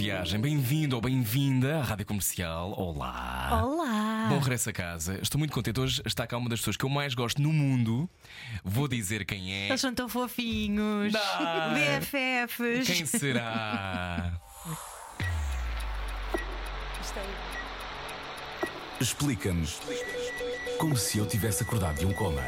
[0.00, 2.72] Viagem, bem-vindo ou bem-vinda à Rádio Comercial.
[2.74, 3.60] Olá.
[3.62, 4.28] Olá!
[4.30, 5.18] Bom regresso a casa.
[5.20, 5.78] Estou muito contente.
[5.78, 8.08] Hoje está cá uma das pessoas que eu mais gosto no mundo.
[8.64, 9.68] Vou dizer quem é.
[9.68, 11.12] Eles são tão fofinhos!
[11.12, 11.74] Dá.
[11.74, 12.86] BFFs!
[12.86, 14.40] Quem será?
[18.98, 19.80] Explica-nos
[20.78, 22.40] como se eu tivesse acordado de um coma.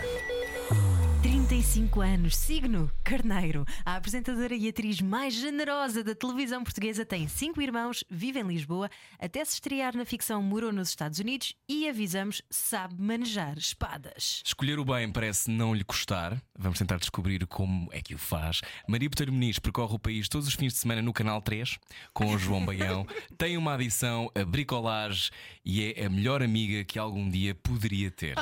[1.52, 3.66] 35 anos, signo Carneiro.
[3.84, 8.88] A apresentadora e atriz mais generosa da televisão portuguesa tem cinco irmãos, vive em Lisboa,
[9.18, 14.40] até se estrear na ficção morou nos Estados Unidos e avisamos, sabe manejar espadas.
[14.46, 16.42] Escolher o bem parece não lhe custar.
[16.58, 18.62] Vamos tentar descobrir como é que o faz.
[18.88, 21.78] Maria Botelho Muniz percorre o país todos os fins de semana no Canal 3
[22.14, 23.06] com o João Baião.
[23.36, 25.30] Tem uma adição a bricolage
[25.62, 28.38] e é a melhor amiga que algum dia poderia ter.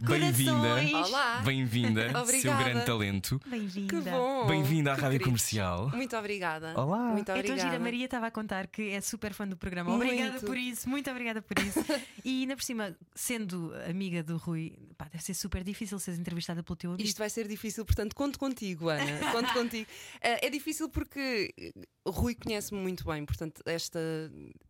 [0.00, 0.96] Bem-vinda.
[1.06, 1.42] Olá.
[1.44, 3.40] Bem-vinda, seu grande talento.
[3.46, 3.88] Bem-vinda.
[4.04, 4.46] Que bom!
[4.46, 5.26] Bem-vinda à Que Rádio queridos.
[5.26, 5.90] Comercial.
[5.90, 6.72] Muito obrigada.
[6.80, 6.98] Olá.
[7.12, 7.60] Muito obrigada.
[7.60, 9.92] gira, a Maria estava a contar que é super fã do programa.
[9.94, 10.46] Obrigada Muito.
[10.46, 11.80] por isso, muito obrigada por isso.
[12.24, 16.62] e ainda por cima, sendo amiga do Rui, pá, deve ser super difícil seres entrevistada
[16.62, 17.06] pelo teu amigo.
[17.06, 19.04] Isto vai ser difícil, portanto, conto contigo, Ana.
[19.32, 19.86] Conto contigo.
[20.20, 21.52] Eh, É difícil porque
[22.04, 23.98] o Rui conhece-me muito bem, portanto, esta,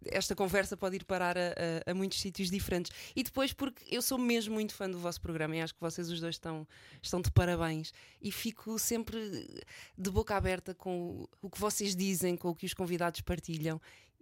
[0.06, 1.41] esta conversa pode ir parar a,
[1.87, 2.91] a- a muitos sítios diferentes.
[3.15, 6.11] E depois, porque eu sou mesmo muito fã do vosso programa e acho que vocês
[6.11, 6.67] os dois estão,
[7.03, 7.93] estão de parabéns.
[8.21, 9.19] E fico sempre
[9.97, 13.81] de boca aberta com o, o que vocês dizem, com o que os convidados partilham.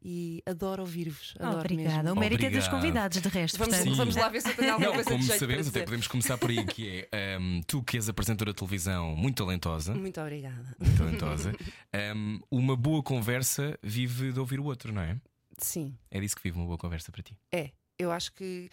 [0.08, 1.34] E adoro ouvir-vos.
[1.38, 2.02] Adoro Obrigada.
[2.02, 2.16] mesmo.
[2.16, 2.80] O mérito é dos Obrigado.
[2.80, 3.58] convidados, de resto.
[3.58, 3.96] Vamos, portanto.
[3.96, 6.50] vamos lá ver se eu tenho alguma Não, coisa como sabemos, até podemos começar por
[6.50, 9.94] aí, que é um, tu que és apresentadora de televisão muito talentosa.
[9.94, 10.76] Muito obrigada.
[10.78, 11.52] Muito talentosa.
[12.14, 15.16] Um, uma boa conversa vive de ouvir o outro, não é?
[15.58, 15.96] Sim.
[16.10, 17.36] É disso que vive uma boa conversa para ti.
[17.50, 18.70] É, eu acho que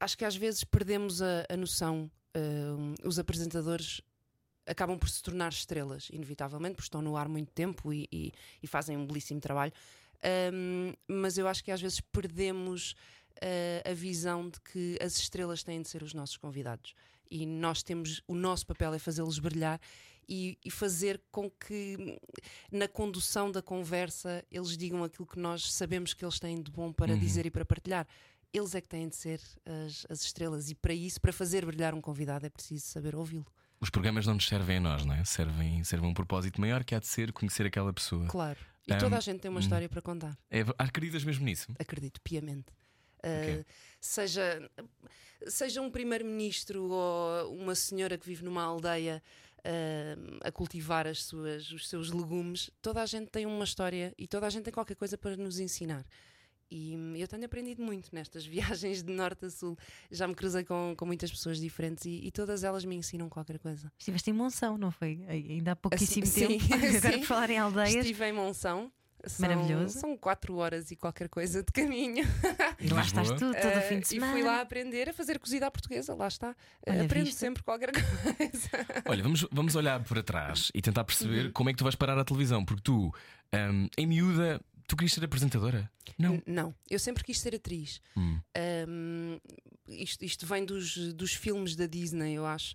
[0.00, 2.10] acho que às vezes perdemos a, a noção.
[2.36, 4.00] hum, os apresentadores
[4.66, 8.32] acabam por se tornar estrelas, inevitavelmente, porque estão no ar muito tempo e, e-
[8.62, 9.72] e fazem um belíssimo trabalho.
[10.52, 15.62] Hum, mas eu acho que às vezes perdemos uh, a visão de que as estrelas
[15.62, 16.94] têm de ser os nossos convidados
[17.30, 19.80] e nós temos o nosso papel é fazê-los brilhar
[20.28, 22.18] e, e fazer com que
[22.70, 26.92] na condução da conversa eles digam aquilo que nós sabemos que eles têm de bom
[26.92, 28.06] para dizer e para partilhar.
[28.52, 29.40] Eles é que têm de ser
[29.86, 33.46] as, as estrelas, e para isso, para fazer brilhar um convidado, é preciso saber ouvi-lo.
[33.80, 35.24] Os programas não nos servem a nós, não é?
[35.24, 38.26] Servem, servem um propósito maior que há de ser conhecer aquela pessoa.
[38.26, 38.58] Claro.
[38.86, 40.36] E Um, toda a gente tem uma história para contar.
[40.50, 41.70] É, acreditas mesmo nisso?
[41.78, 42.66] acredito piamente.
[43.18, 43.60] Ok.
[43.60, 43.64] Uh,
[44.00, 44.70] seja,
[45.46, 49.22] seja um primeiro-ministro ou uma senhora que vive numa aldeia
[49.58, 54.26] uh, a cultivar as suas, os seus legumes, toda a gente tem uma história e
[54.26, 56.04] toda a gente tem qualquer coisa para nos ensinar.
[56.70, 59.76] E eu tenho aprendido muito nestas viagens de norte a sul.
[60.10, 63.58] Já me cruzei com, com muitas pessoas diferentes e, e todas elas me ensinam qualquer
[63.58, 63.90] coisa.
[63.98, 65.24] Estiveste em Monção, não foi?
[65.28, 66.64] Ainda há pouquíssimo Assim, tempo.
[66.64, 67.18] sim, Agora, sim.
[67.20, 68.92] por falar em aldeias, Estive em Monção.
[69.26, 69.98] São, Maravilhoso.
[69.98, 72.24] São quatro horas e qualquer coisa de caminho.
[72.78, 74.30] e lá estás tu todo o fim Eh, de semana.
[74.32, 76.54] E fui lá aprender a fazer cozida à portuguesa, lá está.
[76.86, 77.38] Eh, Olha, Aprendo viste?
[77.40, 77.90] sempre qualquer
[78.36, 78.70] coisa.
[79.06, 81.52] Olha, vamos, vamos olhar para trás e tentar perceber Uhum.
[81.52, 83.12] como é que tu vais parar à televisão, porque tu,
[83.52, 85.88] um, em miúda, tu querias ser apresentadora?
[86.18, 86.42] Não.
[86.46, 88.00] Não, eu sempre quis ser atriz.
[88.16, 88.40] Hum.
[88.88, 89.38] Um,
[89.86, 92.74] isto, isto vem dos, dos filmes da Disney, eu acho,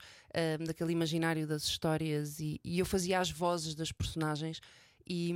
[0.62, 4.62] um, daquele imaginário das histórias, e, e eu fazia as vozes das personagens
[5.08, 5.34] e,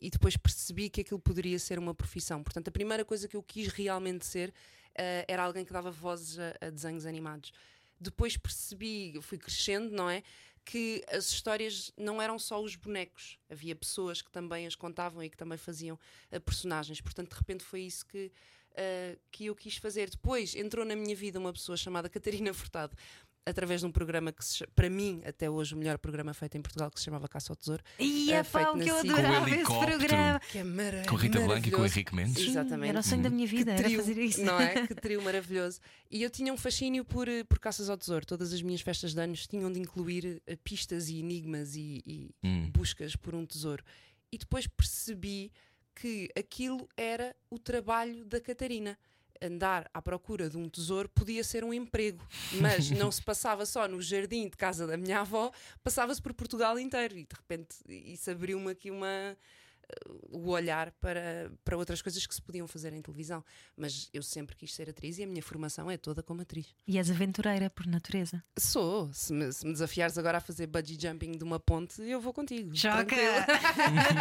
[0.00, 2.42] e depois percebi que aquilo poderia ser uma profissão.
[2.42, 6.38] Portanto, a primeira coisa que eu quis realmente ser uh, era alguém que dava vozes
[6.38, 7.52] a, a desenhos animados.
[8.00, 10.22] Depois percebi, fui crescendo, não é?
[10.64, 15.28] Que as histórias não eram só os bonecos, havia pessoas que também as contavam e
[15.28, 15.98] que também faziam
[16.30, 17.00] uh, personagens.
[17.00, 18.30] Portanto, de repente foi isso que,
[18.70, 20.08] uh, que eu quis fazer.
[20.10, 22.96] Depois entrou na minha vida uma pessoa chamada Catarina Furtado,
[23.44, 26.62] através de um programa que, se para mim, até hoje, o melhor programa feito em
[26.62, 27.82] Portugal, que se chamava Caça ao Tesouro.
[27.98, 28.44] E É na
[28.84, 29.98] que eu adorava esse helicóptero.
[29.98, 30.40] programa.
[30.40, 31.84] Que é mara Com Rita Blanca e com maravilhoso.
[31.94, 32.34] Henrique Mendes.
[32.44, 32.88] Sim, Exatamente.
[32.90, 34.42] Era o sonho da minha vida, era trio, fazer isso.
[34.44, 34.86] Não é?
[34.86, 35.80] Que trio maravilhoso.
[36.10, 38.24] E eu tinha um fascínio por, eh, por caças ao tesouro.
[38.24, 42.30] Todas as minhas festas de anos tinham de incluir eh, pistas e enigmas e, e
[42.44, 42.70] Hum.
[42.70, 43.82] buscas por um tesouro.
[44.30, 45.52] E depois percebi
[45.94, 48.96] que aquilo era o trabalho da Catarina.
[49.42, 52.24] Andar à procura de um tesouro podia ser um emprego,
[52.60, 55.50] mas não se passava só no jardim de casa da minha avó,
[55.82, 57.16] passava-se por Portugal inteiro.
[57.16, 59.36] E de repente isso abriu-me aqui uma,
[60.30, 63.44] o olhar para, para outras coisas que se podiam fazer em televisão.
[63.76, 66.66] Mas eu sempre quis ser atriz e a minha formação é toda como atriz.
[66.86, 68.42] E és aventureira por natureza.
[68.58, 69.10] Sou.
[69.12, 72.32] Se me, se me desafiares agora a fazer bungee jumping de uma ponte, eu vou
[72.32, 72.74] contigo.
[72.76, 73.04] Choca!
[73.04, 73.46] Tranquila.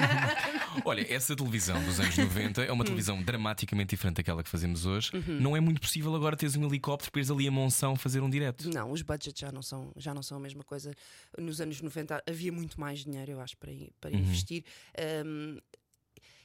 [0.85, 5.11] Olha, essa televisão dos anos 90 é uma televisão dramaticamente diferente daquela que fazemos hoje.
[5.27, 8.29] Não é muito possível agora teres um helicóptero para ires ali a Monção fazer um
[8.29, 8.69] direto.
[8.69, 10.93] Não, os budgets já não, são, já não são a mesma coisa.
[11.37, 14.63] Nos anos 90 havia muito mais dinheiro, eu acho, para, para investir.
[15.25, 15.57] Um,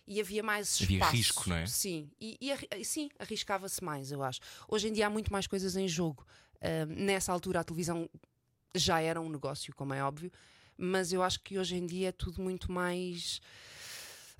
[0.06, 1.12] e havia mais Havia espaço.
[1.16, 1.66] risco, não é?
[1.66, 4.40] Sim, e, e sim, arriscava-se mais, eu acho.
[4.68, 6.24] Hoje em dia há muito mais coisas em jogo.
[6.62, 8.08] Um, nessa altura a televisão
[8.74, 10.30] já era um negócio, como é óbvio,
[10.76, 13.40] mas eu acho que hoje em dia é tudo muito mais.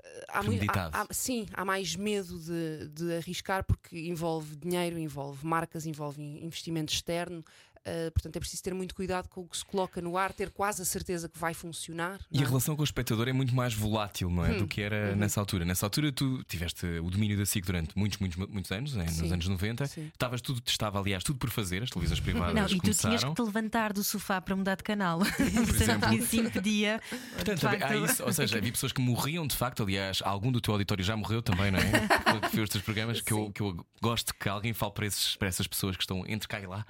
[0.03, 5.45] eh, Há há- há- sim, há mais medo de, de arriscar porque envolve dinheiro, envolve
[5.47, 7.45] marcas, envolve in- investimento externo.
[7.89, 10.51] Eh, portanto, é preciso ter muito cuidado com o que se coloca no ar, ter
[10.51, 12.19] quase a certeza que vai funcionar.
[12.33, 12.49] E não a é?
[12.49, 14.55] relação com o espectador é muito mais volátil, não é?
[14.55, 15.17] Do que era Uhum.
[15.17, 15.65] nessa altura.
[15.65, 19.05] Nessa altura tu tiveste o domínio da SIC durante muitos, muitos, muitos anos, né?
[19.07, 19.87] nos anos 90.
[19.87, 20.09] Sim.
[20.13, 23.35] Estavas tudo, estava aliás tudo por fazer, as televisões privadas Não, e tu tinhas começaram.
[23.35, 25.21] que te levantar do sofá para mudar de canal.
[25.21, 26.15] Portanto, exemplo.
[26.15, 27.01] isso impedia.
[27.37, 29.83] Portanto, de facto, há isso, ou seja, havia pessoas que morriam de facto.
[29.85, 32.41] Aliás, algum do teu auditório já morreu também, não é?
[32.41, 33.21] Que foi os teus programas.
[33.21, 36.25] Que eu, que eu gosto que alguém fale para, esses, para essas pessoas que estão
[36.27, 36.85] entre cá e lá.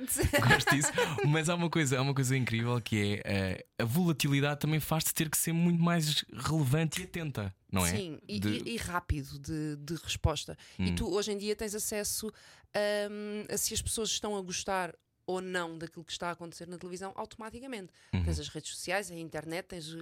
[0.49, 0.86] Gosto disso.
[1.27, 5.13] Mas há uma coisa, há uma coisa incrível que é eh, a volatilidade também faz-te
[5.15, 7.91] ter que ser muito mais relevante e atenta, não é?
[7.97, 8.63] Sim, e, De- Hum.
[8.67, 10.57] e- rápido de, de resposta.
[10.79, 14.95] E tu hoje em dia tens acesso hum, a se as pessoas estão a gostar
[15.27, 17.93] ou não daquilo que está a acontecer na televisão automaticamente.
[18.13, 18.23] Uhum.
[18.23, 19.97] Tens as redes sociais, a internet, tens.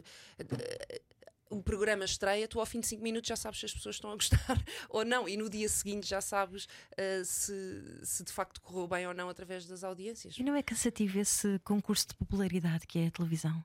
[1.50, 4.10] O programa estreia, tu ao fim de 5 minutos já sabes se as pessoas estão
[4.10, 7.54] a gostar ou não, e no dia seguinte já sabes uh, se,
[8.02, 10.36] se de facto correu bem ou não através das audiências.
[10.38, 13.64] E não é cansativo esse concurso de popularidade que é a televisão?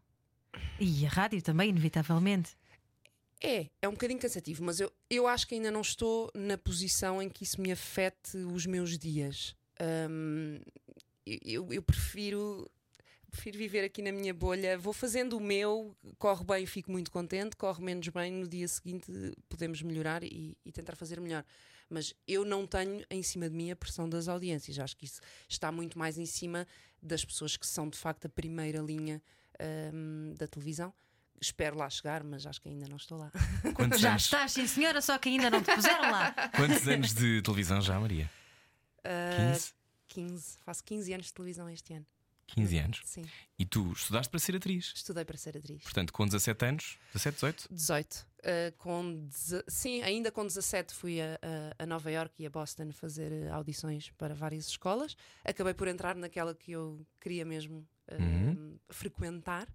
[0.79, 2.57] E a rádio também, inevitavelmente.
[3.41, 7.21] É, é um bocadinho cansativo, mas eu, eu acho que ainda não estou na posição
[7.21, 9.55] em que isso me afete os meus dias.
[11.25, 12.69] Eu- eu, eu prefiro,
[13.29, 17.55] prefiro viver aqui na minha bolha, vou fazendo o meu, corre bem, fico muito contente,
[17.55, 19.11] corre menos bem, no dia seguinte
[19.47, 21.43] podemos melhorar e, e tentar fazer melhor.
[21.89, 24.77] Mas eu não tenho em cima de mim a pressão das audiências.
[24.77, 26.67] Acho que isso está muito mais em cima
[27.01, 29.21] das pessoas que são de facto a primeira linha
[29.93, 30.93] hum, da televisão.
[31.41, 33.31] Espero lá chegar, mas acho que ainda não estou lá.
[33.73, 36.31] Quantos, Já anos, estás, sim senhora, só que ainda não te puseram lá.
[36.55, 38.29] quantos anos de televisão já, Maria?
[39.03, 39.73] Ah, 15?
[40.09, 40.57] 15.
[40.65, 42.05] Faço 15 anos de televisão este ano.
[42.53, 43.01] 15 anos.
[43.05, 43.25] Sim.
[43.57, 44.93] E tu estudaste para ser atriz.
[44.95, 45.83] Estudei para ser atriz.
[45.83, 47.67] Portanto, com 17 anos, 17, 18?
[47.73, 48.27] 18.
[48.43, 49.27] Ah, com
[49.67, 51.37] Sim, ainda com 17 fui a,
[51.77, 55.15] a- Nova York e a Boston fazer eh, audições para várias escolas.
[55.43, 58.79] Acabei por entrar naquela que eu queria mesmo ah, Uhum.
[58.89, 59.67] frequentar.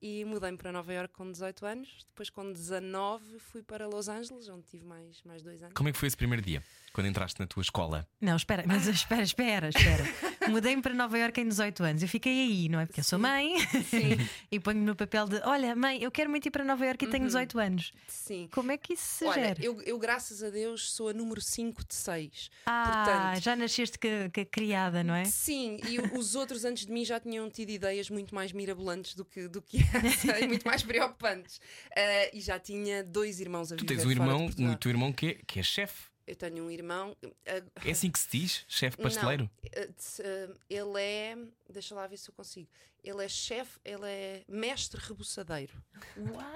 [0.00, 1.88] E mudei-me para Nova York com 18 anos.
[2.08, 5.74] Depois, com 19, fui para Los Angeles, onde tive mais, mais dois anos.
[5.74, 6.62] Como é que foi esse primeiro dia?
[6.92, 8.08] Quando entraste na tua escola?
[8.20, 10.04] Não, espera, mas espera, espera, espera.
[10.48, 12.02] Mudei-me para Nova Iorque em 18 anos.
[12.02, 12.86] Eu fiquei aí, não é?
[12.86, 13.54] Porque eu sou mãe
[14.50, 17.08] e ponho-me no papel de: olha, mãe, eu quero muito ir para Nova Iorque e
[17.08, 17.92] tenho 18 anos.
[18.06, 18.48] Sim.
[18.52, 19.62] Como é que isso se Olha, gera?
[19.62, 22.50] eu, eu, graças a Deus, sou a número 5 de 6.
[22.64, 25.24] Ah, portanto- já nasceste que, que criada, não é?
[25.26, 29.24] Sim, e os outros antes de mim já tinham tido ideias muito mais mirabolantes do
[29.24, 31.60] que, do que essa e muito mais preocupantes.
[31.96, 35.12] Ah, e já tinha dois irmãos a Tu viver tens um irmão, um teu irmão
[35.12, 36.04] que é, que é chefe.
[36.26, 37.16] Eu tenho um irmão.
[37.46, 38.64] ah, É assim que se diz?
[38.66, 39.48] Chefe pasteleiro?
[39.76, 41.38] Não, ah, ele é.
[41.70, 42.68] Deixa lá ver se eu consigo.
[43.04, 45.72] Ele é chefe, ele é mestre rebuçadeiro.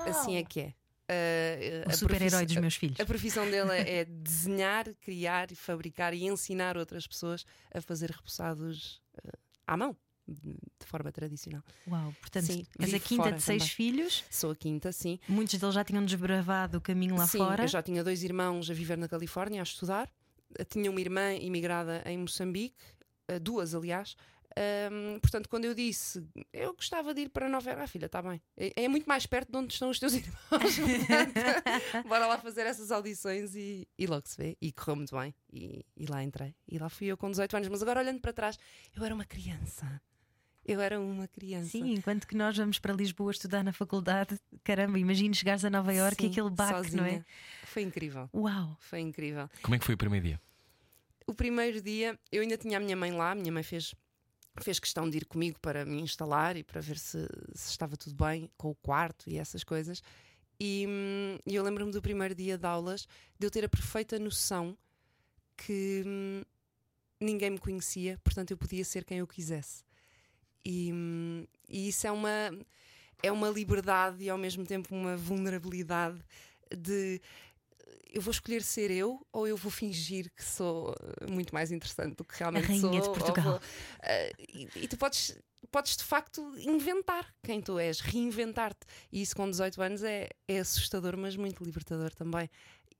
[0.06, 0.74] Assim é que é.
[1.08, 2.98] Ah, O a super-herói dos meus filhos.
[3.00, 9.00] A profissão dele é, é desenhar, criar, fabricar e ensinar outras pessoas a fazer repousados
[9.24, 9.96] ah, à mão,
[10.32, 11.62] de forma tradicional.
[11.88, 13.74] Uau, portanto, Sim, és a quinta de seis também.
[13.74, 15.18] filhos, Sou a quinta, sim.
[15.28, 17.64] muitos deles já tinham desbravado o caminho lá sim, fora.
[17.64, 20.10] eu já tinha dois irmãos a viver na Califórnia a estudar.
[20.68, 22.76] Tinha uma irmã imigrada em Moçambique,
[23.28, 24.16] eh, duas, aliás.
[25.22, 28.42] Portanto, quando eu disse eu gostava de ir para Nova Iorque, ah, filha, está bem.
[28.56, 30.34] É, é muito mais perto de onde estão os teus irmãos.
[30.50, 34.56] Portanto, Bora lá fazer essas audições e, e logo se vê.
[34.60, 35.32] E correu muito bem.
[35.52, 36.54] E, e lá entrei.
[36.68, 37.68] E lá fui eu com 18 anos.
[37.68, 38.58] Mas agora olhando para trás,
[38.94, 40.00] eu era uma criança.
[40.64, 41.70] Eu era uma criança.
[41.70, 45.92] Sim, enquanto que nós vamos para Lisboa estudar na faculdade, caramba, imagina chegares a Nova
[45.92, 47.02] Iorque e Sim, aquele baque, sozinha.
[47.02, 47.24] não é?
[47.64, 48.28] Foi incrível.
[48.34, 48.76] Uau!
[48.78, 49.48] Foi incrível.
[49.62, 50.40] Como é que foi o primeiro dia?
[51.26, 53.94] O primeiro dia, eu ainda tinha a minha mãe lá, a minha mãe fez,
[54.60, 58.14] fez questão de ir comigo para me instalar e para ver se, se estava tudo
[58.22, 60.02] bem com o quarto e essas coisas.
[60.58, 64.18] E hum, e eu lembro-me do primeiro dia de aulas de eu ter a perfeita
[64.18, 64.76] noção
[65.56, 66.42] que hum,
[67.20, 69.82] ninguém me conhecia, portanto eu podia ser quem eu quisesse.
[70.64, 70.92] E,
[71.68, 72.50] e isso é uma,
[73.22, 76.18] é uma liberdade e ao mesmo tempo uma vulnerabilidade
[76.76, 77.20] de
[78.12, 80.94] eu vou escolher ser eu ou eu vou fingir que sou
[81.30, 83.12] muito mais interessante do que realmente rainha sou.
[83.14, 83.52] de Portugal.
[83.52, 83.60] vou-
[84.02, 85.38] eh, e, e tu podes,
[85.70, 88.86] podes de facto inventar quem tu és, reinventar-te.
[89.12, 92.50] E isso com 18 anos é, é assustador, mas muito libertador também.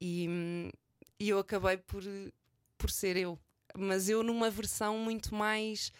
[0.01, 0.71] E,
[1.19, 2.03] e eu acabei por,
[2.79, 3.39] por ser eu,
[3.77, 5.93] mas eu numa versão muito mais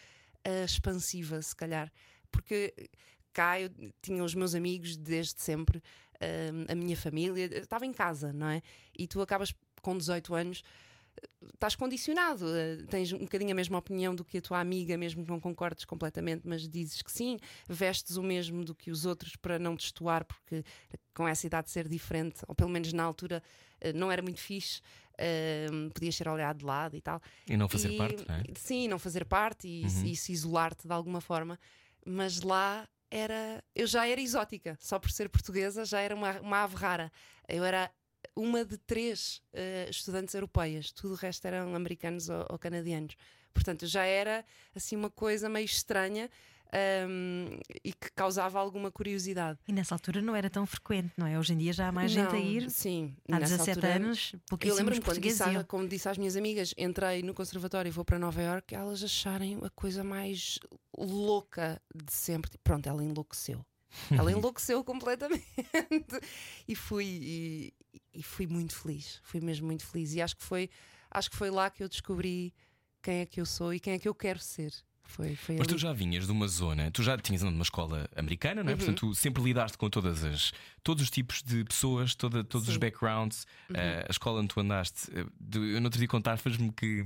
[0.65, 1.91] expansiva, se calhar,
[2.31, 2.73] porque
[3.33, 3.69] cá eu
[4.01, 5.81] tinha os meus amigos desde sempre,
[6.21, 8.61] hum, a minha família, estava em casa, não é?
[8.97, 10.63] E tu acabas com 18 anos.
[11.53, 15.23] Estás condicionado, eh, tens um bocadinho a mesma opinião do que a tua amiga, mesmo
[15.23, 19.35] que não concordes completamente, mas dizes que sim, vestes o mesmo do que os outros
[19.35, 20.63] para não destoar, porque
[21.13, 23.43] com essa idade ser diferente, ou pelo menos na altura,
[23.81, 24.81] eh, não era muito fixe,
[25.21, 27.21] eh, podias ser olhado de lado e tal.
[27.47, 28.43] E não fazer E- parte, não é?
[28.55, 30.05] Sim, não fazer parte e, Uhum.
[30.05, 31.59] e se isolar-te de alguma forma.
[32.05, 33.63] Mas lá era.
[33.75, 37.11] Eu já era exótica, só por ser portuguesa já era uma, uma ave rara.
[37.47, 37.91] Eu era
[38.35, 43.15] uma de três eh, estudantes europeias, tudo o resto eram americanos ou, ou canadianos.
[43.53, 46.29] Portanto, já era assim uma coisa meio estranha
[46.73, 49.59] ahm, e que causava alguma curiosidade.
[49.67, 51.37] E nessa altura não era tão frequente, não é?
[51.37, 52.69] Hoje em dia já há mais gente a Não, ir.
[52.69, 56.35] Sim, Há nessa 17 altura- anos, Eu pouquíssimos lembro-me quando disse, como disse às minhas
[56.35, 60.59] amigas, entrei no conservatório e vou para Nova Iorque, elas acharem a coisa mais
[60.97, 62.51] louca de sempre.
[62.63, 63.65] Pronto, ela enlouqueceu.
[64.09, 65.43] Ela enlouqueceu completamente.
[66.67, 67.73] e fui e,
[68.13, 69.19] e fui muito feliz.
[69.23, 70.13] Fui mesmo muito feliz.
[70.13, 70.69] E acho que foi,
[71.09, 72.53] acho que foi lá que eu descobri
[73.01, 74.71] quem é que eu sou e quem é que eu quero ser.
[75.03, 75.81] Foi, foi Mas tu ali.
[75.81, 78.65] já vinhas de uma zona, tu já tinhas andado numa escola americana, Uhum.
[78.65, 78.75] não é?
[78.77, 80.53] Portanto, tu sempre lidaste com todas as,
[80.83, 82.77] todos os tipos de pessoas, toda, todos os Sim.
[82.77, 82.79] Uhum.
[82.79, 83.45] backgrounds.
[83.73, 87.05] Eh, a escola onde tu andaste, eh, eu no outro dia contar-me que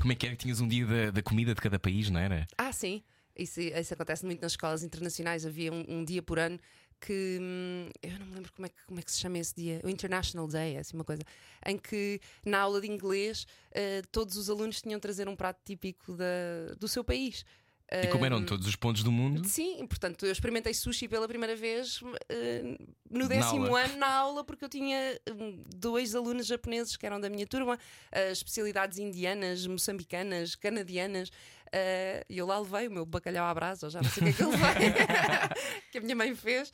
[0.00, 2.20] como é que era que tinhas um dia da, da comida de cada país, não
[2.20, 2.46] era?
[2.56, 3.02] Ah, sim.
[3.36, 5.46] Isso, isso acontece muito nas escolas internacionais.
[5.46, 6.58] Havia um, um dia por ano
[7.00, 9.54] que hum, eu não me lembro como é, que, como é que se chama esse
[9.54, 11.22] dia, o International Day, é assim uma coisa,
[11.66, 15.60] em que na aula de inglês eh, todos os alunos tinham de trazer um prato
[15.64, 17.44] típico da, do seu país.
[18.02, 21.26] E como eram Hum, todos os pontos do mundo, Sim, portanto, eu experimentei sushi pela
[21.28, 22.76] primeira vez eh,
[23.08, 23.80] no Na décimo aula.
[23.84, 27.78] ano na aula, porque eu tinha hum, dois alunos japoneses que eram da minha turma,
[28.12, 31.30] eh, especialidades indianas, moçambicanas, canadianas.
[31.72, 34.30] Eh, E eu lá levei o meu bacalhau à brasa, já não sei o que
[34.30, 34.92] é que eu levei,
[35.92, 36.72] que a minha mãe fez.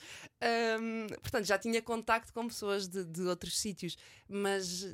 [0.80, 3.96] Hum, portanto, já tinha contacto com pessoas de, de outros sítios,
[4.28, 4.86] mas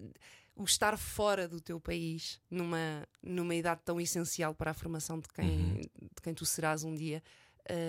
[0.55, 5.29] o estar fora do teu país numa, numa idade tão essencial para a formação de
[5.29, 5.81] quem, Uhum.
[5.81, 7.23] de quem tu serás um dia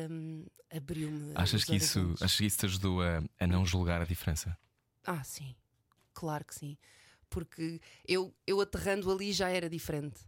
[0.09, 1.33] hum, abriu-me.
[1.35, 4.57] achas que, isso, achas que isso te ajudou a, a não julgar a diferença?
[5.05, 5.53] Ah, sim,
[6.13, 6.77] claro que sim.
[7.29, 10.21] Porque eu, eu aterrando ali já era diferente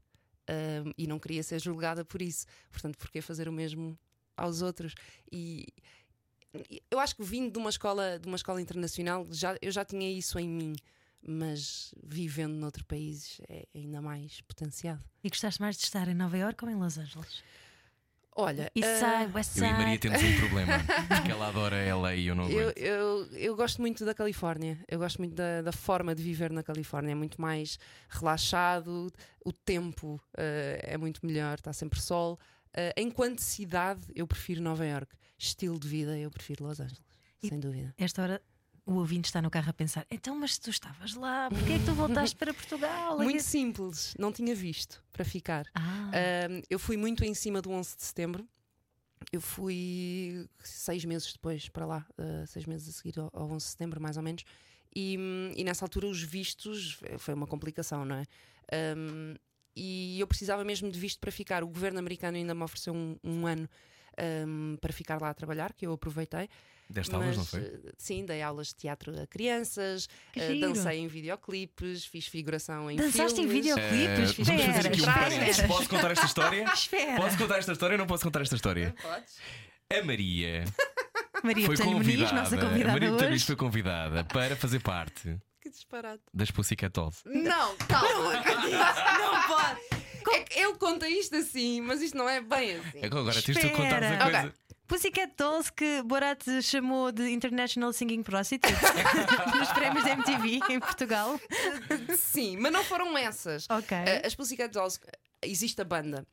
[0.50, 2.46] hum, e não queria ser julgada por isso.
[2.72, 3.98] Portanto, porquê fazer o mesmo
[4.38, 4.94] aos outros?
[5.32, 5.68] E
[6.70, 9.84] e eu acho que vindo de uma escola, de uma escola internacional, já, eu já
[9.84, 10.76] tinha isso em mim.
[11.28, 15.04] Mas vivendo noutro país é ainda mais potenciado.
[15.24, 17.44] E gostaste mais de estar em Nova Iorque ou em Los Angeles?
[18.38, 20.74] Olha, East ah, Side, West Eu e Maria temos um problema,
[21.08, 22.78] porque ela adora ela e eu não Eu, aguento.
[22.78, 24.78] eu, eu gosto muito da Califórnia.
[24.90, 27.14] Eu gosto muito da, da forma de viver na Califórnia.
[27.14, 29.12] É muito mais relaxado,
[29.46, 32.38] o tempo eh, é muito melhor, está sempre sol.
[32.74, 35.16] Eh, enquanto cidade, eu prefiro Nova York.
[35.38, 37.02] Estilo de vida, eu prefiro Los Angeles,
[37.42, 37.94] E- sem dúvida.
[37.98, 38.42] Esta hora
[38.86, 41.86] o ouvinte está no carro a pensar: então, mas tu estavas lá, porquê é que
[41.86, 43.18] tu voltaste para Portugal?
[43.20, 45.66] Muito simples, não tinha visto para ficar.
[45.74, 46.12] Ah,
[46.70, 48.48] eu fui muito em cima do 11 de setembro.
[49.32, 53.66] Eu fui seis meses depois para lá, uh, seis meses a seguir ao, ao 11
[53.66, 54.44] de setembro, mais ou menos.
[54.96, 55.18] E,
[55.56, 58.26] e nessa altura, os vistos foi uma complicação, não é?
[58.96, 59.36] Um,
[59.76, 61.64] e eu precisava mesmo de visto para ficar.
[61.64, 63.70] O governo americano ainda me ofereceu um, um ano
[64.48, 66.50] um, para ficar lá a trabalhar, que eu aproveitei.
[66.90, 67.60] Deste aulas, não foi?
[67.62, 70.60] eh, Sim, dei aulas de teatro a crianças, giro.
[70.68, 73.66] dancei em videoclipes, fiz figuração em Dançaste em filmes.
[73.66, 74.40] videoclipes?
[74.40, 75.68] Eh, vamos fazer aqui um espera, parênteses.
[75.68, 76.64] Posso contar esta história?
[76.74, 77.16] Espera.
[77.16, 78.96] Posso contar esta história ou não posso contar esta história?
[79.02, 79.36] Podes?
[79.92, 80.64] A Maria
[81.44, 82.34] Maria foi Muniz, convidada.
[82.34, 83.46] nossa a convidada Maria Botelho Muniz hoje.
[83.46, 86.24] foi convidada para fazer parte Que disparate.
[86.34, 87.22] das Pussycat Dolls.
[87.26, 88.34] Não, calma.
[88.34, 89.80] não pode.
[90.28, 93.06] É ele conta isto assim, mas isto não é bem assim.
[93.06, 94.40] Agora tens tu a contar a coisa.
[94.40, 94.54] Ok.
[94.88, 98.74] Pussycat Dolls que Borat chamou de International Singing Prostitute
[99.58, 101.40] nos prémios da MTV em Portugal.
[102.18, 103.68] Sim, mas não foram essas.
[103.70, 103.98] Ok.
[103.98, 105.00] Uh, As Pussycat Dolls,
[105.42, 106.26] existe a banda.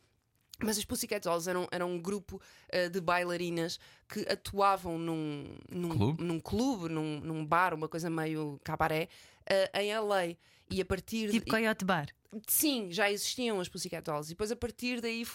[0.62, 2.40] Mas os Pussycat Dolls eram, eram um grupo
[2.72, 6.22] uh, de bailarinas que atuavam num, num Clube?
[6.22, 9.08] num, clube, num, num bar, uma coisa meio cabaré,
[9.50, 10.36] uh, em LA.
[10.70, 11.50] E a partir Tipo de.
[11.50, 12.06] Coyote Bar.
[12.46, 14.30] Sim, já existiam as Pussycat Dolls.
[14.30, 15.26] E depois a partir daí uh,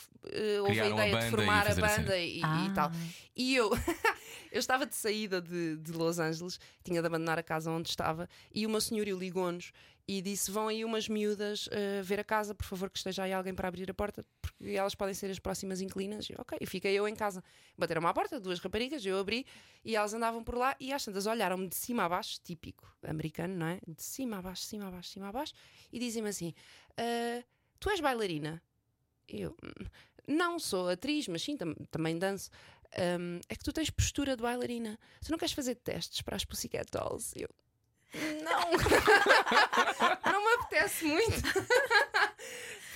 [0.63, 2.71] houve a Criaram a ideia banda de e formar a a banda e, e Ah.
[2.73, 2.91] tal.
[3.35, 3.69] E eu,
[4.51, 8.27] eu estava de saída de, de Los Angeles, tinha de abandonar a casa onde estava,
[8.51, 9.71] e uma senhoria ligou-nos
[10.07, 13.33] e disse: Vão aí umas miúdas uh, ver a casa, por favor, que esteja aí
[13.33, 16.29] alguém para abrir a porta, porque elas podem ser as próximas inquilinas.
[16.29, 17.43] E, ok, fiquei eu em casa.
[17.77, 19.45] Bateram-me à porta, duas raparigas, eu abri
[19.83, 23.55] e elas andavam por lá e às tantas olharam-me de cima a baixo, típico americano,
[23.55, 23.79] não é?
[23.87, 25.53] De cima a baixo, cima a baixo, cima a baixo,
[25.91, 26.53] e dizem-me assim:
[26.97, 27.43] "Ah,
[27.79, 28.61] Tu és bailarina?
[29.27, 29.85] Eu, "Hum,
[30.27, 32.49] não sou atriz, mas sim, tam- também danço.
[33.19, 34.97] "Hum, é que tu tens postura de bailarina.
[35.23, 37.33] Tu não queres fazer testes para as Pussycat Dolls?
[37.39, 37.49] Eu,
[38.43, 38.71] não,
[40.31, 41.41] não me apetece muito.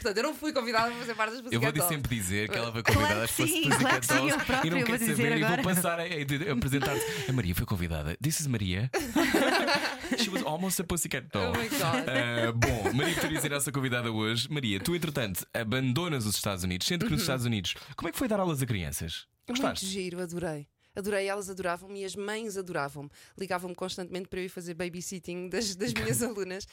[0.02, 2.72] Portanto, eu não fui convidada para fazer parte das Eu vou sempre dizer que ela
[2.72, 5.16] foi convidada Claro sim, Pussycat claro que sim, eu própria e não vou quer dizer
[5.16, 5.62] saber e agora.
[5.62, 7.30] vou passar a, a- a apresentar-te.
[7.30, 8.18] A Maria foi convidada.
[8.20, 8.90] This is Maria.
[10.18, 11.54] She was almost a Pussycat Doll.
[11.54, 12.10] Oh my God.
[12.10, 14.48] Ah, bom, Maria Vitória será a nossa convidada hoje.
[14.52, 18.18] Maria, tu entretanto abandonas os Estados Unidos, sendo que nos Estados Unidos, como é que
[18.18, 19.28] foi dar aulas a crianças?
[19.48, 19.86] Muito Gostaste?
[19.86, 20.68] giro, adorei.
[20.96, 23.10] Adorei, elas adoravam-me e as mães adoravam-me.
[23.38, 26.68] Ligavam-me constantemente para eu ir fazer babysitting das, das minhas alunas.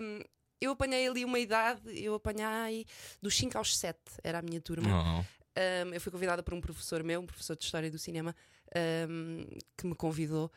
[0.00, 0.20] Um,
[0.60, 2.86] eu apanhei ali uma idade, eu apanhei
[3.20, 4.88] dos 5 aos 7, era a minha turma.
[4.88, 5.36] Oh.
[5.58, 8.34] Um, eu fui convidada por um professor meu, um professor de História do Cinema,
[9.08, 9.46] um,
[9.76, 10.50] que me convidou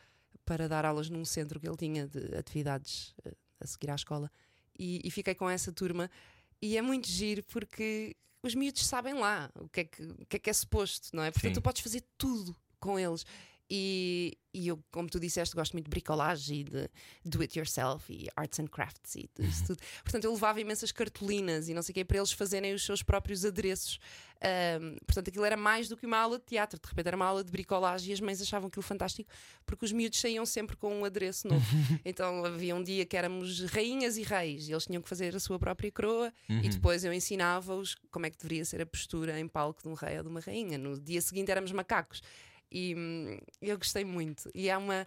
[0.44, 4.30] para dar aulas num centro que ele tinha de atividades uh, a seguir à escola.
[4.78, 6.10] E, e fiquei com essa turma.
[6.62, 10.36] E é muito giro porque os miúdos sabem lá o que é que, o que,
[10.36, 11.30] é, que é suposto, não é?
[11.30, 11.60] Portanto, Sim.
[11.60, 13.24] tu podes fazer tudo com eles.
[13.72, 16.90] E, e eu, como tu disseste, gosto muito de bricolagem e de
[17.24, 19.78] do it yourself e arts and crafts e tudo isso tudo.
[20.02, 23.00] Portanto, eu levava imensas cartolinas e não sei o quê para eles fazerem os seus
[23.00, 24.00] próprios adereços.
[24.42, 27.26] Ahm, portanto, aquilo era mais do que uma aula de teatro, de repente era uma
[27.26, 29.30] aula de bricolagem e as mães achavam aquilo fantástico
[29.64, 31.64] porque os miúdos saíam sempre com um adereço novo.
[32.04, 35.38] então havia um dia que éramos rainhas e reis e eles tinham que fazer a
[35.38, 39.46] sua própria coroa e depois eu ensinava-os como é que deveria ser a postura em
[39.46, 40.76] palco de um rei ou de uma rainha.
[40.76, 42.20] No dia seguinte éramos macacos.
[42.70, 44.50] E hum, eu gostei muito.
[44.54, 45.06] E há uma.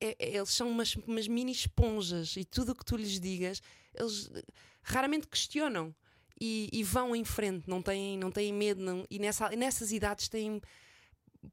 [0.00, 3.60] é- é- eles são umas, umas mini esponjas e tudo o que tu lhes digas,
[3.94, 4.42] eles eh,
[4.82, 5.94] raramente questionam
[6.40, 8.82] e, e vão em frente, não têm, não têm medo.
[8.82, 10.60] Não, e nessa, nessas idades têm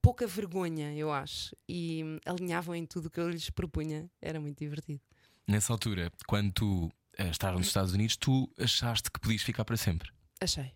[0.01, 1.55] pouca vergonha, eu acho.
[1.67, 4.09] E hum, alinhavam em tudo o que eu lhes propunha.
[4.21, 5.01] Era muito divertido.
[5.47, 9.77] Nessa altura, quando tu eh, estavas nos Estados Unidos, tu achaste que podias ficar para
[9.77, 10.09] sempre.
[10.39, 10.71] Achei.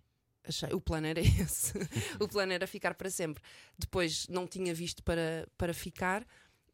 [0.48, 0.70] Achei.
[0.74, 1.74] O plano era esse.
[2.20, 3.44] o plano era ficar para sempre.
[3.78, 6.26] Depois não tinha visto para, para ficar.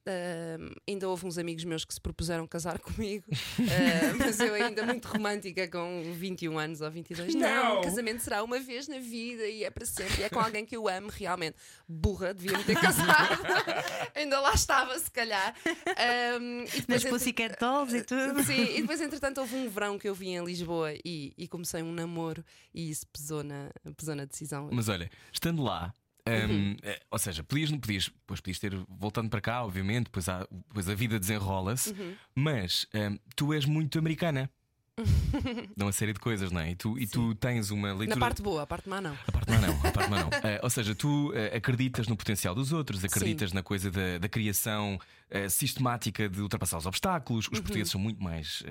[0.07, 3.23] Ahm, ainda houve uns amigos meus que se propuseram casar comigo,
[3.59, 7.35] Ah, mas eu ainda muito romântica com 21 anos ou 22.
[7.35, 7.79] Não, Não!
[7.79, 10.21] o casamento será uma vez na vida e é para sempre.
[10.21, 11.55] E é com alguém que eu amo realmente.
[11.87, 13.43] Burra, devia-me ter casado.
[14.15, 15.55] ainda lá estava, se calhar.
[15.65, 18.43] E Nas depois, entre- Dolls e tudo.
[18.43, 21.83] Sim, e depois, entretanto, houve um verão que eu vim em Lisboa e, e comecei
[21.83, 24.67] um namoro e isso pesou na, pesou na decisão.
[24.71, 25.93] Mas olha, estando lá.
[26.27, 30.27] Hum, eh, ou seja, podias, não podias, depois podias ter voltando para cá, obviamente, depois,
[30.29, 31.95] há, depois a vida desenrola-se,
[32.35, 34.49] mas hum, tu és muito americana.
[35.75, 36.71] Dá uma série de coisas, não é?
[36.71, 38.19] E tu, e tu tens uma leitura.
[38.19, 39.17] Na parte boa, a parte má não.
[39.27, 40.29] A parte má não, a parte má não.
[40.43, 44.29] Eh, ou seja, tu eh, acreditas no potencial dos outros, acreditas na coisa da, da
[44.29, 47.47] criação eh, sistemática de ultrapassar os obstáculos.
[47.51, 48.63] Os portugueses são muito mais.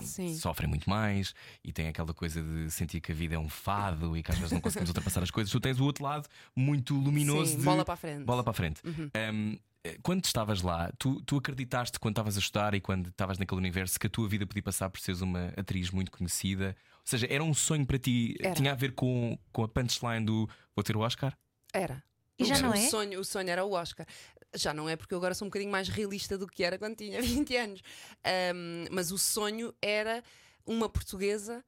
[0.00, 0.06] Uhum.
[0.06, 0.34] Sim.
[0.36, 4.16] Sofrem muito mais e têm aquela coisa de sentir que a vida é um fado
[4.16, 5.50] e que às vezes não conseguimos ultrapassar as coisas.
[5.50, 7.52] Tu tens o outro lado muito luminoso.
[7.52, 8.18] Sim, de- bola para a frente.
[8.18, 8.24] Uhum.
[8.24, 8.80] Bola para a frente.
[8.86, 13.38] Um, eh, quando estavas lá, tu, tu acreditaste quando estavas a estudar e quando estavas
[13.38, 16.74] naquele universo que a tua vida podia passar por seres uma atriz muito conhecida?
[16.96, 18.54] Ou seja, era um sonho para ti, Era.
[18.54, 21.36] tinha a ver com, com a punchline do vou ter o Oscar?
[21.72, 22.02] Era.
[22.38, 22.88] E já o, não o é?
[22.88, 24.06] Sonho, o sonho era o Oscar.
[24.54, 26.96] Já não é porque eu agora sou um bocadinho mais realista do que era quando
[26.96, 27.80] tinha 20 anos.
[28.24, 30.22] Ahm, mas o sonho era
[30.66, 31.64] uma portuguesa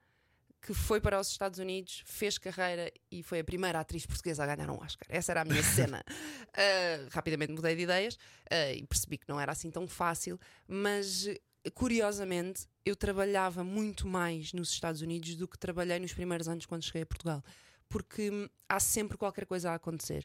[0.66, 4.46] que foi para os Estados Unidos, fez carreira e foi a primeira atriz portuguesa a
[4.46, 5.06] ganhar um Oscar.
[5.08, 6.02] Essa era a minha cena.
[6.58, 8.18] Ah, rapidamente mudei de ideias
[8.50, 11.28] ah, e percebi que não era assim tão fácil, mas
[11.74, 16.82] curiosamente eu trabalhava muito mais nos Estados Unidos do que trabalhei nos primeiros anos quando
[16.82, 17.44] cheguei a Portugal.
[17.90, 20.24] Porque hum, há sempre qualquer coisa a acontecer.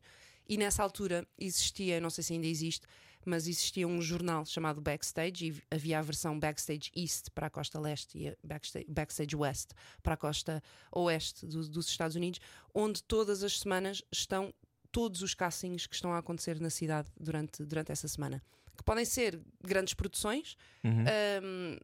[0.51, 2.85] E nessa altura existia, não sei se ainda existe,
[3.25, 7.79] mas existia um jornal chamado Backstage e havia a versão Backstage East para a costa
[7.79, 9.69] leste e Backstage, Backstage West
[10.03, 10.61] para a costa
[10.91, 12.41] oeste do- dos Estados Unidos,
[12.73, 14.53] onde todas as semanas estão
[14.91, 18.43] todos os castings que estão a acontecer na cidade durante, durante essa semana.
[18.75, 21.77] Que podem ser grandes produções, hum,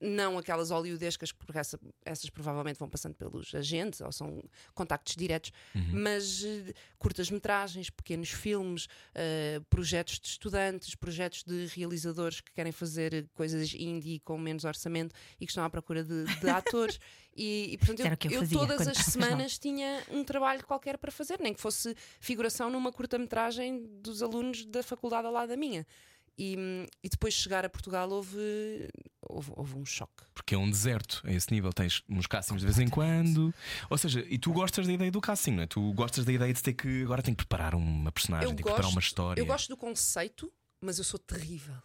[0.00, 4.42] não aquelas hollywoodescas, porque essa- essas provavelmente vão passando pelos agentes ou são
[4.74, 5.52] contactos diretos,
[5.92, 13.26] mas eh, curtas-metragens, pequenos filmes, eh, projetos de estudantes, projetos de realizadores que querem fazer
[13.34, 16.98] coisas indie com menos orçamento e que estão à procura de, de atores.
[17.36, 21.38] E, e, portanto, eu eu, fazia todas as semanas tinha um trabalho qualquer para fazer,
[21.40, 25.86] nem que fosse figuração numa curta-metragem dos alunos da faculdade ao lado da minha.
[26.38, 26.56] E,
[27.02, 28.88] e depois de chegar a Portugal houve,
[29.20, 30.24] houve, houve um choque.
[30.32, 31.72] Porque é um deserto a esse nível.
[31.72, 33.52] Tens uns castings de vez em quando.
[33.90, 35.66] Ou seja, e tu gostas da ideia do casting, não é?
[35.66, 37.02] Tu gostas da ideia de ter que.
[37.02, 39.40] Agora tenho que preparar uma personagem, Eu tenho que preparar uma história.
[39.40, 41.76] Eu gosto do conceito, mas eu sou terrível.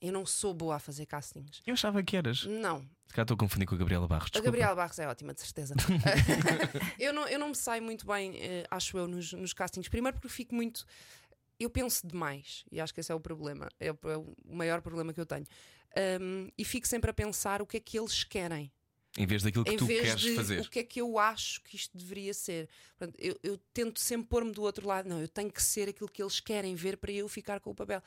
[0.00, 1.60] Eu não sou boa a fazer castings.
[1.66, 2.44] Eu achava que eras.
[2.44, 4.26] Não, Se calhar estou a confundir com a Gabriela Barros.
[4.26, 4.46] A desculpa.
[4.46, 5.74] Gabriela Barros é ótima, de certeza.
[7.00, 9.88] eu, não, eu não me saio muito bem, eh, acho eu, nos, nos castings.
[9.88, 10.86] Primeiro porque fico muito.
[11.58, 13.68] Eu penso demais, e acho que esse é o problema.
[13.80, 15.46] É o, é o maior problema que eu tenho.
[16.20, 18.70] Um, e fico sempre a pensar o que é que eles querem,
[19.16, 20.60] Em vez daquilo que em tu vez queres de fazer.
[20.60, 22.68] o que é que eu acho que isto deveria ser.
[22.96, 25.08] Portanto, eu, eu tento sempre pôr-me do outro lado.
[25.08, 27.74] Não, eu tenho que ser aquilo que eles querem ver para eu ficar com o
[27.74, 28.00] papel.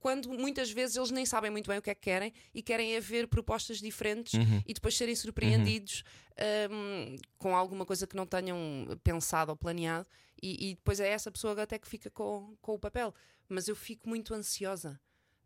[0.00, 2.94] Quando muitas vezes eles nem sabem muito bem o que é que querem e querem
[2.94, 4.62] é ver propostas diferentes Uhum.
[4.64, 6.04] e depois serem surpreendidos
[6.70, 10.06] hum, com alguma coisa que não tenham pensado ou planeado,
[10.42, 13.14] e, e depois é essa pessoa até que fica com, com o papel.
[13.48, 15.00] Mas eu fico muito ansiosa.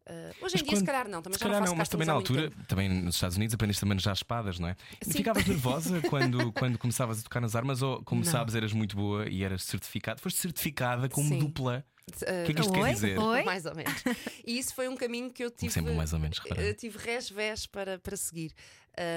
[0.08, 1.76] Uh, hoje em Mas dia, se quando- calhar, não, também Se já não calhar não,
[1.76, 2.66] mas também na altura, tempo.
[2.66, 4.76] também nos Estados Unidos aprendeste a manejar espadas, não é?
[5.00, 5.12] E Sim.
[5.12, 8.30] ficavas nervosa quando, quando começavas a tocar nas armas ou, como Não.
[8.30, 10.18] sabes, eras muito boa e eras certificada?
[10.20, 11.38] Foste certificada como Sim.
[11.38, 11.84] dupla.
[12.10, 12.80] Uh, O que é que isto Oi?
[12.84, 13.18] quer dizer?
[13.18, 13.42] Oi?
[13.44, 13.94] Mais ou menos.
[14.44, 15.72] E isso foi um caminho que eu tive.
[15.72, 16.40] sempre, mais ou menos.
[16.56, 18.52] Eu tive res-vés para, para seguir.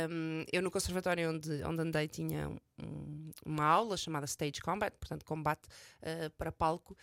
[0.10, 5.26] Um, eu no conservatório onde, onde andei tinha um- uma aula chamada Stage Combat, portanto,
[5.26, 5.63] combate
[6.04, 6.95] uh, para palco,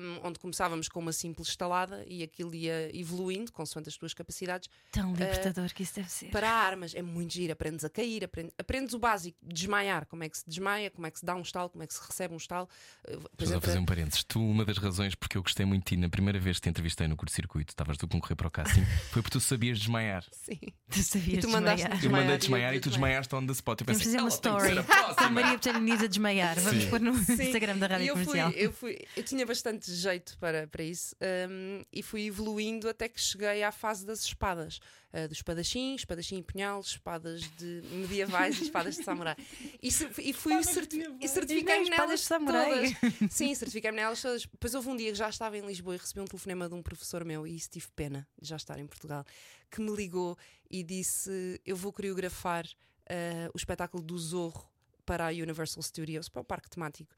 [0.00, 4.68] um, onde começávamos com uma simples estalada e aquilo ia evoluindo, consoante as tuas capacidades,
[4.90, 6.30] Tão libertador que isso deve ser.
[6.30, 6.94] para armas.
[6.94, 10.44] É muito giro, aprendes a cair, aprendes, aprendes o básico, desmaiar, como é que se
[10.48, 12.68] desmaia, como é que se dá um estalo, como é que se recebe um estalo.
[13.08, 14.24] Uh, por Estou a fazer um parênteses.
[14.24, 16.68] Tu, uma das razões porque eu gostei muito de ti na primeira vez que te
[16.70, 20.24] entrevistei no curto-circuito, estavas tu a concorrer para o casting, foi porque tu sabias desmaiar.
[20.32, 20.58] Sim.
[20.90, 21.96] Tu sabias E tu mandaste desmaiar.
[21.96, 23.20] Eu Desmaiar mandei e desmaiar e tu desmaiar.
[23.22, 23.80] desmaiaste on the spot.
[23.80, 26.60] Eu pensei, fazer uma "Ela tem que ser story próxima." Maria Petaniniz a desmaiar.
[26.60, 27.10] Vamos pôr no.
[27.18, 28.50] Instagram da Rádio Comercial.
[28.52, 31.14] eu fui, eu tinha bastante jeito para, para isso
[31.50, 34.80] hum, e fui evoluindo até que cheguei à fase das espadas,
[35.12, 39.36] ah, do espadachim, espadachim e punhal, espadas de medievais e espadas de samurai.
[39.82, 42.94] E, se- e fui certi e certifiquei-me nelas samurai.
[42.94, 43.14] todas.
[43.32, 44.42] Sim, certifiquei-me nelas todas.
[44.46, 46.82] Depois houve um dia que já estava em Lisboa e recebi um telefonema de um
[46.82, 49.24] professor meu e isso tive pena de já estar em Portugal,
[49.70, 50.36] que me ligou
[50.70, 52.66] e disse: Eu vou coreografar
[53.08, 54.68] ah, o espetáculo do Zorro
[55.06, 57.14] para a Universal Studios, para o parque temático.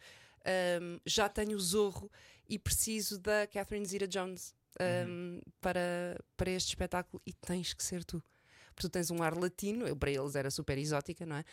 [0.47, 2.11] Um, já tenho o Zorro
[2.49, 4.55] e preciso da Catherine Zeta Jones
[5.09, 8.23] um, para, para este espetáculo e tens que ser tu.
[8.75, 11.45] Porque tu tens um ar latino, eu para eles era super exótica, não é?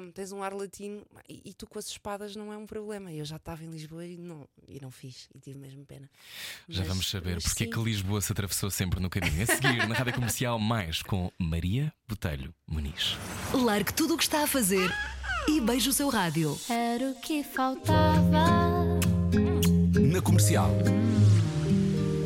[0.00, 3.12] Um, tens um ar latino e, e tu com as espadas não é um problema.
[3.12, 6.10] Eu já estava em Lisboa e não, e não fiz, e tive mesmo pena.
[6.68, 7.72] Já Mas- vamos saber porque é sim.
[7.72, 9.42] que Lisboa se atravessou sempre no caminho.
[9.42, 13.16] A seguir, na rádio comercial, mais com Maria Botelho Muniz.
[13.52, 14.90] Largue tudo o que está a fazer
[15.48, 16.58] e beije o seu rádio.
[16.68, 18.46] Era o que faltava.
[20.00, 20.70] Na comercial.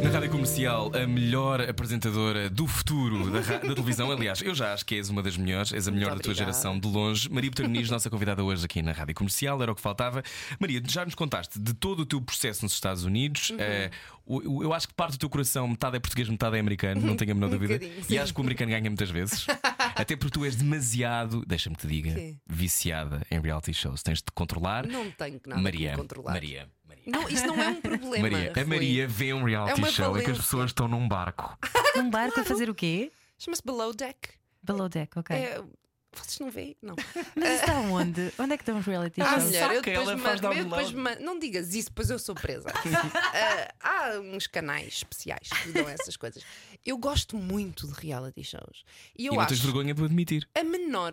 [0.02, 4.10] Na rádio comercial, a melhor apresentadora do futuro da, da televisão.
[4.10, 6.52] Aliás, eu já acho que és uma das melhores, és a melhor da tua obrigada.
[6.52, 7.28] geração de longe.
[7.30, 10.22] Maria Petoniz, nossa convidada hoje aqui na rádio comercial, era o que faltava.
[10.58, 13.50] Maria, já nos contaste de todo o teu processo nos Estados Unidos.
[13.50, 13.56] Uhum.
[13.60, 13.90] Eh,
[14.24, 17.00] o- o- eu acho que parte do teu coração, metade é português, metade é americano,
[17.02, 17.74] não tenho a menor Um dúvida.
[17.74, 19.46] bocadinho, E acho que o americano ganha muitas vezes.
[20.00, 22.36] Até porque tu és demasiado, deixa-me te diga, Quê?
[22.46, 24.02] viciada em reality shows.
[24.02, 24.86] Tens de te controlar.
[24.86, 26.32] Não tenho que nada Maria, controlar.
[26.32, 27.04] Maria, Maria.
[27.06, 28.30] Não, isso não é um problema.
[28.30, 28.64] Maria, a.
[28.64, 30.42] Maria vê um reality É show em que as valência.
[30.42, 31.58] pessoas estão num barco.
[31.96, 33.10] Num barco a fazer o quê?
[33.38, 34.30] Chama-se Below Deck.
[34.62, 35.34] Below deck, ok.
[35.34, 35.62] É,
[36.12, 36.76] vocês não veem?
[36.82, 36.96] Não.
[37.36, 38.32] Mas isso está onde?
[38.38, 39.42] Onde é que estão os reality Ah, shows?
[39.42, 39.48] sim.
[39.48, 42.68] mulher, eu depois, ma- eu depois ma- não digas isso, pois eu sou presa.
[43.32, 46.42] Ah, há uns canais especiais que dão essas coisas.
[46.84, 48.84] Eu gosto muito de reality shows.
[49.16, 50.48] E eu e não acho tens vergonha de o admitir.
[50.54, 51.12] a menor,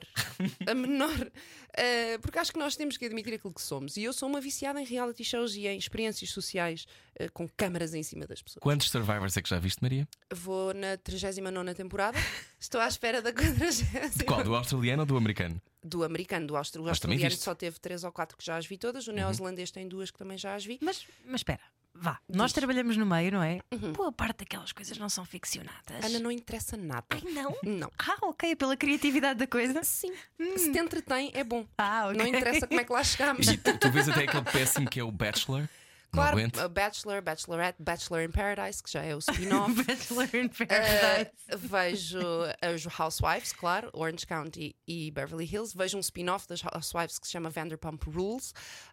[0.68, 1.32] a menor,
[1.78, 3.98] ah, porque acho que nós temos que admitir aquilo que somos.
[3.98, 6.86] E eu sou uma viciada em reality shows e em experiências sociais
[7.20, 8.62] ah, com câmaras em cima das pessoas.
[8.62, 10.08] Quantos Survivors é que já viste, Maria?
[10.34, 12.18] Vou na 39 temporada,
[12.60, 14.44] estou à espera da 40 Qual?
[14.44, 15.62] Do australiano ou do americano?
[15.84, 19.08] do americano, do austro, australiano só teve três ou quatro que já as vi todas,
[19.08, 20.78] o neozelandês tem duas que também já as vi.
[20.82, 21.62] Mas, mas espera,
[21.94, 22.20] vá.
[22.28, 23.62] Nós trabalhamos no meio, não é?
[23.72, 23.94] Uhum.
[23.94, 26.04] Boa parte daquelas coisas não são ficcionadas.
[26.04, 27.06] Ana não interessa nada.
[27.10, 27.56] Ai, não?
[27.64, 27.92] Não.
[27.98, 29.82] Ah, ok, pela criatividade da coisa.
[29.84, 30.14] Sim.
[30.58, 31.66] Se te entretém, é bom.
[31.78, 32.18] Ah, ok.
[32.18, 33.48] Não interessa como é que lá chegámos.
[33.48, 35.70] E tu, tu vês até aquele péssimo que é o Bachelor.
[36.18, 36.70] Claro, aguento.
[36.70, 39.74] Bachelor, Bachelorette, Bachelor in Paradise, que já é o spin-off.
[39.84, 41.32] Bachelor in Uh, Paradise.
[41.58, 42.20] vejo
[42.62, 45.76] as Housewives, claro, Orange County e Beverly Hills.
[45.78, 48.52] Vejo um spin-off das Housewives que se chama Vanderpump Rules.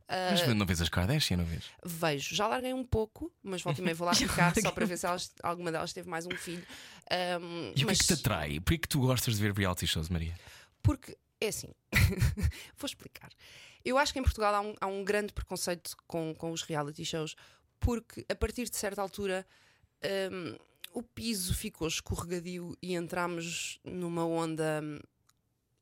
[0.08, 1.64] Uh, Mas não vês as Kardashian, não vês?
[1.84, 4.98] vejo, já larguei um pouco, mas volta e meia vou lá ficar só para ver
[4.98, 6.64] se elas- alguma delas teve mais um filho.
[7.40, 8.60] Um, E o que é mas- que te atrai?
[8.60, 10.34] Por é que tu gostas de ver reality shows, Maria?
[10.82, 11.72] Porque, é assim,
[12.76, 13.30] vou explicar.
[13.84, 17.04] Eu acho que em Portugal há um, há um grande preconceito com, com os reality
[17.04, 17.34] shows,
[17.78, 19.46] porque a partir de certa altura
[20.32, 20.56] hum,
[20.92, 24.98] o piso ficou escorregadio e entramos numa onda hum,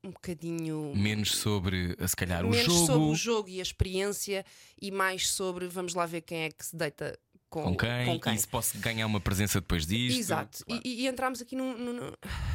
[0.03, 0.93] um bocadinho.
[0.95, 2.85] Menos sobre, se calhar, o menos jogo.
[2.85, 4.45] sobre o jogo e a experiência
[4.81, 7.17] e mais sobre vamos lá ver quem é que se deita
[7.49, 8.33] com, Com quem, com quem.
[8.33, 10.17] e se posso ganhar uma presença depois disto.
[10.19, 10.65] Exato.
[10.65, 10.81] Claro.
[10.83, 12.11] E, e entramos aqui num, num,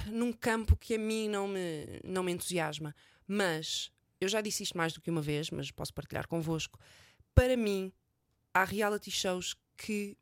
[0.08, 2.94] num campo que a mim não me, não me entusiasma.
[3.26, 6.78] Mas eu já disse isto mais do que uma vez, mas posso partilhar convosco.
[7.34, 7.92] Para mim,
[8.52, 10.16] há reality shows que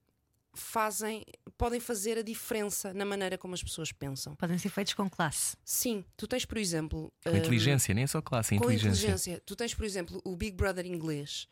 [0.54, 1.24] fazem,
[1.56, 4.35] podem fazer a diferença na maneira como as pessoas pensam.
[4.37, 5.56] Podem ser feitos com classe.
[5.64, 7.12] Sim, tu tens, por exemplo.
[7.22, 9.06] Com hum, inteligência, nem é só classe, é com inteligência.
[9.06, 9.42] inteligência.
[9.44, 11.46] Tu tens, por exemplo, o Big Brother inglês,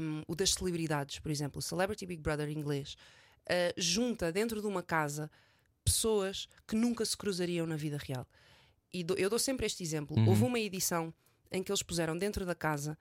[0.00, 2.96] um, o das celebridades, por exemplo, o Celebrity Big Brother inglês,
[3.48, 5.30] uh, junta dentro de uma casa
[5.84, 8.26] pessoas que nunca se cruzariam na vida real.
[8.92, 10.16] E dou- eu dou sempre este exemplo.
[10.16, 10.28] Uhum.
[10.28, 11.12] Houve uma edição
[11.50, 12.98] em que eles puseram dentro da casa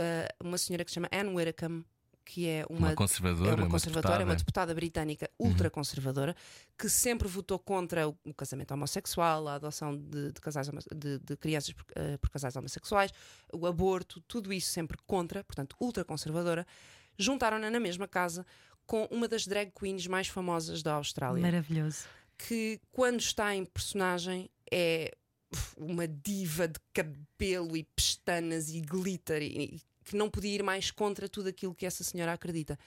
[0.00, 1.84] uh, uma senhora que se chama Anne Widdecombe,
[2.24, 4.72] que é uma, Uma conservadora, é uma uma conservadora, é uma deputada.
[4.72, 6.34] deputada britânica ultraconservadora
[6.78, 11.36] que sempre votou contra o, o casamento homossexual, a adoção de, de casais de, de
[11.36, 13.10] crianças por, eh, por casais homossexuais,
[13.52, 16.66] o aborto, tudo isso sempre contra, portanto, ultraconservadora.
[17.18, 18.46] Juntaram-na na mesma casa
[18.86, 22.06] com uma das drag queens mais famosas da Austrália Maravilhoso.
[22.38, 25.14] que quando está em personagem é
[25.76, 30.90] uma diva de cabelo e pestanas e glitter e, e que não podia ir mais
[30.90, 32.78] contra tudo aquilo que essa senhora acredita.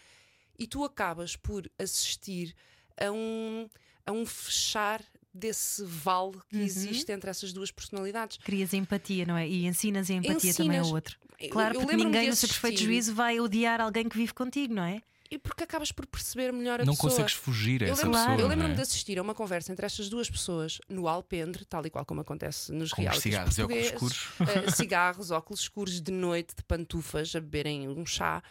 [0.58, 2.56] E tu acabas por assistir
[3.00, 3.68] a um,
[4.06, 5.04] a um fechar
[5.34, 6.64] desse vale que Uhum.
[6.64, 8.38] existe entre essas duas personalidades.
[8.38, 9.48] Crias empatia, não é?
[9.48, 10.92] E ensinas a empatia também ao Ensinas.
[10.92, 11.18] outro.
[11.40, 14.34] Eu- Claro, eu porque lembro-me ninguém no seu perfeito juízo vai odiar alguém que vive
[14.34, 15.02] contigo, não é?
[15.30, 17.12] E porque acabas por perceber melhor a Não pessoa.
[17.12, 18.36] consegues fugir a Eu essa lembro- pessoa.
[18.36, 18.76] eu não lembro-me é?
[18.76, 22.22] de assistir a uma conversa entre estas duas pessoas no Alpendre, tal e qual como
[22.22, 24.28] acontece nos Com realities cigarros e óculos escuros.
[24.40, 28.42] Eh, cigarros, óculos escuros de noite, de pantufas, a beberem um chá.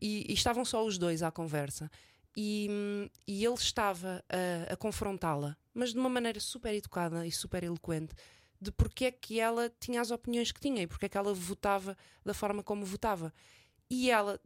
[0.00, 1.90] E, e estavam só os dois à conversa.
[2.36, 2.68] E,
[3.26, 8.14] e ele estava a, a confrontá-la, mas de uma maneira super educada e super eloquente,
[8.60, 11.32] de porque é que ela tinha as opiniões que tinha e porque é que ela
[11.32, 13.32] votava da forma como votava.
[13.88, 14.38] E ela,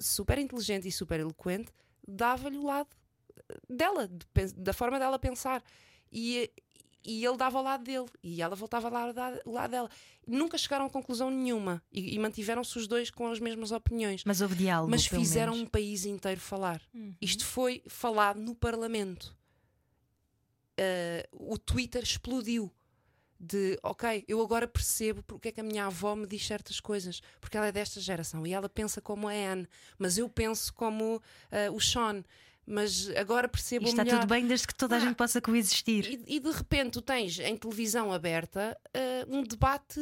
[0.00, 1.72] super inteligente e super eloquente,
[2.06, 2.88] dava-lhe o lado
[3.68, 5.62] dela, de da forma dela pensar.
[6.10, 6.50] E,
[7.04, 9.90] e ele dava ao lado dele e ela voltava lá ao lado dela.
[10.26, 14.22] Nunca chegaram a conclusão nenhuma e, e mantiveram-se os dois com as mesmas opiniões.
[14.24, 14.90] Mas houve diálogo.
[14.90, 15.68] Mas fizeram menos.
[15.68, 16.82] um país inteiro falar.
[16.94, 17.14] Uhum.
[17.20, 19.36] Isto foi falado no Parlamento.
[20.78, 22.72] Uh, o Twitter explodiu.
[23.40, 27.20] De ok, eu agora percebo porque é que a minha avó me diz certas coisas,
[27.40, 31.16] porque ela é desta geração e ela pensa como a Anne, mas eu penso como
[31.16, 32.24] uh, o Sean.
[32.70, 34.20] Mas agora percebo E está melhor.
[34.20, 36.04] tudo bem desde que toda a Ah, gente possa coexistir.
[36.26, 39.98] E, e de repente tu tens em televisão aberta eh, um debate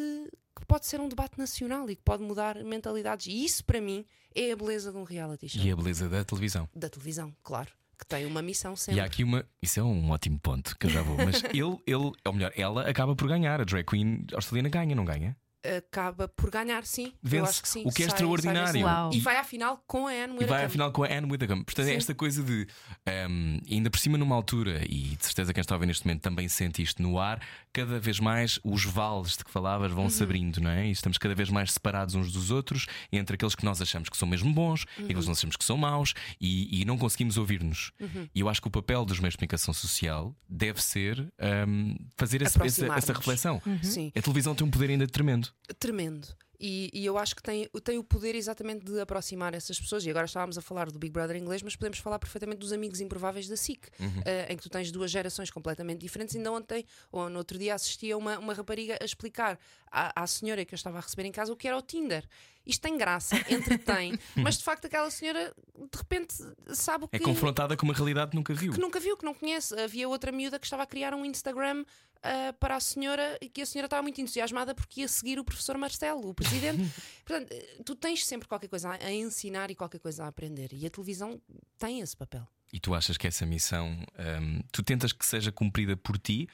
[0.58, 3.26] que pode ser um debate nacional e que pode mudar mentalidades.
[3.28, 5.62] E isso para mim é a beleza de um reality show.
[5.62, 6.68] E a beleza da televisão.
[6.74, 7.70] Da televisão, claro.
[7.98, 8.98] Que tem uma missão sempre.
[8.98, 9.44] E há aqui uma.
[9.62, 11.16] Isso é um ótimo ponto que eu já vou.
[11.16, 13.60] Mas ele, ele, ou melhor, ela acaba por ganhar.
[13.60, 15.36] A drag queen australiana ganha, não ganha?
[15.78, 17.06] Acaba por ganhar, sim.
[17.06, 17.82] Eu Vence, acho que sim.
[17.86, 18.82] o que é Sai- extraordinário.
[18.82, 19.10] sai.
[19.12, 20.64] E vai à final com a Anne E vai Widdecombe.
[20.64, 21.64] afinal com a Anne Widdecombe.
[21.64, 21.96] Portanto, é Sim.
[21.96, 22.66] esta coisa de.
[23.04, 26.22] ehm, ainda por cima, numa altura, e de certeza quem está a ver neste momento
[26.22, 27.40] também sente isto no ar,
[27.72, 29.96] cada vez mais os vales de que falavas Uhum.
[29.96, 30.86] vão se abrindo, não é?
[30.86, 34.16] E estamos cada vez mais separados uns dos outros, entre aqueles que nós achamos que
[34.16, 35.20] são mesmo bons e aqueles Uhum.
[35.22, 37.92] que nós achamos que são maus, e, e não conseguimos ouvir-nos.
[38.00, 38.28] Uhum.
[38.34, 42.42] E eu acho que o papel dos meios de comunicação social deve ser ehm, fazer
[42.42, 43.60] esse- essa, essa reflexão.
[43.82, 44.10] Sim.
[44.16, 45.48] A televisão tem um poder ainda tremendo.
[45.78, 46.28] Tremendo.
[46.60, 50.04] E, e eu acho que tem, tem o poder exatamente de aproximar essas pessoas.
[50.04, 53.00] E agora estávamos a falar do Big Brother inglês, mas podemos falar perfeitamente dos amigos
[53.00, 53.88] improváveis da SIC,
[54.24, 56.34] eh, em que tu tens duas gerações completamente diferentes.
[56.36, 59.58] Ainda ontem, ou no outro dia, assisti a uma, uma rapariga a explicar
[59.90, 62.26] à, à senhora que eu estava a receber em casa o que era o Tinder.
[62.66, 66.34] Isto tem graça, entretém, mas de facto aquela senhora de repente
[66.74, 68.72] sabe o que É confrontada com uma realidade que nunca viu.
[68.72, 69.78] que nunca viu, que não conhece.
[69.78, 71.84] Havia outra miúda que estava a criar um Instagram
[72.22, 75.44] ah, para a senhora e que a senhora estava muito entusiasmada porque ia seguir o
[75.44, 76.92] professor Marcelo, o presidente.
[77.24, 77.54] Portanto,
[77.84, 80.72] tu tens sempre qualquer coisa a, ensinar e qualquer coisa a aprender.
[80.72, 81.40] E a televisão
[81.78, 82.46] tem esse papel.
[82.72, 84.04] E tu achas que essa missão
[84.40, 86.48] hum, tu tentas que seja cumprida por ti,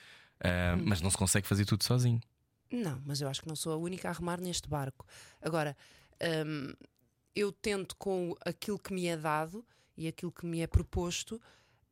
[0.44, 2.20] hum, mas não se consegue fazer tudo sozinho.
[2.70, 5.06] Não, mas eu acho que não sou a única a remar neste barco.
[5.40, 5.76] Agora,
[6.46, 6.72] hum,
[7.34, 9.64] eu tento, com aquilo que me é dado
[9.96, 11.40] e aquilo que me é proposto,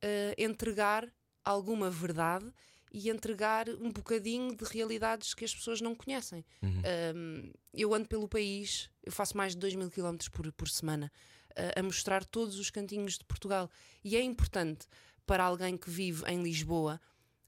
[0.01, 1.07] eh, entregar
[1.45, 2.51] alguma verdade
[2.93, 6.45] e entregar um bocadinho de realidades que as pessoas não conhecem.
[7.15, 11.11] Um, eu ando pelo país, eu faço mais de 2 mil quilómetros por, por semana
[11.53, 13.71] uh, a mostrar todos os cantinhos de Portugal.
[14.03, 14.87] E é importante
[15.27, 17.01] para alguém que vive em Lisboa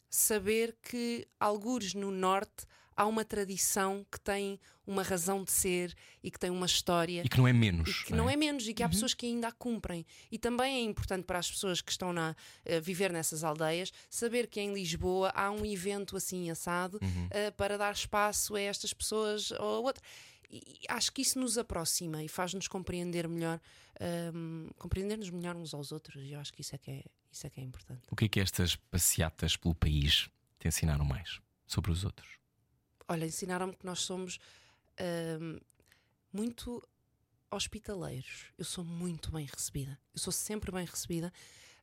[0.08, 6.30] saber que, algures no Norte, há uma tradição que tem uma razão de ser e
[6.30, 7.88] que tem uma história E que não é menos.
[7.88, 10.04] e que não é menos e que há pessoas que ainda a cumprem.
[10.30, 12.34] E também é importante para as pessoas que estão na,
[12.66, 16.98] a viver nessas aldeias saber que em Lisboa há um evento assim assado
[17.30, 20.02] eh, para dar espaço a estas pessoas ou a outra.
[20.50, 23.58] E acho que isso nos aproxima e faz-nos compreender melhor,
[23.98, 26.22] ehm, compreender-nos melhor uns aos outros.
[26.22, 28.02] E eu acho que isso é que é, isso é, que é importante.
[28.10, 30.28] O que é que estas passeatas pelo país
[30.58, 32.28] te ensinaram mais sobre os outros?
[33.08, 34.38] Olha, ensinaram-me que nós somos
[34.98, 35.58] ahm,
[36.32, 36.82] muito
[37.50, 38.46] hospitaleiros.
[38.56, 39.98] Eu sou muito bem recebida.
[40.14, 41.32] Eu sou sempre bem recebida.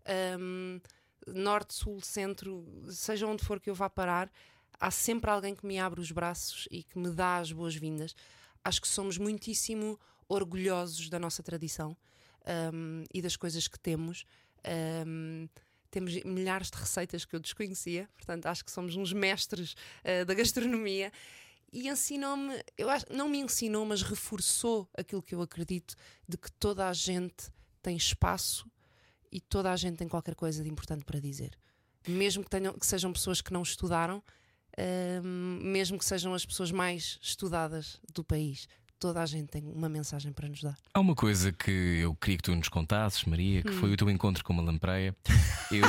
[0.05, 0.79] Ahm,
[1.27, 4.32] norte, sul, centro, seja onde for que eu vá parar,
[4.79, 8.15] há sempre alguém que me abre os braços e que me dá as boas-vindas.
[8.63, 11.95] Acho que somos muitíssimo orgulhosos da nossa tradição
[12.45, 14.25] ahm, e das coisas que temos.
[14.63, 15.47] Ahm,
[15.89, 20.34] temos milhares de receitas que eu desconhecia, portanto, acho que somos uns mestres ah, da
[20.34, 21.12] gastronomia.
[21.71, 25.95] E ensinou-me, eu acho, não me ensinou, mas reforçou aquilo que eu acredito
[26.28, 28.69] de que toda a gente tem espaço
[29.32, 31.58] e toda a gente tem qualquer coisa de importante para dizer.
[32.08, 34.23] Mesmo que, tenham, que sejam pessoas que não estudaram,
[34.78, 38.67] ahm, mesmo que sejam as pessoas mais estudadas do país,
[38.99, 40.75] toda a gente tem uma mensagem para nos dar.
[40.93, 43.79] Há uma coisa que eu queria que tu nos contasses, Maria, que Hum.
[43.79, 45.15] foi o teu encontro com uma lampreia.
[45.71, 45.85] Eu,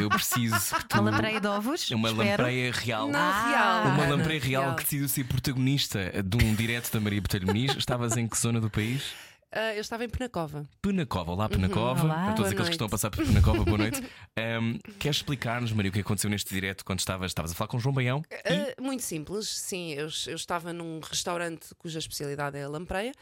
[0.00, 1.00] eu preciso que tu.
[1.00, 1.90] Uma lampreia de ovos?
[1.90, 2.28] É uma espero.
[2.44, 3.08] lampreia real.
[3.08, 3.48] Não, Ah,
[3.82, 3.94] real.
[3.94, 7.74] Uma lampreia real que decidiu ser protagonista de um direto da Maria Botelho Muniz.
[7.76, 9.02] Estavas em que zona do país?
[9.50, 10.68] Ah, eu estava em Penacova.
[10.82, 11.32] Penacova.
[11.32, 12.04] Olá, Penacova.
[12.04, 12.24] Olá.
[12.26, 14.02] Para todos aqueles que estão a passar por Penacova, boa noite.
[14.36, 17.78] Ahm, queres explicar-nos, Maria, o que aconteceu neste direto quando estavas, estavas a falar com
[17.78, 18.22] o João Baião?
[18.30, 19.92] Ah, muito simples, sim.
[19.94, 23.12] Eu, eu estava num restaurante cuja especialidade é a lampreia.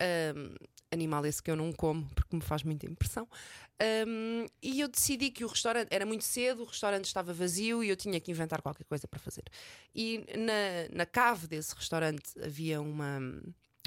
[0.00, 0.54] Ahm,
[0.90, 3.28] animal esse que eu não como porque me faz muita impressão.
[3.78, 7.90] Ahm, e eu decidi que o restaurante era muito cedo, o restaurante estava vazio e
[7.90, 9.44] eu tinha que inventar qualquer coisa para fazer.
[9.94, 13.20] E na, na cave desse restaurante havia uma.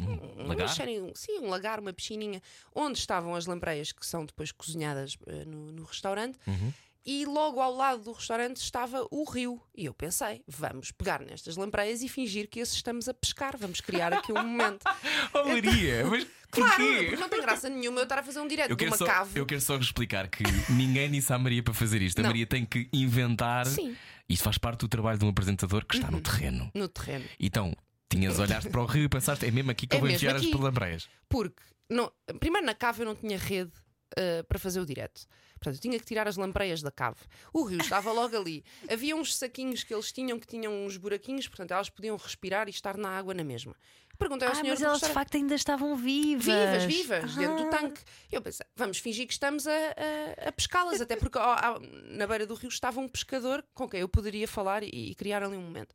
[0.02, 0.70] Um uma lagar?
[0.70, 2.42] xerinha- sim, um lagar, uma piscininha,
[2.76, 6.38] onde estavam as lampreias que são depois cozinhadas eh, no, no restaurante.
[6.46, 6.74] Uhum.
[7.10, 9.62] E logo ao lado do restaurante estava o rio.
[9.74, 13.56] E eu pensei, vamos pegar nestas lampreias e fingir que esses estamos a pescar.
[13.58, 14.84] Vamos criar aqui um momento.
[15.34, 18.76] Oh, Maria, mas Claro, porque não tem graça nenhuma eu estar a fazer um direto
[18.76, 19.38] de uma só, cave.
[19.40, 22.20] eu quero só explicar que ninguém disse à Maria para fazer isto.
[22.20, 22.30] A Não.
[22.30, 23.66] Maria tem que inventar.
[23.66, 23.96] Sim,
[24.30, 26.02] Isso faz parte do trabalho de um apresentador que Uhum.
[26.02, 26.72] está no terreno.
[26.74, 27.26] no terreno.
[27.40, 27.74] Então,
[28.10, 30.36] tinhas olhaste para o rio e pensaste, é mesmo aqui que É eu vou enfiar
[30.36, 30.52] as aqui.
[30.52, 31.08] palambreias.
[31.30, 33.72] Porque, não, primeiro na cave eu não tinha rede
[34.18, 35.26] ah, para fazer o direto.
[35.60, 37.18] Portanto, eu tinha que tirar as lampreias da cave.
[37.52, 38.64] O rio estava logo ali.
[38.92, 42.70] Havia uns saquinhos que eles tinham que tinham uns buraquinhos, portanto, elas podiam respirar e
[42.70, 43.76] estar na água na mesma.
[44.20, 46.46] Perguntei ao Ah, senhor mas elas de facto ainda estavam vivas.
[46.46, 47.70] Vivas, vivas, dentro do Ah.
[47.70, 48.02] tanque.
[48.32, 52.26] Eu pensei, vamos fingir que estamos a, a- a pescá-las, até porque ó, ó, na
[52.28, 55.56] beira do rio estava um pescador com quem eu poderia falar e, e criar ali
[55.58, 55.94] um momento.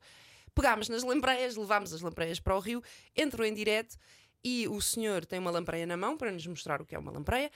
[0.55, 2.83] Pegámos nas lampreias, levámos as lampreias para o rio,
[3.17, 3.97] entrou em direto
[4.45, 7.13] e o senhor tem uma lampreia na mão para nos mostrar o que é uma
[7.13, 7.51] lampreia.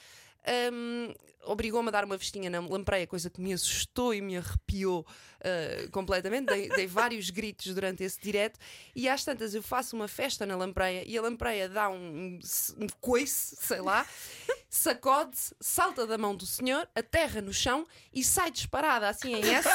[0.73, 1.13] Hum,
[1.47, 5.07] Obrigou-me a dar uma vestinha na lampreia, coisa que me assustou e me arrepiou
[5.41, 6.47] ah, completamente.
[6.47, 8.59] Dei, dei vários gritos durante esse direto.
[8.95, 12.39] E às tantas eu faço uma festa na lampreia e a lampreia dá um,
[12.79, 14.05] um coice, sei lá,
[14.69, 19.69] sacode-se, salta da mão do senhor, aterra no chão e sai disparada assim em S,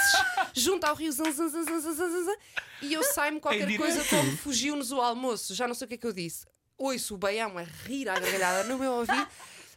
[0.54, 2.36] junto ao rio zan, zan, zan, zan, zan, zan, zan,
[2.82, 5.96] e eu saio-me qualquer Em coisa como fugiu-nos o almoço, já não sei o que
[5.96, 6.46] é que eu disse.
[6.78, 9.28] Ouço o baião a rir à gargalhada no meu ouvido.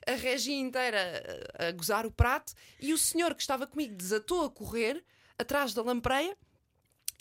[0.06, 4.44] A regia inteira a, a gozar o prato e o senhor que estava comigo desatou
[4.44, 5.02] a correr
[5.38, 6.36] atrás da lampreia.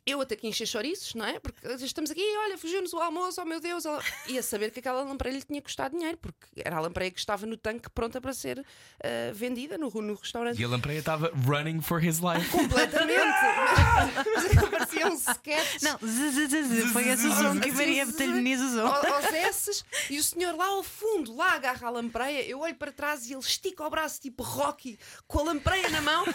[0.06, 1.40] Eu até que encher chouriços, não é?
[1.40, 3.86] Porque estamos aqui, olha, fugiu-nos o almoço, oh meu Deus.
[3.86, 7.10] ela- E a saber que aquela lampreia lhe tinha custado dinheiro, porque era a lampreia
[7.10, 8.66] que estava no tanque pronta para ser
[9.02, 10.60] ah, vendida no, no restaurante.
[10.60, 12.50] E a lampreia estava running for his life.
[12.52, 13.14] Completamente!
[14.36, 15.82] Mas aquilo parecia um sketch.
[15.84, 18.86] Não, z, z, z, z, foi esse o som que a Maria Botelho Muniz usou.
[18.88, 22.46] Aos S's e o senhor lá ao fundo, lá agarra a lampreia.
[22.46, 26.02] Eu olho para trás e ele estica o braço tipo Rocky com a lampreia na
[26.02, 26.26] mão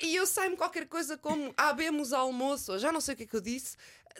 [0.00, 3.26] e eu saio-me qualquer coisa como abemos almoço, ou já não sei o que é
[3.26, 3.76] que eu disse,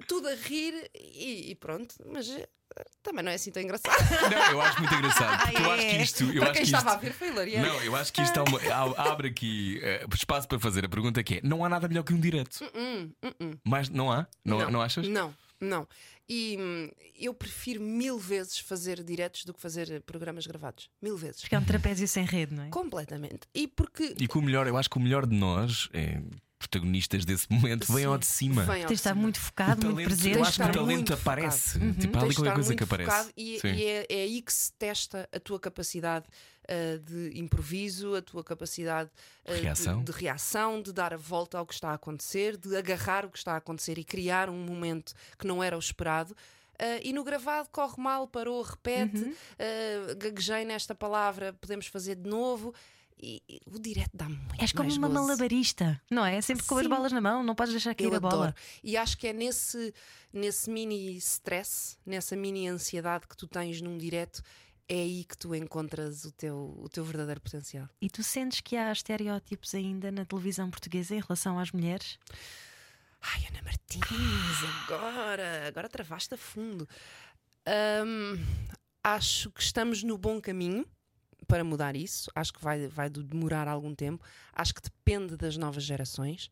[0.06, 1.94] tudo a rir e, e pronto.
[2.06, 2.46] Mas eh,
[3.02, 3.96] também não é assim tão engraçado.
[4.30, 5.42] Não, eu acho muito engraçado.
[5.42, 6.02] Porque eu Ah, acho que é.
[6.02, 6.24] isto.
[6.24, 7.68] Eu para acho quem que isto estava a ver foi hilariante.
[7.68, 11.22] Não, eu acho que isto é uma- abre aqui eh, espaço para fazer a pergunta
[11.22, 12.58] que é: não há nada melhor que um direto.
[13.64, 14.26] Mas não há?
[14.44, 15.06] Não, não, achas?
[15.08, 15.86] Não, não.
[16.28, 20.88] E hum, eu prefiro mil vezes fazer diretos do que fazer programas gravados.
[21.02, 21.40] Mil vezes.
[21.42, 22.68] Porque é um trapézio sem rede, não é?
[22.70, 23.40] Completamente.
[23.54, 24.14] E porque.
[24.18, 26.22] E que o melhor, eu acho que o melhor de nós, é,
[26.62, 28.66] protagonistas desse momento, vem Sim, ao de cima.
[28.66, 30.36] Tens de estar muito focado, muito talento, presente.
[30.38, 31.78] eu acho que o talento muito aparece.
[31.78, 31.92] Uhum.
[31.94, 33.32] Tipo, há ali de qualquer coisa muito que aparece.
[33.36, 33.68] e, Sim.
[33.74, 36.26] e é, é aí que se testa a tua capacidade
[36.68, 39.10] ah, de improviso, a tua capacidade
[39.46, 40.02] de- Reação.
[40.04, 43.38] De, reação, de dar a volta ao que está a acontecer, de agarrar o que
[43.38, 46.36] está a acontecer e criar um momento que não era o esperado.
[46.78, 49.34] Ah, e no gravado corre mal, parou, repete, Uhum.
[50.18, 52.74] gaguejei nesta palavra, podemos fazer de novo.
[53.22, 55.20] E, e o direto dá muito És como uma gozo.
[55.20, 56.40] malabarista, não é?
[56.40, 56.88] Sempre com as Sim.
[56.88, 58.34] bolas na mão, não podes deixar cair Eu a bola.
[58.48, 58.54] adoro.
[58.82, 59.94] E acho que é nesse,
[60.32, 64.42] nesse mini stress, nessa mini ansiedade que tu tens num direto,
[64.88, 67.88] é aí que tu encontras o teu, o teu verdadeiro potencial.
[68.00, 72.18] E tu sentes que há estereótipos ainda na televisão portuguesa em relação às mulheres?
[73.22, 74.02] Ai, Ana Martins,
[74.84, 76.88] agora, agora travaste a fundo.
[78.04, 78.36] Hum,
[79.04, 80.84] acho que estamos no bom caminho
[81.46, 82.30] para mudar isso.
[82.34, 84.24] Acho que vai, vai demorar algum tempo.
[84.52, 86.50] Acho que depende das novas gerações.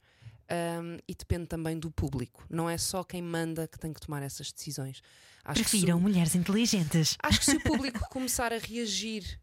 [0.51, 2.45] hum, e depende também do público.
[2.51, 5.01] Não é só quem manda que tem que tomar essas decisões.
[5.45, 7.17] Acho que se o- Prefiram mulheres inteligentes.
[7.23, 9.41] Acho que se o público começar a reagir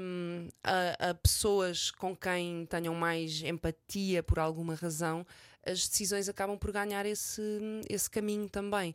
[0.00, 5.24] hum, a, a pessoas com quem tenham mais empatia por alguma razão,
[5.64, 7.42] as decisões acabam por ganhar esse,
[7.88, 8.94] esse caminho também.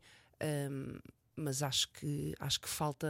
[0.70, 0.98] Hum,
[1.36, 3.08] mas acho que acho que falta.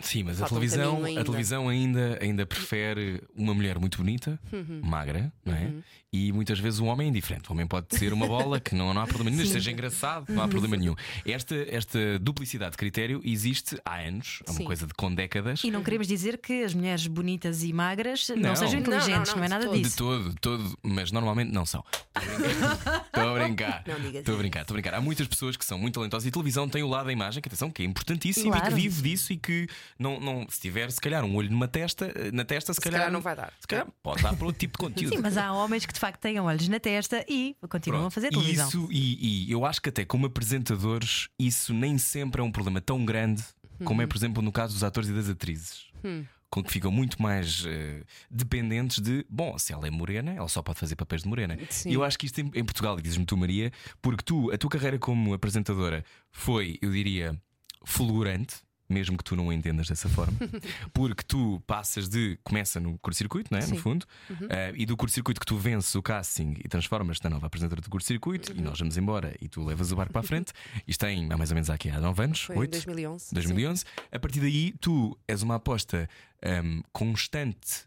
[0.00, 1.20] Sim, mas a Falta um televisão, caminho ainda.
[1.20, 4.80] a televisão ainda, ainda prefere uma mulher muito bonita, Uhum.
[4.82, 5.72] magra, não é?
[6.12, 7.48] E muitas vezes um homem indiferente.
[7.48, 10.40] O homem pode ser uma bola que não, não há problema nenhum, seja engraçado, não
[10.42, 10.50] há Uhum.
[10.50, 10.94] problema nenhum.
[11.24, 14.64] Esta, esta duplicidade de critério existe há anos, é uma Sim.
[14.64, 15.62] coisa de com décadas.
[15.62, 18.56] E não queremos dizer que as mulheres bonitas e magras não, Não.
[18.56, 19.76] sejam Não, não, inteligentes, não, não, é nada todo.
[19.76, 19.96] De disso.
[19.96, 21.84] todo, de todo, mas normalmente não são.
[22.16, 23.84] Estou a brincar.
[24.20, 24.94] Estou a brincar, estou a brincar.
[24.94, 27.40] Há muitas pessoas que são muito talentosas e a televisão tem o lado da imagem,
[27.42, 28.68] que atenção, que é importantíssimo e Claro.
[28.68, 29.66] que vive disso e que
[29.98, 33.10] não, não, se tiver, se calhar, um olho numa testa, na testa, se, Se calhar
[33.10, 33.52] não vai dar.
[33.60, 35.14] Se calhar pode dar para outro tipo de conteúdo.
[35.16, 38.14] Sim, mas há homens que de facto têm olhos na testa e continuam a Pronto.
[38.14, 38.68] fazer E televisão.
[38.68, 42.80] Isso, e, e eu acho que até como apresentadores, isso nem sempre é um problema
[42.80, 43.42] tão grande
[43.84, 44.08] como é, Uhum.
[44.08, 45.86] por exemplo, no caso dos atores e das atrizes.
[46.04, 46.24] Hum.
[46.50, 50.60] Com que ficam muito mais eh, dependentes de, bom, se ela é morena, ela só
[50.60, 51.56] pode fazer papéis de morena.
[51.70, 51.90] Sim.
[51.90, 53.70] E eu acho que isto em, em Portugal, e dizes-me tu, Maria,
[54.02, 57.40] porque tu, a tua carreira como apresentadora foi, eu diria,
[57.84, 58.56] fulgurante.
[58.92, 60.36] Mesmo que tu não o entendas dessa forma,
[60.92, 62.36] porque tu passas de.
[62.42, 63.64] começa no curto-circuito, não é?
[63.64, 64.04] No fundo,
[64.48, 67.88] eh, e do curto-circuito que tu vences o casting e transformas-te na nova apresentadora do
[67.88, 70.52] curto-circuito, e nós vamos embora e tu levas o barco para a frente.
[70.88, 73.26] Isto tem há mais ou menos aqui há 9 anos, Foi 8, em 2011.
[73.32, 73.84] 2011.
[74.10, 76.10] A partir daí, tu és uma aposta
[76.42, 77.84] ahm, constante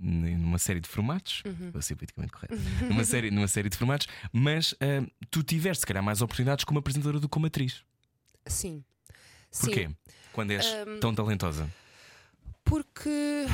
[0.00, 1.70] n- numa série de formatos, Uhum.
[1.70, 2.54] vou ser politicamente correto,
[2.88, 6.78] numa, série, numa série de formatos, mas ahm, tu tiveste, se calhar, mais oportunidades como
[6.78, 7.84] apresentadora do que como atriz.
[8.46, 8.82] Sim.
[9.60, 9.88] Porquê?
[9.88, 9.96] Sim,
[10.32, 11.68] Quando és Ahm, tão talentosa.
[12.64, 13.46] porque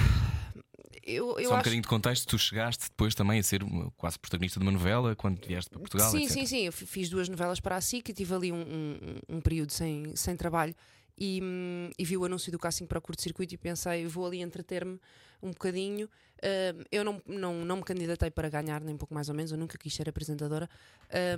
[1.04, 3.62] eu, eu Só um acho bocadinho de contexto, tu chegaste depois também a ser
[3.96, 6.10] quase protagonista de uma novela quando vieste para Portugal.
[6.10, 6.32] Sim, etc.
[6.32, 6.60] sim, sim.
[6.66, 9.72] Eu fi- fiz duas novelas para a SIC e tive ali um, um- um período
[9.72, 10.74] sem, sem trabalho
[11.18, 14.40] e, hum, e vi o anúncio do casting para o curto-circuito e pensei, vou ali
[14.40, 14.98] entreter-me
[15.42, 16.08] um bocadinho.
[16.44, 19.58] Hum, eu não, não, não me candidatei para ganhar, nem pouco mais ou menos, eu
[19.58, 20.68] nunca quis ser apresentadora,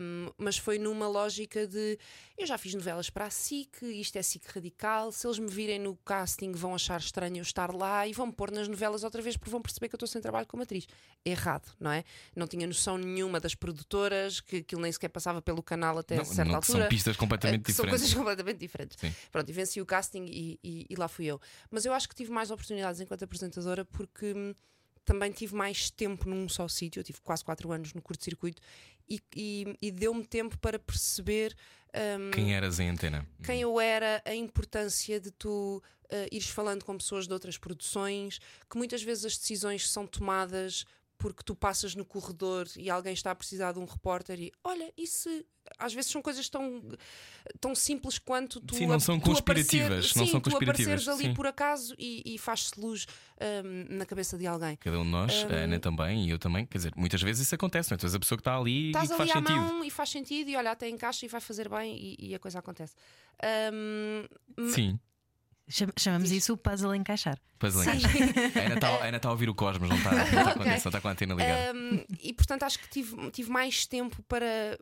[0.01, 1.99] Hum, mas foi numa lógica de
[2.39, 5.79] eu já fiz novelas para a SIC, isto é SIC radical, se eles me virem
[5.81, 9.21] no casting vão achar estranho eu estar lá e vão me pôr nas novelas outra
[9.21, 10.87] vez porque vão perceber que eu estou sem trabalho como atriz.
[11.25, 12.05] Errado, não é?
[12.37, 16.25] Não tinha noção nenhuma das produtoras, que aquilo nem sequer passava pelo canal até Não,
[16.25, 16.81] certa não, altura.
[16.81, 18.01] são pistas completamente Eh, que São diferentes.
[18.01, 18.97] coisas completamente diferentes.
[19.01, 19.13] Sim.
[19.33, 21.41] Pronto, e venci o casting e, e- e lá fui eu.
[21.71, 24.55] Mas eu acho que tive mais oportunidades enquanto apresentadora porque hum,
[25.05, 27.01] também tive mais tempo num só sítio.
[27.01, 28.61] Eu tive quase 4 anos no curto-circuito
[29.09, 31.55] e, e- e deu-me tempo para perceber
[31.95, 33.27] hum, Quem eras em antena?
[33.45, 38.39] quem eu era, a importância de tu eh, ires falando com pessoas de outras produções,
[38.71, 40.85] que muitas vezes as decisões são tomadas
[41.25, 44.93] porque tu passas no corredor e alguém está a precisar de um repórter e olha,
[44.95, 45.31] isso
[45.79, 46.83] às vezes são coisas tão,
[47.59, 51.09] tão simples quanto tu Sim, não são tu conspirativas, aparecer- não sim, são tu apareceres
[51.09, 51.33] ali sim.
[51.33, 53.07] por acaso e, e faz-se luz
[53.41, 54.77] hum, na cabeça de alguém.
[54.77, 55.57] Cada um de nós, a Hum.
[55.65, 57.99] Ana também e eu também, quer dizer, muitas vezes isso acontece, não é?
[57.99, 59.65] Tu és a pessoa que está ali Estás e que ali faz à sentido.
[59.65, 62.39] mão e faz sentido e olha, até encaixa e vai fazer bem e, e a
[62.39, 62.95] coisa acontece.
[63.73, 64.27] Hum,
[64.71, 65.01] Sim,
[65.99, 67.39] Chamamos isso o puzzle encaixar.
[67.59, 67.91] puzzle Sim.
[67.97, 68.59] encaixa.
[68.61, 70.61] A Ana está a Ana está a ouvir o Cosmos, não está, não está, com,
[70.61, 70.63] Ok.
[70.73, 71.73] atenção, está com a antena ligada.
[71.75, 74.79] Um, e portanto acho que tive, tive mais tempo para,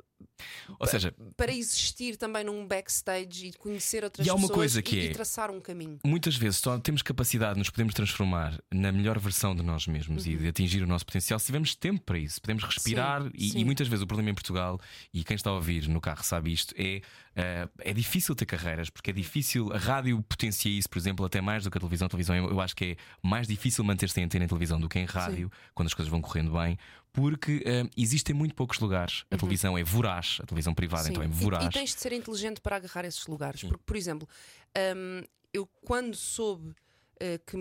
[0.81, 4.81] Ou seja, para existir também num backstage e conhecer outras E há uma pessoas coisa
[4.81, 6.01] e- que e, é- traçar um caminho.
[6.05, 10.27] muitas vezes só temos capacidade de nos podemos transformar na melhor versão de nós mesmos
[10.27, 12.41] e de atingir o nosso potencial se tivermos tempo para isso.
[12.41, 13.59] Podemos respirar Sim, e, sim.
[13.61, 14.81] e muitas vezes o problema em Portugal,
[15.15, 17.01] e quem está a ouvir no carro sabe isto, é,
[17.35, 19.73] eh, é difícil ter carreiras, porque é difícil.
[19.73, 22.07] A rádio potencia isso, por exemplo, até mais do que a televisão.
[22.07, 24.89] A televisão eu, eu acho que é mais difícil manter-se em antena em televisão do
[24.89, 26.77] que em rádio, quando as coisas vão correndo bem,
[27.13, 29.25] porque eh, existem muito poucos lugares.
[29.31, 31.11] A televisão é voraz, a televisão privada, Sim.
[31.11, 31.65] então é E- voraz.
[31.67, 33.63] E, tens de ser inteligente para agarrar esses lugares.
[33.63, 34.29] Porque, por exemplo,
[34.97, 35.23] hum,
[35.53, 36.75] eu quando soube
[37.21, 37.57] eh, que,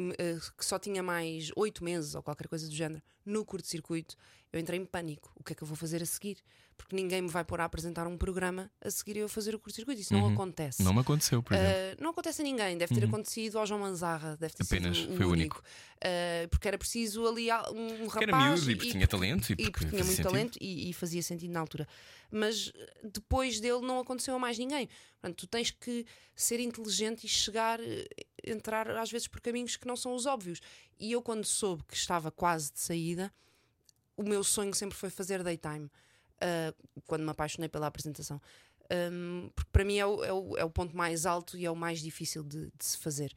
[0.57, 4.15] que só tinha mais oito meses ou qualquer coisa do género no curto-circuito,
[4.53, 5.31] eu entrei em pânico.
[5.35, 6.37] O que é que eu vou fazer a seguir?
[6.77, 10.01] Porque ninguém me vai pôr a apresentar um programa a seguir eu fazer o curto-circuito.
[10.01, 10.81] Isso não acontece.
[10.81, 10.85] Uhum.
[10.87, 11.71] Não me aconteceu, por exemplo.
[11.99, 15.13] Uh, não acontece a ninguém, deve ter acontecido ao João Manzarra, deve ter Apenas, sido
[15.13, 15.57] o foi único.
[15.57, 15.63] único.
[15.97, 18.27] Uh, porque era preciso ali al- um Porque rapaz.
[18.27, 20.31] era miúdo e porque tinha talento e e porque porque tinha muito sentido.
[20.31, 21.87] talento e, e fazia sentido na altura.
[22.31, 22.73] Mas uh,
[23.13, 24.89] depois dele não aconteceu a mais ninguém.
[25.21, 26.03] Portanto, tu tens que
[26.35, 27.83] ser inteligente e chegar, uh,
[28.43, 30.59] entrar às vezes por caminhos que não são os óbvios.
[30.99, 33.31] E eu, quando soube que estava quase de saída,
[34.21, 35.85] o meu sonho sempre foi fazer daytime.
[36.43, 38.41] uh, quando me apaixonei pela apresentação.
[39.11, 41.71] Um, porque para mim é o, é o- é o ponto mais alto e é
[41.71, 43.31] o mais difícil de, de se fazer.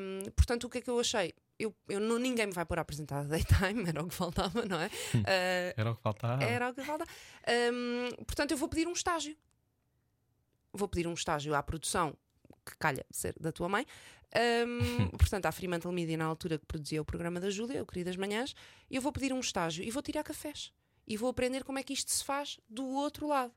[0.00, 1.32] Um, portanto, o que é que eu achei?
[1.58, 4.80] Eu, eu não, ninguém me vai pôr a apresentar daytime, era o que faltava, não
[4.80, 4.86] é?
[4.86, 6.42] Uh, Era o que faltava.
[6.44, 7.04] era o que falta.
[7.72, 9.36] Um, portanto, eu vou pedir um estágio.
[10.72, 12.16] Vou pedir um estágio à produção,
[12.66, 13.86] que calha ser da tua mãe.
[14.36, 18.16] Um, portanto, à Fremantle Media, na altura que produzia o programa da Júlia, o Queridas
[18.16, 18.54] Manhãs,
[18.90, 20.72] eu vou pedir um estágio e vou tirar cafés.
[21.06, 23.52] E vou aprender como é que isto se faz do outro lado.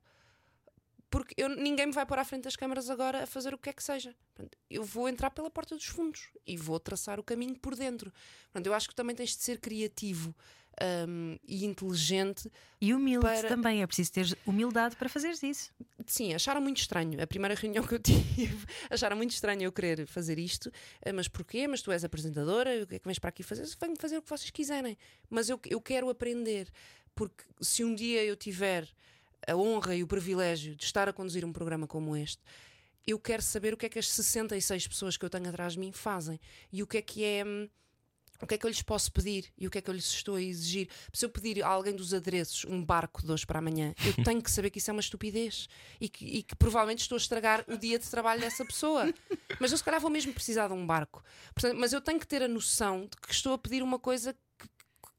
[1.09, 3.69] Porque eu, ninguém me vai pôr à frente das câmaras agora a fazer o que
[3.69, 4.13] é que seja.
[4.35, 8.11] Portanto, eu vou entrar pela porta dos fundos e vou traçar o caminho por dentro.
[8.51, 10.35] Portanto, eu acho que também tens de ser criativo
[11.07, 15.71] um, e inteligente E humilde Para- também, é preciso ter humildade para fazeres isso.
[16.05, 17.21] Sim, acharam muito estranho.
[17.21, 20.71] A primeira reunião que eu tive, acharam muito estranho eu querer fazer isto.
[21.05, 21.67] Ah, Mas porquê?
[21.67, 23.65] Mas tu és apresentadora, o que é que vens para aqui fazer?
[23.81, 24.97] Venho fazer o que vocês quiserem.
[25.29, 26.67] Mas eu, eu quero aprender.
[27.15, 28.87] Porque se um dia eu tiver
[29.47, 32.41] a honra e o privilégio de estar a conduzir um programa como este,
[33.07, 35.79] eu quero saber o que é que as 66 pessoas que eu tenho atrás de
[35.79, 36.39] mim fazem
[36.71, 37.43] e o que é que é.
[38.41, 40.05] O que é que eu lhes posso pedir e o que é que eu lhes
[40.05, 40.89] estou a exigir?
[41.13, 44.41] Se eu pedir a alguém dos adereços um barco de hoje para amanhã, eu tenho
[44.41, 45.67] que saber que isso é uma estupidez
[45.99, 49.11] e que, e que provavelmente estou a estragar o dia de trabalho dessa pessoa.
[49.59, 51.23] Mas eu, se calhar, vou mesmo precisar de um barco.
[51.53, 54.33] Portanto, mas eu tenho que ter a noção de que estou a pedir uma coisa
[54.33, 54.67] que,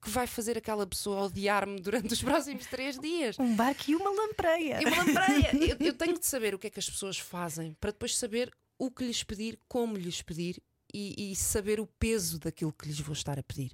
[0.02, 3.38] que vai fazer aquela pessoa odiar-me durante os próximos três dias.
[3.38, 4.80] Um barco e uma lampreia.
[4.80, 5.50] E uma lampreia.
[5.54, 8.52] Eu, eu tenho de saber o que é que as pessoas fazem para depois saber
[8.78, 10.62] o que lhes pedir, como lhes pedir
[10.93, 13.72] e, e saber o peso daquilo que lhes vou estar a pedir.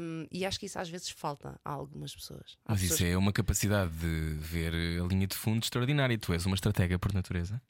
[0.00, 2.56] Um, e acho que isso às vezes falta a algumas pessoas.
[2.64, 6.14] Há Mas pessoas isso é uma capacidade de ver a linha de fundo extraordinária.
[6.14, 7.60] E tu és uma estratega por natureza.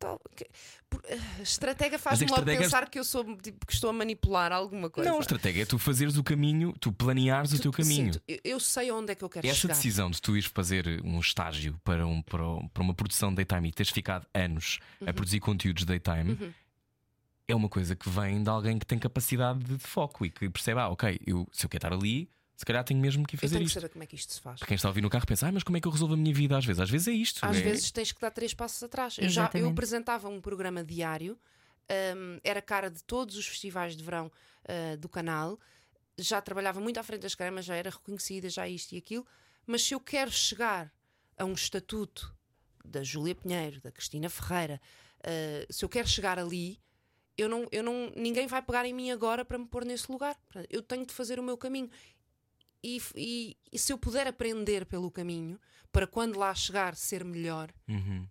[0.00, 0.48] tal- que-
[0.88, 1.02] por-
[1.38, 3.92] a estratega faz-me Mas a logo estratega- pensar que eu sou tipo, que estou a
[3.92, 5.10] manipular alguma coisa.
[5.10, 8.12] Não, a estratégia é tu fazeres o caminho, tu planeares o teu caminho.
[8.12, 9.74] Sim, tu- eu, sei onde é que eu quero Essa chegar.
[9.74, 13.70] decisão de tu ires fazer um estágio para, um, para, para uma produção de daytime
[13.70, 15.08] e teres ficado anos Uhum.
[15.08, 16.54] a produzir conteúdos de daytime
[17.48, 20.80] é uma coisa que vem de alguém que tem capacidade de foco e que percebe,
[20.80, 23.40] ah, ok, eu, se eu quero estar ali, se calhar tenho mesmo que ir Eu
[23.40, 23.80] fazer tenho que isto.
[23.80, 24.58] saber como é que isto se faz.
[24.58, 26.12] Para quem está a ouvir no carro pensa, ah, mas como é que eu resolvo
[26.12, 26.78] a minha vida às vezes?
[26.80, 27.44] Às vezes é isto.
[27.46, 29.16] Às é- vezes tens que dar três passos atrás.
[29.18, 31.38] Eu, já, eu apresentava um programa diário,
[32.16, 34.30] hum, era cara de todos os festivais de verão
[34.68, 35.58] ah, do canal,
[36.18, 39.26] já trabalhava muito à frente das câmaras, já era reconhecida, já isto e aquilo,
[39.66, 40.92] mas se eu quero chegar
[41.38, 42.34] a um estatuto
[42.84, 44.78] da Júlia Pinheiro, da Cristina Ferreira,
[45.24, 46.78] ah, se eu quero chegar ali,
[47.38, 50.36] eu não, eu não, ninguém vai pegar em mim agora para me pôr nesse lugar.
[50.68, 51.88] Eu tenho de fazer o meu caminho.
[52.82, 55.58] E, e- e se eu puder aprender pelo caminho,
[55.92, 58.26] para quando lá chegar ser melhor, Uhum.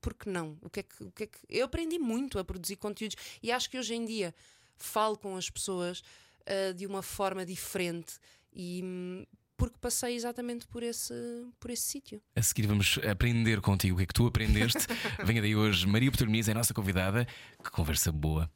[0.00, 0.56] por que não?
[0.62, 1.38] O que é que, o que é que...
[1.48, 4.34] Eu aprendi muito a produzir conteúdos e acho que hoje em dia
[4.76, 6.02] falo com as pessoas
[6.46, 8.14] ah, de uma forma diferente
[8.52, 9.26] e hum,
[9.60, 11.12] porque passei exatamente por esse,
[11.60, 12.22] por esse sítio.
[12.34, 14.86] A seguir vamos aprender contigo o que é que tu aprendeste.
[15.22, 17.26] Venha daí hoje, Maria Petroniz é a nossa convidada.
[17.62, 18.50] Que conversa boa.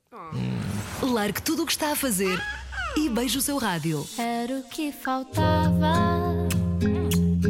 [1.03, 2.41] Largue tudo o que está a fazer
[2.97, 4.09] e beije o seu rádio.
[4.17, 5.93] Era o que faltava.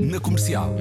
[0.01, 0.75] Na comercial.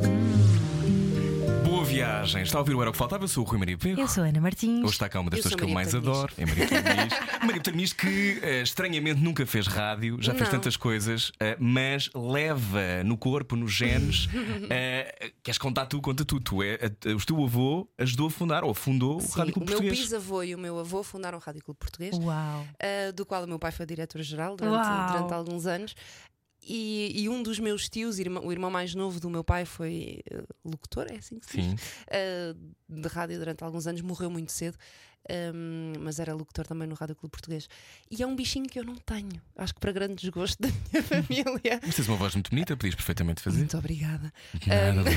[1.94, 2.42] Viagem.
[2.44, 3.24] Está a ouvir o Era o que Faltava?
[3.24, 4.00] Eu sou o Rui Maria Perro.
[4.00, 4.84] Eu sou a Ana Martins.
[4.84, 7.14] Hoje está cá uma das Eu pessoas que eu mais adoro, é Maria Perniz.
[7.46, 10.52] Maria Perniz que eh, estranhamente nunca fez rádio, já fez Não.
[10.52, 14.28] tantas coisas, eh, mas leva no corpo, nos genes.
[14.70, 16.02] eh, queres contar tu?
[16.02, 16.40] Conta tu.
[16.40, 16.78] tu é,
[17.16, 20.00] o teu avô ajudou a fundar, ou fundou o Sim, Rádio o Clube meu Português.
[20.02, 22.18] bisavô e o meu avô fundaram o Rádio Clube Português.
[22.18, 22.62] Uau.
[22.62, 25.96] Uh, do qual o meu pai foi diretor-geral durante, durante alguns anos.
[26.66, 30.22] E, e um dos meus tios, irmão- o irmão mais novo do meu pai, foi
[30.32, 31.82] eh, locutor, é assim que se diz?
[32.08, 34.78] Uh, de rádio durante alguns anos, morreu muito cedo,
[35.56, 37.68] um, mas era locutor também no Rádio Clube Português.
[38.12, 41.04] E é um bichinho que eu não tenho, acho que para grande desgosto da minha
[41.04, 41.80] família.
[41.86, 43.60] Mas tens uma voz muito bonita, podias perfeitamente fazer.
[43.60, 44.32] Muito obrigada.
[44.68, 45.10] Nada,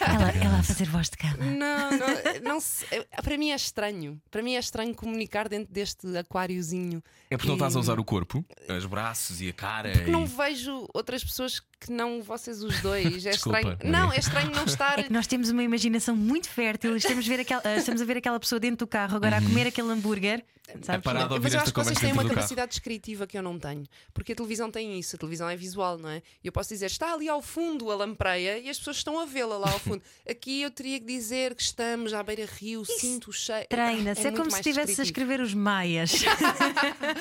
[0.00, 1.36] Ela, ela a fazer voz de cama.
[1.44, 2.08] Não, não,
[2.54, 2.86] não se-
[3.22, 4.20] para mim é estranho.
[4.30, 7.02] Para mim é estranho comunicar dentro deste aquáriozinho.
[7.30, 8.44] É porque não estás a E- usar o corpo,
[8.76, 9.92] os braços e a cara.
[9.92, 10.12] Porque e...
[10.12, 13.24] não vejo outras pessoas que não vocês os dois.
[13.26, 13.78] É Desculpa, estranho.
[13.78, 13.90] Maria.
[13.90, 14.98] Não, é estranho não estar.
[14.98, 16.96] É que nós temos uma imaginação muito fértil.
[16.96, 19.42] Estamos a ver aquela, ah, estamos a, ver aquela pessoa dentro do carro agora a
[19.42, 20.44] comer aquele hambúrguer.
[20.82, 21.02] Sabes?
[21.02, 23.58] parado a ouvir Mas eu acho que vocês têm uma capacidade descritiva que eu não
[23.58, 23.84] tenho.
[24.12, 26.22] Porque a televisão tem isso, a televisão é visual, não é?
[26.44, 29.24] E eu posso dizer, está ali ao fundo a lampreia e as pessoas estão a
[29.24, 30.02] vê-la lá ao fundo.
[30.28, 33.66] Aqui eu teria que dizer que estamos à beira-rio, sinto o cheiro.
[33.68, 36.12] Treina-se, é, muito como se estivesse a escrever os maias.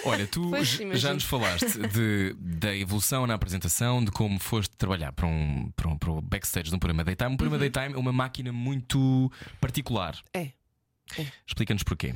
[0.03, 0.68] Olha, tu Pois,
[0.99, 5.88] já nos falaste de, da evolução na apresentação, de como foste trabalhar para um, para
[5.89, 7.32] um, para o backstage de um programa Daytime.
[7.32, 10.18] Um programa Daytime é uma máquina muito particular.
[10.34, 10.52] É.
[11.45, 12.14] Explica-nos porquê.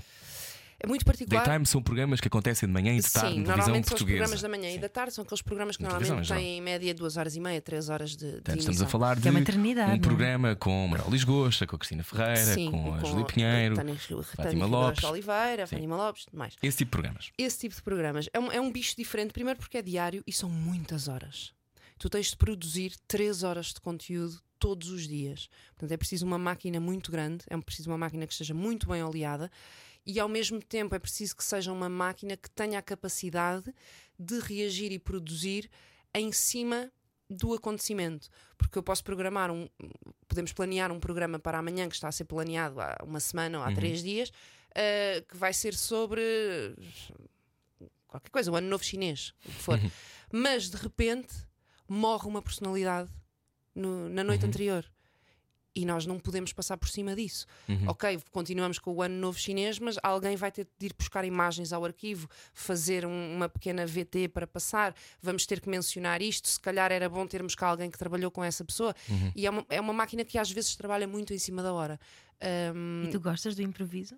[0.84, 1.46] É muito particular.
[1.46, 3.96] Daytime são programas que acontecem de manhã e de tarde Sim, na televisão normalmente são
[3.96, 4.18] os portuguesa.
[4.18, 6.58] programas da manhã e da tarde, são aqueles programas que Na normalmente televisão, em têm
[6.58, 9.28] em média duas horas e meia, três horas de, de Portanto, estamos a falar de
[9.28, 10.02] é uma eternidade, não um é?
[10.02, 13.96] programa com Manuel Lisgocha, com a Cristina Ferreira, Sim, com a com Júlia Pinheiro, Tânia
[14.36, 15.02] Fátima Lopes.
[15.02, 15.76] de Oliveira, Sim.
[15.76, 16.56] Fátima Lopes, mais.
[16.64, 17.32] esse tipo de programas.
[17.38, 20.34] Esse tipo de programas é um, é um bicho diferente, primeiro porque é diário e
[20.34, 21.54] são muitas horas.
[22.02, 25.48] Tu tens de produzir três horas de conteúdo todos os dias.
[25.76, 29.04] Portanto, é preciso uma máquina muito grande, é preciso uma máquina que esteja muito bem
[29.04, 29.52] oleada
[30.04, 33.72] e, ao mesmo tempo, é preciso que seja uma máquina que tenha a capacidade
[34.18, 35.70] de reagir e produzir
[36.12, 36.92] em cima
[37.30, 38.30] do acontecimento.
[38.58, 39.70] Porque eu posso programar um.
[40.28, 43.64] Podemos planear um programa para amanhã que está a ser planeado há uma semana ou
[43.64, 44.32] há três dias,
[44.74, 46.74] eh, que vai ser sobre
[48.08, 49.80] qualquer coisa, o ano novo chinês, o que for.
[50.34, 51.51] Mas de repente
[51.94, 53.10] morre uma personalidade
[53.76, 54.86] no- na noite anterior.
[55.74, 57.46] E nós não podemos passar por cima disso.
[57.88, 61.72] Ok, continuamos com o ano novo chinês, mas alguém vai ter de ir buscar imagens
[61.72, 64.94] ao arquivo, fazer um- uma pequena VT para passar.
[65.22, 66.50] Vamos ter que mencionar isto.
[66.50, 68.94] Se calhar era bom termos cá alguém que trabalhou com essa pessoa.
[69.34, 71.98] E é uma, é uma máquina que às vezes trabalha muito em cima da hora.
[72.42, 74.16] Ahm, E tu gostas do improviso?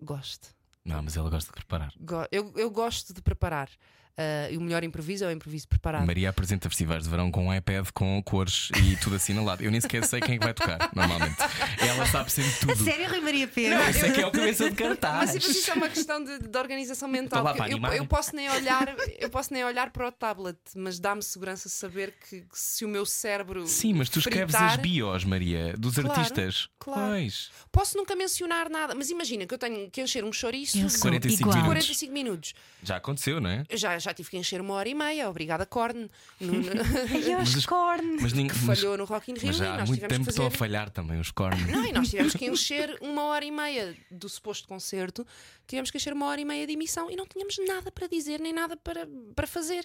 [0.00, 0.54] gosto.
[0.84, 1.92] Não, mas ela gosta de preparar.
[1.98, 3.68] Go- Eu, eu gosto de preparar.
[4.16, 6.06] Ah, e o melhor improviso é o improviso preparado.
[6.06, 9.62] Maria apresenta festivais de verão com um iPad com cores e tudo assinalado.
[9.62, 11.36] Eu nem sequer sei quem é que vai tocar, normalmente.
[11.80, 12.84] Ela sabe sempre A tudo.
[12.84, 13.74] sério, Rui Maria Pego?
[13.74, 15.34] Eu sei que é o cabeça de cartaz.
[15.34, 17.42] Mas isso é uma questão de, de organização mental.
[17.54, 21.22] para eu, eu posso nem olhar, eu posso nem olhar para o tablet, mas dá-me
[21.22, 23.66] segurança saber que, que se o meu cérebro.
[23.66, 26.68] Sim, mas tu escreves fritar, as bios, Maria, dos Claro, artistas.
[26.78, 27.10] claro.
[27.12, 27.50] Pois.
[27.72, 31.00] Posso nunca mencionar nada, mas imagina que eu tenho que encher um chouriço de sou
[31.02, 31.56] 45 igual.
[31.56, 31.72] minutos.
[31.86, 32.54] 45 minutos.
[32.82, 33.64] Já aconteceu, não é?
[33.72, 36.08] Já, já tive que encher uma hora e meia, obrigada, Corn.
[36.40, 36.52] No,
[37.38, 38.18] Mas os as- corn.
[38.20, 40.30] Mas, ninguém, mas, falhou no Rock in Rio mas e já há muito tempo que
[40.30, 40.58] estão a fazer.
[40.58, 41.66] falhar também os cornos.
[41.70, 45.26] Não, e nós tivemos que encher uma hora e meia do suposto concerto,
[45.66, 48.38] tivemos que encher uma hora e meia de emissão e não tínhamos nada para dizer,
[48.40, 49.84] nem nada para, para fazer.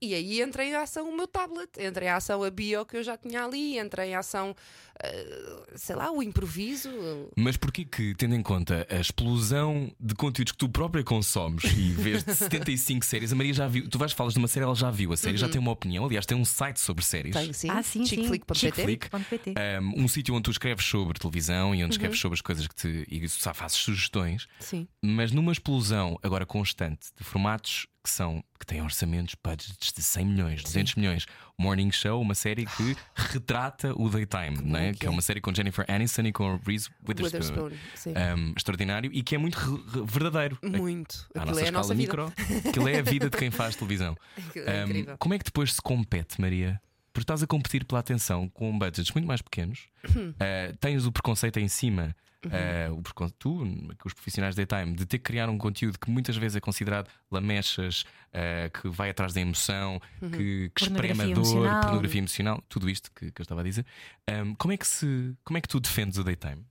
[0.00, 3.02] E aí entra em ação o meu tablet, entra em ação a bio que eu
[3.02, 4.54] já tinha ali, entra em ação,
[5.02, 6.90] ah, sei lá, o improviso.
[7.36, 11.92] Mas porquê que, tendo em conta a explosão de conteúdos que tu própria consomes e
[11.92, 14.74] vês de 75 séries, a Maria já viu, tu vais falas de uma série, ela
[14.74, 17.34] já viu a série, já tem uma opinião, aliás, tem um site sobre séries.
[17.34, 18.16] Tem sim, Ah, sim, sim.
[18.16, 18.58] chickflick.pt.
[18.58, 19.08] Chickflick.
[19.10, 19.54] Ponto PT.
[19.80, 22.74] Um, um sítio onde tu escreves sobre televisão e onde escreves sobre as coisas que
[22.74, 23.06] te.
[23.10, 24.86] e fazes sugestões, Sim.
[25.02, 30.26] mas numa explosão agora constante de formatos que são que têm orçamentos budgets de 100
[30.26, 31.26] milhões, 200 milhões.
[31.58, 34.92] Morning Show, uma série que retrata o daytime, não é?
[34.92, 35.10] que que é é.
[35.10, 37.72] uma série com Jennifer Aniston e com Reese Witherspoon.
[37.96, 38.10] Sim.
[38.10, 39.58] Um, extraordinário e que é muito
[40.06, 40.56] verdadeiro.
[40.62, 41.26] Muito.
[41.34, 42.02] À Aquilo nossa é a nossa vida.
[42.02, 42.32] micro,
[42.68, 44.16] aquilo é a vida de quem faz televisão.
[44.54, 46.80] É Um, como é que depois se compete, Maria?
[47.12, 50.30] Porque estás a competir pela atenção com budgets muito mais pequenos, Hum.
[50.30, 52.14] Uh, tens o preconceito em cima,
[52.46, 52.98] Uhum.
[52.98, 53.62] uh, tu,
[54.04, 57.08] os profissionais de daytime, de ter que criar um conteúdo que muitas vezes é considerado
[57.30, 60.30] lamechas, uh, que vai atrás da emoção, Uhum.
[60.30, 61.80] que, que Pornografia espreme a dor, emocional.
[61.82, 63.84] pornografia emocional, tudo isto que, que eu estava a dizer.
[64.30, 66.64] Um, como, é que se, como é que tu defendes o daytime?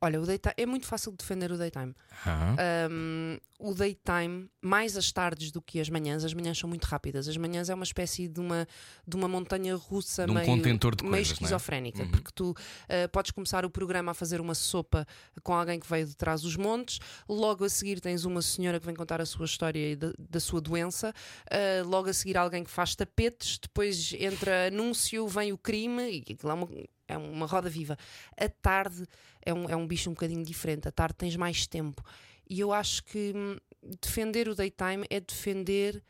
[0.00, 1.94] Olha, o daytime, é muito fácil de defender o daytime.
[2.24, 2.54] Ah,
[2.90, 7.26] Um, o daytime, mais as tardes do que as manhãs, as manhãs são muito rápidas.
[7.26, 8.68] As manhãs é uma espécie de uma,
[9.08, 11.32] de uma montanha russa um meio, contentor de meio coisas, é?
[11.32, 12.10] esquizofrénica, Uhum.
[12.10, 15.06] porque tu uh, podes começar o programa a fazer uma sopa
[15.42, 18.84] com alguém que veio de trás dos montes, logo a seguir tens uma senhora que
[18.84, 21.14] vem contar a sua história e da, da sua doença,
[21.50, 26.32] uh, logo a seguir alguém que faz tapetes, depois entra anúncio, vem o crime e
[26.34, 26.68] aquilo é uma,
[27.08, 27.96] é uma roda viva.
[28.36, 29.06] A tarde
[29.42, 32.02] é um, é um bicho um bocadinho diferente, a tarde tens mais tempo.
[32.48, 33.56] E eu acho que hum,
[34.00, 36.02] defender o daytime é defender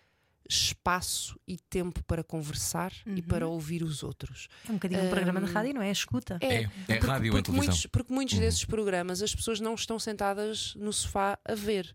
[0.48, 4.48] espaço e tempo para conversar e para ouvir os outros.
[4.68, 5.90] É um bocadinho um programa de rádio, não é?
[5.90, 6.38] Escuta.
[6.40, 7.52] É, é porque, rádio porque televisão.
[7.54, 11.94] muitos, porque muitos desses programas as pessoas não estão sentadas no sofá a ver.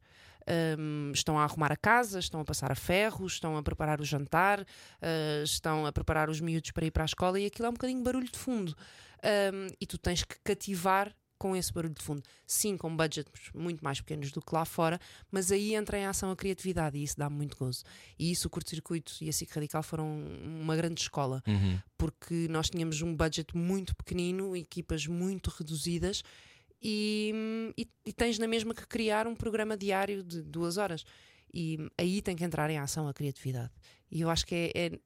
[0.78, 4.04] Um, estão a arrumar a casa, estão a passar a ferro, estão a preparar o
[4.06, 7.70] jantar, uh, estão a preparar os miúdos para ir para a escola e aquilo é
[7.70, 8.76] um bocadinho barulho de fundo.
[9.24, 12.22] Um, e tu tens que cativar com esse barulho de fundo.
[12.46, 15.00] Sim, com budgets muito mais pequenos do que lá fora,
[15.32, 17.84] mas aí entra em ação a criatividade e isso dá muito gozo.
[18.20, 20.08] E isso o curto-circuito e a SIC Radical foram
[20.44, 21.80] uma grande escola, Uhum.
[21.98, 26.22] porque nós tínhamos um budget muito pequenino, equipas muito reduzidas.
[26.82, 31.04] E, e, e tens na mesma que criar um programa diário de duas horas.
[31.54, 33.72] E aí tem que entrar em ação a criatividade.
[34.10, 35.00] E eu acho que é, é,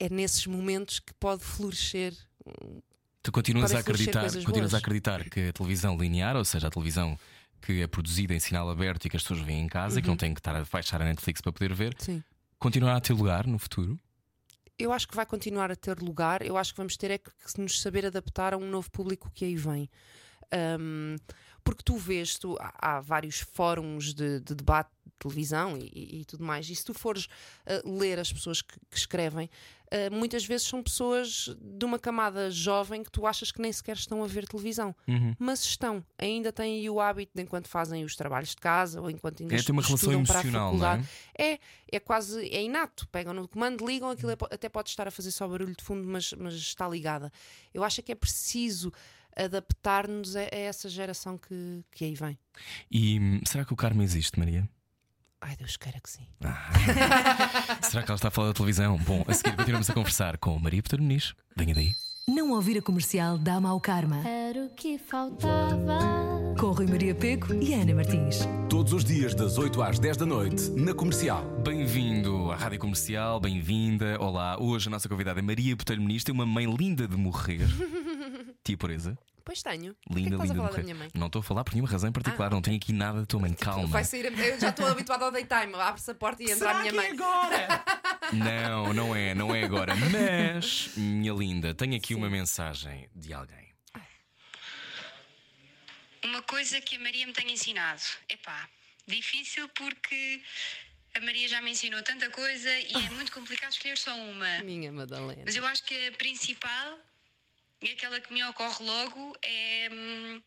[0.00, 2.14] é nesses momentos que pode florescer.
[3.22, 7.18] Tu continuas a acreditar, continuas a acreditar que a televisão linear, ou seja, a televisão
[7.60, 9.98] que é produzida em sinal aberto e que as pessoas veem em casa, Uhum.
[9.98, 12.22] e que não têm que estar a baixar a Netflix para poder ver, Sim.
[12.58, 13.98] continuará a ter lugar no futuro?
[14.78, 16.42] Eu acho que vai continuar a ter lugar.
[16.42, 19.44] Eu acho que vamos ter é que nos saber adaptar a um novo público que
[19.44, 19.90] aí vem.
[20.54, 21.16] Um,
[21.64, 26.24] porque tu vês, tu, há, há vários fóruns de, de debate de televisão e, e-
[26.24, 27.24] tudo mais, e se tu fores
[27.84, 29.50] uh, ler as pessoas que, que escrevem,
[29.86, 33.96] uh, muitas vezes são pessoas de uma camada jovem que tu achas que nem sequer
[33.96, 35.34] estão a ver televisão, Uhum.
[35.40, 39.42] mas estão, ainda têm o hábito de enquanto fazem os trabalhos de casa ou enquanto
[39.42, 41.08] ainda É ter uma relação para emocional, faculdade.
[41.36, 41.52] é?
[41.54, 41.58] É,
[41.90, 43.08] é quase, é inato.
[43.08, 46.06] Pegam no comando, ligam, aquilo é até pode estar a fazer só barulho de fundo,
[46.06, 47.32] mas, mas está ligada.
[47.74, 48.92] Eu acho que é preciso
[49.36, 52.38] adaptar-nos a, a essa geração que, que aí vem.
[52.90, 54.68] E hum, será que o karma existe, Maria?
[55.40, 56.26] Ai, Deus queira que sim.
[57.82, 58.96] será que ela está a falar da televisão?
[58.98, 61.34] Bom, a seguir continuamos a conversar com Maria Peter Muniz.
[61.54, 61.92] Venha daí.
[62.28, 64.26] Não ouvir a comercial dá mau karma.
[64.26, 65.98] Era o que faltava.
[66.58, 68.40] Com Rui Maria Peco e Ana Martins.
[68.68, 71.44] Todos os dias, das 8 às 10 da noite, na comercial.
[71.62, 74.16] Bem-vindo à Rádio Comercial, bem-vinda.
[74.18, 77.60] Olá, hoje a nossa convidada é Maria Botelho Muniz, tem uma mãe linda de morrer.
[78.66, 79.94] Tia Pureza, Pois tenho.
[79.94, 80.76] Que é que linda, estás linda a de falar morrer.
[80.78, 81.08] da minha mãe?
[81.14, 83.38] Não estou a falar por nenhuma razão em particular, não tenho aqui nada da tua
[83.40, 83.86] mãe, calma.
[83.86, 85.72] Vai sair, a- eu já estou habituada ao daytime.
[85.76, 87.10] Abre-se a porta e entra a minha mãe.
[87.12, 87.84] agora?
[88.32, 89.94] não, não é, não é agora.
[89.94, 93.72] Mas, minha linda, tenho aqui uma mensagem de alguém.
[96.24, 98.02] Uma coisa que a Maria me tem ensinado.
[98.28, 98.68] Epá,
[99.06, 100.42] difícil porque
[101.14, 104.58] a Maria já me ensinou tanta coisa e é muito complicado escolher só uma.
[104.64, 105.42] Minha Madalena.
[105.44, 106.98] Mas eu acho que a principal
[107.80, 109.88] e aquela que me ocorre logo é.
[109.92, 110.42] Hum,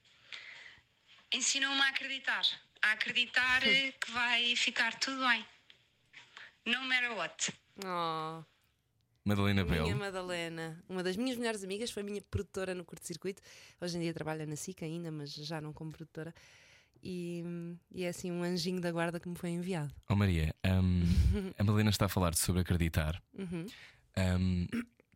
[1.34, 2.44] ensinou-me a acreditar.
[2.82, 5.46] A acreditar eh, que vai ficar tudo bem.
[6.66, 7.54] No matter what.
[7.86, 8.44] Oh,
[9.26, 9.98] Madalena minha Bell.
[9.98, 10.84] Madalena.
[10.88, 13.42] Uma das minhas melhores amigas foi minha produtora no curto-circuito.
[13.80, 16.34] Hoje em dia trabalha na SIC ainda, mas já não como produtora.
[17.02, 17.44] E,
[17.92, 19.94] e é assim um anjinho da guarda que me foi enviado.
[20.10, 21.04] Oh Maria, hum,
[21.58, 23.22] a Madalena está a falar sobre acreditar.
[23.34, 23.66] Uhum.
[24.18, 24.68] Hum,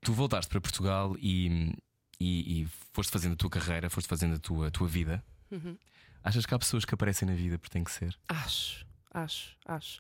[0.02, 1.74] tu voltaste para Portugal e,
[2.20, 5.24] e, e foste fazendo a tua carreira, foste fazendo a tua, a tua vida.
[5.52, 5.78] Uhum.
[6.24, 8.18] Achas que há pessoas que aparecem na vida porque tem que ser?
[8.28, 10.00] Acho, acho, acho.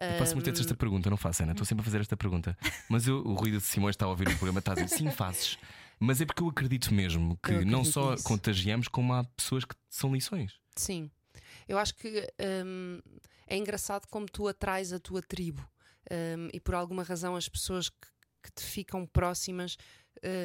[0.00, 1.52] Eu faço muito esta pergunta, não faço, Ana.
[1.52, 2.56] Estou sempre a fazer esta pergunta.
[2.88, 5.10] Mas eu, o Rui de Simões está a ouvir o programa, está a dizer sim,
[5.10, 5.58] fazes.
[5.98, 8.24] Mas é porque eu acredito mesmo que Eu não acredito só nisso.
[8.24, 10.58] contagiamos, como há pessoas que são lições.
[10.74, 11.10] Sim.
[11.68, 12.26] Eu acho que
[12.64, 13.00] hum,
[13.46, 15.62] é engraçado como tu atrais a tua tribo
[16.10, 18.08] Hum, e por alguma razão as pessoas que,
[18.42, 19.76] que te ficam próximas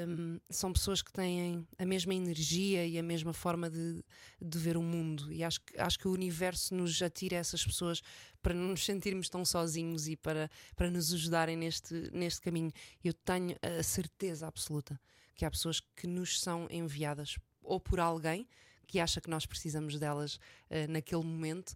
[0.07, 4.03] hum, são pessoas que têm a mesma energia e a mesma forma de,
[4.41, 5.31] de ver o mundo.
[5.31, 8.01] E acho que, acho que o universo nos atira essas pessoas
[8.41, 12.71] para não nos sentirmos tão sozinhos e para, para nos ajudarem neste, neste caminho.
[13.03, 14.99] Eu tenho a certeza absoluta
[15.33, 18.47] que há pessoas que nos são enviadas ou por alguém
[18.87, 21.75] que acha que nós precisamos delas eh, naquele momento,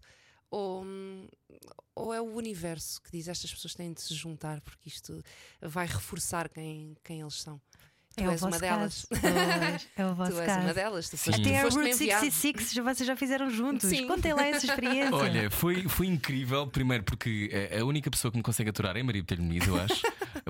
[0.50, 0.84] ou,
[1.94, 5.22] ou é o universo que diz estas pessoas têm de se juntar porque isto
[5.60, 7.60] vai reforçar quem, quem eles são.
[8.16, 9.06] Tu É és uma delas.
[9.08, 9.22] Pois,
[9.96, 10.60] é o vosso tu és caso.
[10.60, 11.08] uma delas.
[11.08, 12.20] Tu foste, Até tu a Route enviado.
[12.24, 13.88] 66 já- vocês já fizeram juntos.
[13.88, 14.06] Sim.
[14.08, 15.14] Contem lá essa experiência.
[15.14, 19.00] Olha, foi, foi incrível, primeiro porque a- a única pessoa que me consegue aturar é
[19.00, 20.02] a Maria Botelho Muniz, eu acho.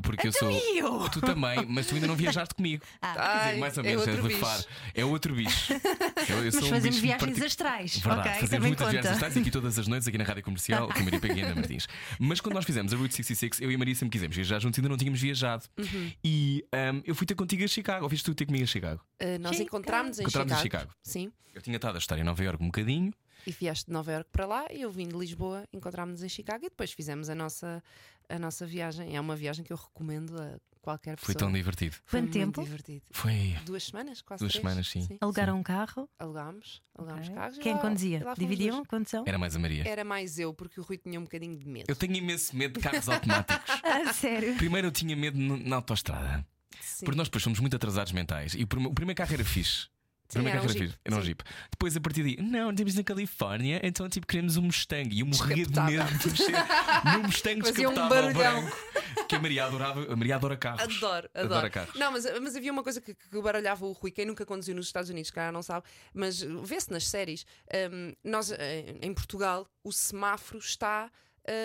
[0.02, 0.50] Porque eu sou.
[0.50, 1.08] e eu?
[1.11, 2.82] Tu também, mas tu ainda não viajaste comigo.
[3.02, 4.40] Ah, Quer dizer, Ai, mais ou é menos, outro de bicho.
[4.40, 4.64] far.
[4.94, 5.72] É outro bicho.
[5.72, 7.96] Eu, eu mas sou um fazemos bicho viagens partic- astrais.
[7.98, 8.90] Verdade, ok, fazemos muitas conta.
[8.92, 11.56] viagens astrais aqui todas as noites, aqui na Rádio Comercial, com a Maria Peguena Ana
[11.56, 11.86] Martins.
[12.18, 14.78] Mas quando nós fizemos a Route 66, eu e a Maria sempre quisemos viajar juntos,
[14.78, 15.64] ainda não tínhamos viajado.
[15.78, 16.11] Uhum.
[16.24, 19.01] E ahm, eu fui ter contigo a Chicago, ou viste tu ter comigo a Chicago?
[19.18, 19.68] Eh, nós Chicago.
[19.76, 20.84] encontramos em Encontramos em Chicago.
[20.84, 20.98] Chicago.
[21.03, 21.32] Sim.
[21.55, 23.12] Eu tinha estado a estar em Nova Iorque um bocadinho.
[23.46, 26.64] E vieste de Nova Iorque para lá e eu vim de Lisboa, encontrámos-nos em Chicago
[26.66, 27.82] e depois fizemos a nossa,
[28.28, 29.16] a nossa viagem.
[29.16, 31.26] É uma viagem que eu recomendo a qualquer pessoa.
[31.26, 31.96] Foi tão divertido.
[32.05, 32.62] Foi Quanto muito tempo?
[32.62, 33.03] divertido.
[33.11, 33.57] Foi.
[33.64, 34.62] Duas semanas, quase Duas três.
[34.62, 35.09] semanas, sim.
[35.22, 36.07] Alugaram um carro?
[36.18, 37.34] Alugámos, alugámos Ok.
[37.34, 37.59] carros.
[37.59, 38.24] Quem lá- conduzia?
[38.24, 38.86] lá Dividiam dois.
[38.86, 39.24] a condução?
[39.26, 39.88] Era mais a Maria.
[39.88, 41.86] Era mais eu, porque o Rui tinha um bocadinho de medo.
[41.88, 43.64] Eu tenho imenso medo de carros automáticos.
[43.82, 44.55] Ah, sério?
[44.57, 46.46] Primeiro eu tinha medo na autostrada.
[46.80, 47.04] Sim.
[47.04, 48.54] Porque nós depois somos muito atrasados mentais.
[48.54, 49.88] E o prime- o primeiro carro era fixe.
[50.28, 51.00] Sim, primeiro era um carro era Jeep, fixe.
[51.04, 51.22] Era um.
[51.22, 51.42] Jeep.
[51.72, 55.12] Depois a partir daí, não, temos na Califórnia, então tipo queremos um Mustang.
[55.12, 56.52] E eu morria de medo de mexer
[57.04, 58.60] num Mustang um descapotável barulhão.
[58.62, 58.76] branco.
[59.30, 60.12] Que a Maria adorava.
[60.12, 60.82] A Maria adora carros.
[60.82, 61.70] Adoro, Adora adoro.
[61.70, 61.94] carros.
[61.94, 64.86] Não, mas, mas havia uma coisa que, que baralhava o Rui, quem nunca conduziu nos
[64.86, 67.44] Estados Unidos, cara não sabe, mas vê-se nas séries.
[67.92, 71.10] hum, nós, eh, em Portugal, o semáforo está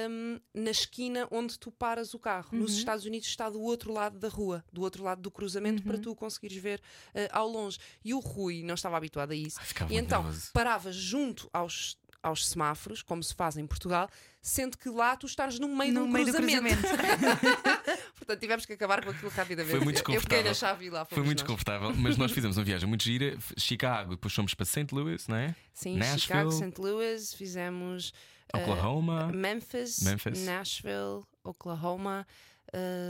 [0.10, 2.50] hum, na esquina onde tu paras o carro.
[2.52, 2.78] Nos Uhum.
[2.80, 5.88] Estados Unidos está do outro lado da rua, do outro lado do cruzamento, Uhum.
[5.90, 6.82] para tu conseguires ver
[7.14, 7.78] eh, ao longe.
[8.04, 9.60] E o Rui não estava habituado a isso.
[9.60, 10.50] Ai, e então nervoso.
[10.54, 11.98] parava junto aos.
[12.24, 14.10] Aos semáforos, como se faz em Portugal,
[14.42, 16.82] sendo que lá tu estás no meio, No de um meio do cruzamento.
[16.82, 17.38] cruzamento.
[18.18, 19.70] Portanto, tivemos que acabar com aquilo rapidamente.
[19.76, 20.44] Foi muito Eu desconfortável.
[20.46, 21.36] na chave lá Foi muito nós.
[21.44, 23.38] desconfortável, mas nós fizemos uma viagem muito gira.
[23.56, 24.88] Chicago, depois fomos para St.
[24.92, 25.56] Louis, não é?
[25.72, 26.20] Sim, Nashville.
[26.22, 26.82] Chicago, St.
[26.82, 28.12] Louis, fizemos
[28.54, 29.32] eh, Oklahoma.
[29.32, 30.46] Memphis, Memphis.
[30.46, 32.26] Nashville, Oklahoma,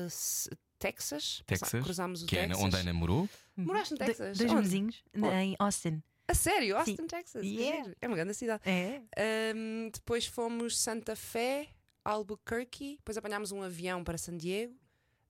[0.08, 1.42] S- Texas.
[1.46, 2.60] Texas, Cruzámos o que é Texas.
[2.60, 3.30] na- onde a Ana morou.
[3.56, 4.38] Moraste em Do- Texas?
[4.38, 6.02] Dois vizinhos em Austin.
[6.28, 6.76] A sério?
[6.78, 7.08] Austin, Sim.
[7.08, 7.44] Texas.
[7.46, 7.92] Yeah.
[8.02, 8.62] É uma grande cidade.
[8.66, 9.02] É?
[9.18, 11.68] Ahm, depois fomos Santa Fé,
[12.04, 12.96] Albuquerque.
[12.98, 14.74] Depois apanhámos um avião para San Diego.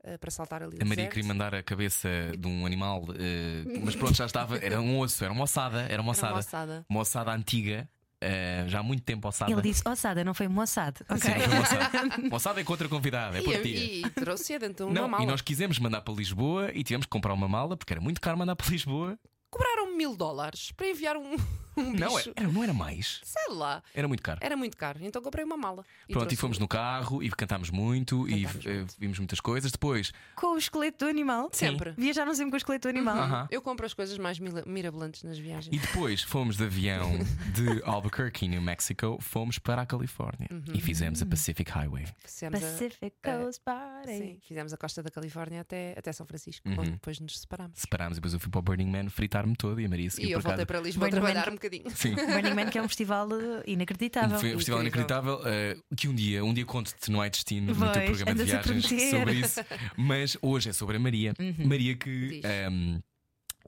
[0.07, 3.95] eh, para saltar ali A Maria queria mandar a cabeça de um animal, eh, mas
[3.95, 4.55] pronto, já estava.
[4.59, 5.81] Era um osso, era uma ossada.
[5.89, 6.33] Era uma Era ossada.
[6.33, 6.85] uma ossada.
[6.87, 7.89] Uma ossada antiga,
[8.21, 9.51] eh, já há muito tempo ossada.
[9.51, 10.99] Ele disse ossada, não foi moçado.
[11.19, 11.31] Sim, Ok.
[11.41, 12.21] foi moçada.
[12.29, 14.01] Moçada é contra convidada, é por ti.
[14.05, 15.23] E, trouxe dentro de uma Não, mala.
[15.23, 18.19] e nós quisemos mandar para Lisboa e tivemos que comprar uma mala porque era muito
[18.21, 19.17] caro mandar para Lisboa.
[19.49, 21.35] Cobraram mil dólares para enviar um,
[21.81, 22.31] um Não, bicho.
[22.35, 23.21] era, não era mais.
[23.23, 23.81] Sei lá.
[23.93, 24.39] Era muito caro.
[24.41, 24.99] Era muito caro.
[25.01, 25.83] Então comprei uma mala.
[26.09, 28.95] Pronto, e fomos no carro e cantámos muito e Cantámos eh, muito.
[28.99, 29.71] vimos muitas coisas.
[29.71, 31.49] Depois, Com o esqueleto do animal?
[31.51, 31.91] Sempre.
[31.97, 33.17] Viajaram sempre com o esqueleto do animal.
[33.17, 33.47] Aham.
[33.51, 35.73] Eu compro as coisas mais mirabolantes nas viagens.
[35.75, 37.11] E depois fomos de avião
[37.53, 40.63] de Albuquerque, New Mexico, fomos para a Califórnia Uhum.
[40.73, 42.05] e fizemos a Pacific Highway.
[42.23, 44.17] Fizemos a, Pacific eh, Coast Party.
[44.17, 46.75] sim, fizemos a costa da Califórnia até, até São Francisco, Uhum.
[46.79, 47.79] onde depois nos separámos.
[47.79, 50.29] Separámos e depois eu fui para o Burning Man fritar-me todo e a Maria seguiu
[50.29, 50.65] E eu voltei casa.
[50.65, 51.64] para Lisboa a Burning Man trabalhar que- um bocadinho.
[51.95, 52.15] Sim.
[52.25, 54.39] Burning Man, que é um festival eh, inacreditável.
[54.39, 57.91] Foi um festival inacreditável eh, que um dia, um dia conto-te no Ai Destino no
[57.91, 59.59] teu programa de viagens sobre isso.
[59.97, 61.33] Mas hoje é sobre a Maria.
[61.39, 61.67] Uhum.
[61.67, 62.99] Maria que ehm,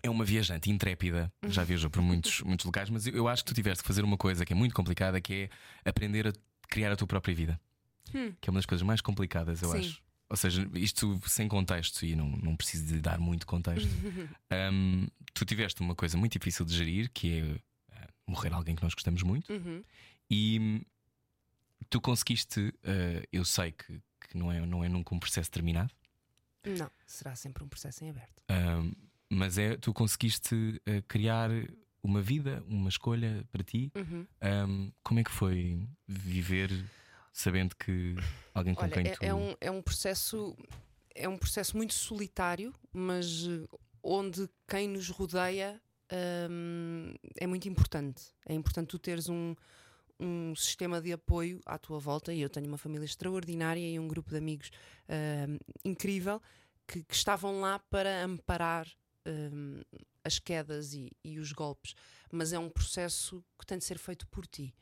[0.03, 3.55] é uma viajante intrépida, já viajou por muitos, muitos locais, mas eu- acho que tu
[3.55, 5.49] tiveste que fazer uma coisa que é muito complicada, que
[5.83, 6.33] é aprender a
[6.69, 7.59] criar a tua própria vida.
[8.13, 8.31] Hum.
[8.39, 9.79] Que é uma das coisas mais complicadas, eu Sim.
[9.79, 10.01] acho.
[10.29, 13.87] Ou seja, isto sem contexto, e não, não preciso de dar muito contexto.
[14.51, 17.55] Ehm, tu tiveste uma coisa muito difícil de gerir, que é
[18.27, 19.51] morrer alguém que nós gostamos muito.
[19.51, 19.83] Uhum.
[20.29, 20.81] E
[21.89, 25.93] tu conseguiste, eh, eu sei que, que não, é, não é nunca um processo terminado,
[26.65, 28.43] Não, será sempre um processo em aberto.
[28.51, 28.91] hum,
[29.29, 31.49] mas é tu conseguiste eh, criar
[32.03, 33.91] uma vida, uma escolha para ti.
[33.95, 34.25] Uhum.
[34.67, 36.69] Hum, como é que foi viver
[37.33, 38.15] sabendo que
[38.53, 39.23] alguém com Olha, quem é, tu.
[39.23, 40.57] é um, é um processo
[41.13, 43.67] é um processo muito solitário, mas eh,
[44.03, 48.23] onde quem nos rodeia é muito importante.
[48.45, 49.55] É importante tu teres um,
[50.19, 52.33] um sistema de apoio à tua volta.
[52.33, 54.71] E eu tenho uma família extraordinária e um grupo de amigos
[55.83, 56.41] incrível
[56.87, 58.87] que, que estavam lá para amparar
[60.23, 61.93] as quedas e, e os golpes.
[62.31, 64.73] Mas é um processo que tem de ser feito por ti.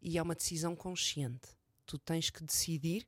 [0.00, 1.48] E é uma decisão consciente.
[1.86, 3.06] Tu tens que decidir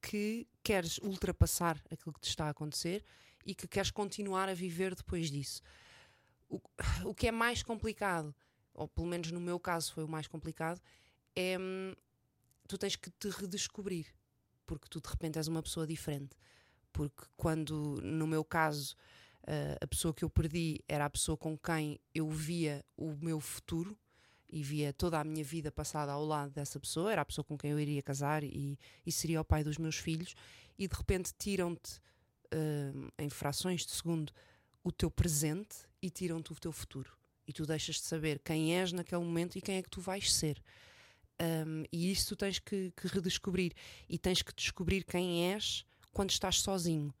[0.00, 3.02] que queres ultrapassar aquilo que te está a acontecer
[3.46, 5.62] e que queres continuar a viver depois disso.
[7.04, 8.34] O, que é mais complicado,
[8.72, 10.80] ou pelo menos no meu caso foi o mais complicado,
[11.34, 11.94] é hum,
[12.68, 14.06] tu tens que te redescobrir,
[14.66, 16.36] porque tu de repente és uma pessoa diferente.
[16.92, 18.94] Porque quando, no meu caso,
[19.46, 23.40] ah, a pessoa que eu perdi era a pessoa com quem eu via o meu
[23.40, 23.96] futuro
[24.48, 27.58] e via toda a minha vida passada ao lado dessa pessoa, era a pessoa com
[27.58, 30.34] quem eu iria casar e, e seria o pai dos meus filhos,
[30.78, 32.00] e de repente tiram-te
[32.54, 34.32] hum, em frações de segundo
[34.82, 37.10] o teu presente e tiram-te o teu futuro.
[37.48, 40.30] E tu deixas de saber quem és naquele momento e quem é que tu vais
[40.34, 40.62] ser.
[41.66, 43.72] Hum, e isso tu tens que, que redescobrir.
[44.06, 45.82] E tens que descobrir quem és
[46.12, 47.12] quando estás sozinho.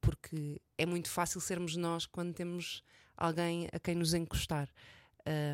[0.00, 2.82] Porque é muito fácil sermos nós quando temos
[3.14, 4.70] alguém a quem nos encostar.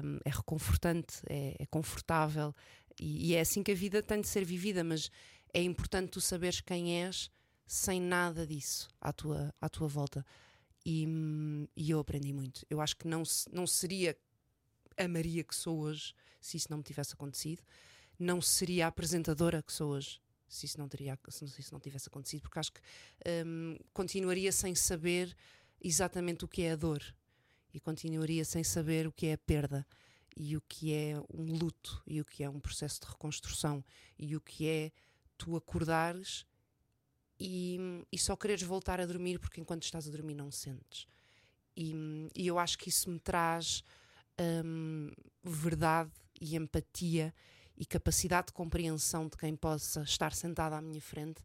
[0.05, 2.55] Hum, é reconfortante, é, é confortável
[3.01, 5.11] e, e é assim que a vida tem de ser vivida, mas
[5.53, 7.33] é importante tu saberes quem és
[7.67, 10.25] sem nada disso à tua, à tua volta.
[10.89, 11.05] E,
[11.77, 12.65] e eu aprendi muito.
[12.71, 14.17] Eu acho que não, não seria
[14.97, 17.61] a Maria que sou hoje se isso não me tivesse acontecido,
[18.17, 22.09] não seria a apresentadora que sou hoje se isso não, teria, se isso não tivesse
[22.09, 22.81] acontecido, porque acho que
[23.45, 25.37] hum, continuaria sem saber
[25.83, 27.03] exatamente o que é a dor.
[27.75, 29.85] E continuaria sem saber o que é a perda.
[30.37, 32.01] E o que é um luto.
[32.07, 33.85] E o que é um processo de reconstrução.
[34.17, 34.93] E o que é
[35.37, 36.47] tu acordares
[37.39, 37.79] e,
[38.11, 41.07] e só quereres voltar a dormir porque enquanto estás a dormir não sentes.
[41.77, 41.95] E,
[42.35, 43.85] e eu acho que isso me traz
[44.65, 45.11] hum,
[45.43, 46.11] verdade
[46.41, 47.35] e empatia
[47.77, 51.43] e capacidade de compreensão de quem possa estar sentado à minha frente.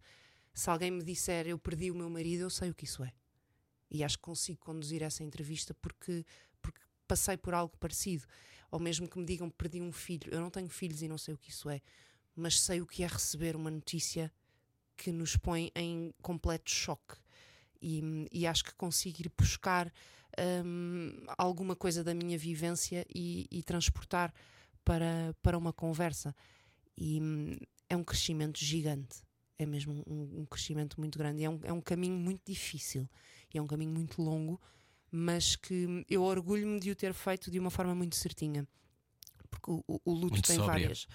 [0.54, 3.14] Se alguém me disser eu perdi o meu marido, eu sei o que isso é.
[3.89, 6.26] E acho que consigo conduzir essa entrevista porque,
[6.62, 8.26] porque passei por algo parecido.
[8.70, 10.32] Ou mesmo que me digam perdi um filho.
[10.32, 11.82] Eu não tenho filhos e não sei o que isso é,
[12.34, 14.32] mas sei o que é receber uma notícia
[15.02, 17.16] que nos põe em completo choque.
[17.82, 19.91] E, e acho que consigo ir buscar
[20.64, 24.32] hum, alguma coisa da minha vivência e, e transportar
[24.86, 26.36] para, para uma conversa.
[26.95, 27.58] E hum,
[27.89, 29.24] é um crescimento gigante.
[29.58, 31.43] É mesmo um, um crescimento muito grande.
[31.43, 33.10] É um, é um caminho muito difícil
[33.52, 34.62] e é um caminho muito longo,
[35.10, 38.68] mas que eu orgulho-me de o ter feito de uma forma muito certinha.
[39.49, 40.82] Porque o, o, o luto Muito tem sóbria.
[40.82, 41.08] várias.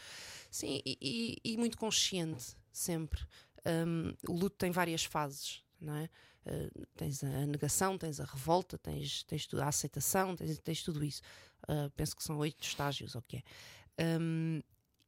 [0.51, 0.99] Sim, e,
[1.45, 3.21] e- e muito consciente, sempre.
[3.67, 6.09] Um, o luto tem várias fases, não é?
[6.47, 11.05] Uh, tens a negação, tens a revolta, tens, tens tudo, a aceitação, tens, tens tudo
[11.05, 11.21] isso.
[11.65, 14.19] Uh, penso que são oito estágios, ou o que é.
[14.21, 14.63] Um,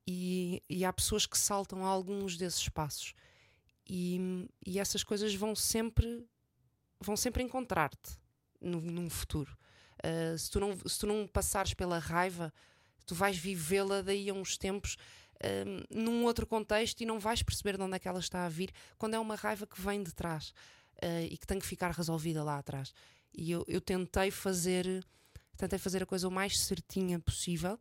[0.06, 3.14] e, e há pessoas que saltam alguns desses passos.
[3.86, 6.26] E, e essas coisas vão sempre
[7.00, 8.18] vão sempre encontrar-te
[8.60, 9.56] no, num futuro.
[10.04, 12.52] Uh, se, tu não, se tu não passares pela raiva,
[13.06, 14.96] tu vais vivê-la daí a uns tempos
[15.44, 18.48] um, num outro contexto e não vais perceber de onde é que ela está a
[18.48, 20.52] vir quando é uma raiva que vem de trás
[21.02, 22.92] uh, e que tem que ficar resolvida lá atrás.
[23.32, 25.04] E eu, eu tentei fazer
[25.56, 27.78] tentei fazer a coisa o mais certinha possível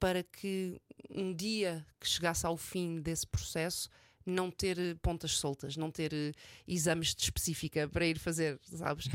[0.00, 0.80] para que
[1.10, 3.88] um dia que chegasse ao fim desse processo
[4.26, 6.32] não ter pontas soltas, não ter eh,
[6.66, 9.06] exames de específica para ir fazer, sabes?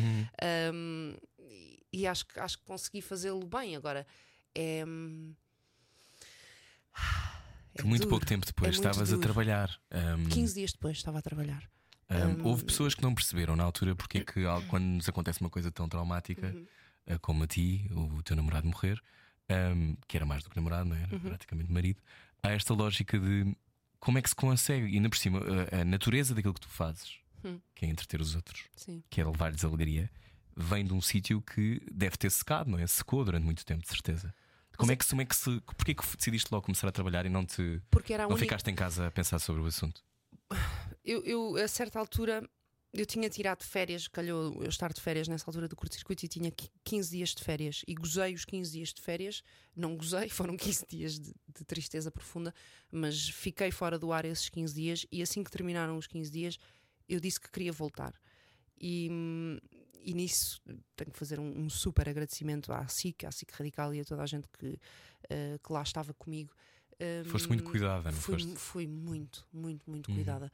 [0.74, 1.16] Um,
[1.92, 3.76] e- acho que, acho que consegui fazê-lo bem.
[3.76, 4.06] Agora,
[4.54, 4.84] é.
[7.76, 8.10] É muito duro.
[8.12, 9.70] pouco tempo depois É estavas a trabalhar.
[9.92, 11.64] Um, 15 dias depois estava a trabalhar.
[12.10, 15.50] um, houve pessoas que não perceberam na altura porque é que quando nos acontece uma
[15.50, 17.16] coisa tão traumática Uhum.
[17.16, 19.02] uh, como a ti, o teu namorado morrer,
[20.08, 21.14] que era mais do que namorado, não era?
[21.14, 21.20] Uhum.
[21.22, 22.02] Praticamente marido,
[22.44, 23.56] há esta lógica de
[24.00, 25.40] como é que se consegue, e ainda por cima,
[25.72, 27.58] a, a natureza daquilo que tu fazes, Hum.
[27.74, 29.02] que é entreter os outros, Sim.
[29.10, 30.12] que é levar-lhes alegria,
[30.58, 32.86] vem de um sítio que deve ter secado, não é?
[32.86, 34.34] Secou durante muito tempo, de certeza.
[34.80, 35.62] Como é que, como é que se.
[35.62, 37.82] Porquê que decidiste logo começar a trabalhar e não te.
[37.92, 38.46] Porque era a Não única.
[38.46, 40.04] ficaste em casa a pensar sobre o assunto?
[41.04, 42.48] eu, eu, a certa altura,
[42.94, 46.50] eu tinha tirado férias, calhou eu estar de férias nessa altura do curto-circuito e tinha
[46.52, 49.42] qui- 15 dias de férias e gozei os 15 dias de férias.
[49.76, 52.54] Não gozei, foram 15 dias de, de tristeza profunda,
[52.92, 56.58] mas fiquei fora do ar esses 15 dias e assim que terminaram os 15 dias,
[57.08, 58.14] eu disse que queria voltar.
[58.82, 59.58] E, hum,
[60.04, 60.62] e nisso
[60.96, 64.24] tenho que fazer um, um super agradecimento à SIC, à SIC Radical e a toda
[64.24, 64.80] a gente que,
[65.30, 66.54] eh, que lá estava comigo.
[67.26, 68.56] Foste muito cuidada, não fui, foste?
[68.58, 70.16] fui muito, muito, muito Uhum.
[70.16, 70.52] cuidada.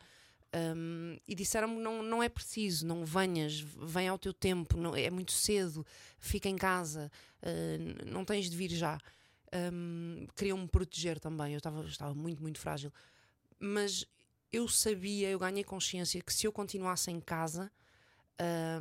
[0.78, 5.10] Um, e disseram-me: não, não é preciso, não venhas, vem ao teu tempo, não, é
[5.10, 5.86] muito cedo,
[6.20, 8.98] fica em casa, uh, não tens de vir já.
[9.74, 12.92] Um, Queriam-me proteger também, eu estava, estava muito, muito frágil.
[13.60, 14.06] Mas
[14.52, 17.72] eu sabia, eu ganhei consciência que se eu continuasse em casa,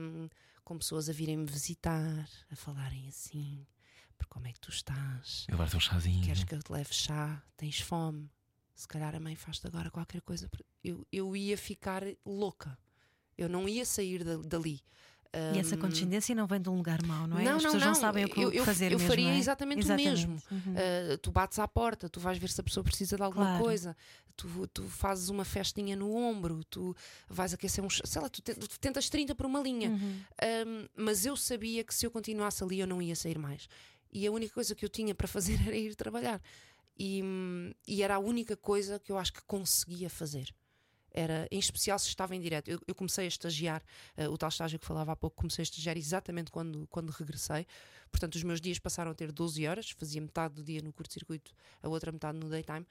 [0.01, 0.29] um,
[0.65, 3.67] com pessoas a virem-me visitar, a falarem assim,
[4.17, 5.47] por como é que tu estás?
[5.51, 6.25] Levar-te um chazinho.
[6.25, 7.43] Queres que eu te leve chá?
[7.57, 8.31] Tens fome?
[8.75, 10.51] Se calhar a mãe faz-te agora qualquer coisa.
[10.83, 12.77] Eu, eu ia ficar louca.
[13.37, 14.37] Eu não ia sair da-
[15.35, 15.57] dali.
[15.57, 17.45] E essa condescendência não vem de um lugar mau, não é?
[17.45, 18.01] Não, As não, pessoas não, não.
[18.01, 19.39] sabem o que Eu- fazer eu faria não é?
[19.39, 20.43] exatamente o mesmo.
[20.51, 20.59] Uhum.
[20.59, 23.64] Uh, tu bates à porta, tu vais ver se a pessoa precisa de alguma Claro.
[23.64, 23.97] coisa,
[24.37, 26.95] tu, tu fazes uma festinha no ombro, tu
[27.28, 27.91] vais aquecer um.
[27.91, 29.91] ch- Sei lá, tu, te- tu tentas 30 por uma linha.
[29.91, 30.20] Uhum.
[30.66, 33.68] Um, mas eu sabia que se eu continuasse ali eu não ia sair mais.
[34.12, 36.41] E a única coisa que eu tinha para fazer era ir trabalhar.
[36.97, 40.55] E, hum, e era a única coisa que eu acho que conseguia fazer.
[41.17, 42.69] Era, em especial se estava em direto.
[42.69, 43.83] Eu, eu comecei a estagiar,
[44.17, 47.67] eh, o tal estágio que falava há pouco, comecei a estagiar exatamente quando, quando regressei.
[48.11, 51.53] Portanto, os meus dias passaram a ter 12 horas, fazia metade do dia no curto-circuito,
[51.81, 52.85] a outra metade no daytime.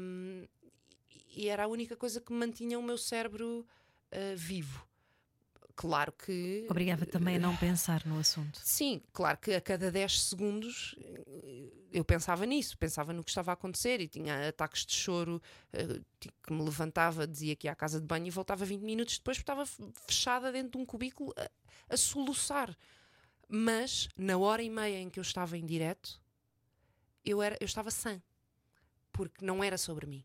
[0.00, 0.46] Um,
[1.36, 3.66] e era a única coisa que mantinha o meu cérebro
[4.12, 4.86] eh, vivo.
[5.76, 6.66] Claro que.
[6.70, 8.60] Obrigava também a não pensar no assunto.
[8.62, 13.50] Sim, claro que a cada 10 segundos eh, eu pensava nisso, pensava no que estava
[13.50, 17.74] a acontecer e tinha ataques de choro eh, que me levantava, dizia que ia à
[17.74, 19.66] casa de banho e voltava 20 minutos depois porque estava
[20.06, 21.50] fechada dentro de um cubículo a,
[21.92, 22.76] a soluçar.
[23.48, 26.20] Mas na hora e meia em que eu estava em direto,
[27.24, 28.22] eu, era, eu estava sã,
[29.12, 30.24] porque não era sobre mim.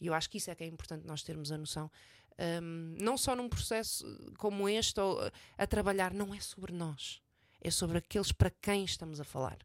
[0.00, 1.90] E eu acho que isso é que é importante nós termos a noção.
[2.38, 4.04] Um, não só num processo
[4.38, 7.22] como este, ou uh, a trabalhar, não é sobre nós,
[7.60, 9.58] é sobre aqueles para quem estamos a falar.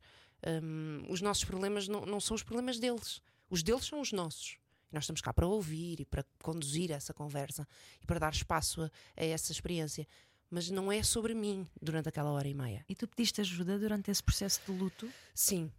[0.45, 4.57] Um, os nossos problemas não, não são os problemas deles, os deles são os nossos.
[4.91, 7.67] Nós estamos cá para ouvir e para conduzir essa conversa
[8.01, 10.07] e para dar espaço a, a essa experiência.
[10.52, 12.84] Mas não é sobre mim durante aquela hora e meia.
[12.89, 15.08] E tu pediste ajuda durante esse processo de luto?
[15.34, 15.72] Sim,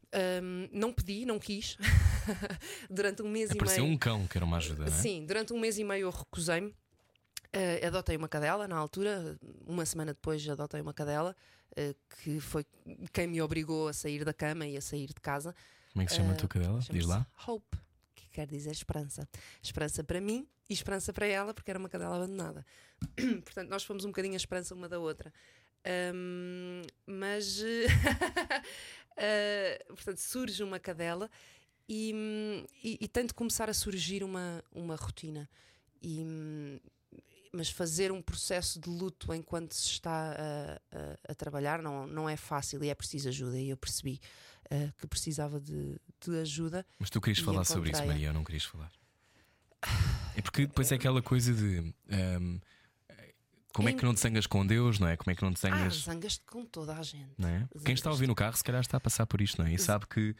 [0.42, 1.76] um, não pedi, não quis.
[2.88, 3.94] durante um mês Apareceu e meio.
[3.94, 5.00] um cão que era uma ajuda, não é?
[5.02, 6.68] Sim, durante um mês e meio eu recusei-me.
[7.52, 11.34] Uh, adotei uma cadela na altura, uma semana depois adotei uma cadela,
[11.72, 12.64] uh, que foi
[13.12, 15.52] quem me obrigou a sair da cama e a sair de casa.
[15.92, 16.78] Como é que se chama a Uh, tua cadela?
[16.78, 17.26] Diz chama-se lá.
[17.48, 17.76] Hope,
[18.30, 19.28] quer dizer esperança.
[19.62, 22.64] Esperança para mim e esperança para ela, porque era uma cadela abandonada.
[23.44, 25.32] Portanto, nós fomos um bocadinho a esperança uma da outra.
[25.84, 27.62] Ahm, mas,
[29.16, 31.30] eh, portanto, surge uma cadela
[31.88, 32.14] e,
[32.84, 35.48] e, e tem de começar a surgir uma, uma rotina.
[36.02, 36.24] E,
[37.52, 42.28] mas fazer um processo de luto enquanto se está a, a- a trabalhar não, não
[42.28, 43.58] é fácil e é preciso ajuda.
[43.58, 44.20] E eu percebi
[44.68, 46.84] eh, que precisava de, de ajuda.
[46.98, 48.04] Mas tu querias falar sobre isso.
[48.06, 48.90] Maria, ou não querias falar?
[50.36, 51.94] É porque depois é aquela coisa de.
[52.10, 52.58] ahm,
[53.72, 55.16] como é que não te zangas com Deus, não é?
[55.16, 55.94] Como é que não te Ah, zangas.
[56.02, 57.30] zangas-te com toda a gente.
[57.38, 57.68] não é?
[57.84, 59.72] Quem está a ouvir no carro, se calhar está a passar por isto, não é?
[59.74, 60.34] E sabe que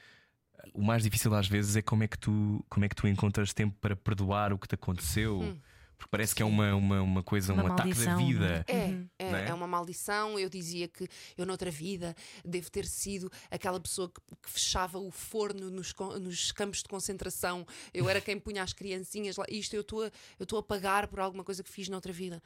[0.74, 3.54] o mais difícil às vezes é como é que tu, como é que tu encontras
[3.54, 5.40] tempo para perdoar o que te aconteceu.
[5.40, 5.58] Hum.
[6.00, 8.24] Porque parece que é uma, uma, uma coisa, Uma um ataque da maldição, é?
[8.24, 8.64] vida.
[8.66, 9.08] É, Uhum.
[9.18, 9.48] é, Não é?
[9.48, 10.38] é uma maldição.
[10.38, 15.10] Eu dizia que eu, noutra vida, devo ter sido aquela pessoa que, que fechava o
[15.10, 17.66] forno nos, nos campos de concentração.
[17.92, 19.44] Eu era quem punha as criancinhas lá.
[19.50, 20.06] Isto eu estou a,
[20.38, 22.42] eu estou a pagar por alguma coisa que fiz noutra vida.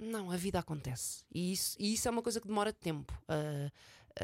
[0.00, 1.24] Não, a vida acontece.
[1.30, 3.34] E isso, e isso é uma coisa que demora tempo a,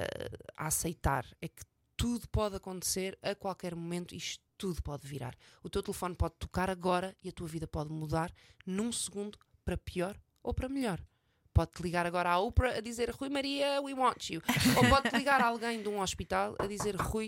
[0.01, 1.27] a- a aceitar.
[1.43, 1.63] É que
[2.05, 5.35] tudo pode acontecer a qualquer momento e isto tudo pode virar.
[5.63, 8.31] O teu telefone pode tocar agora e a tua vida pode mudar
[8.67, 11.01] num segundo para pior ou para melhor.
[11.55, 14.43] Pode-te ligar agora à Oprah a dizer Rui Maria, we want you.
[14.77, 17.27] Ou pode-te ligar a alguém de um hospital a dizer Rui.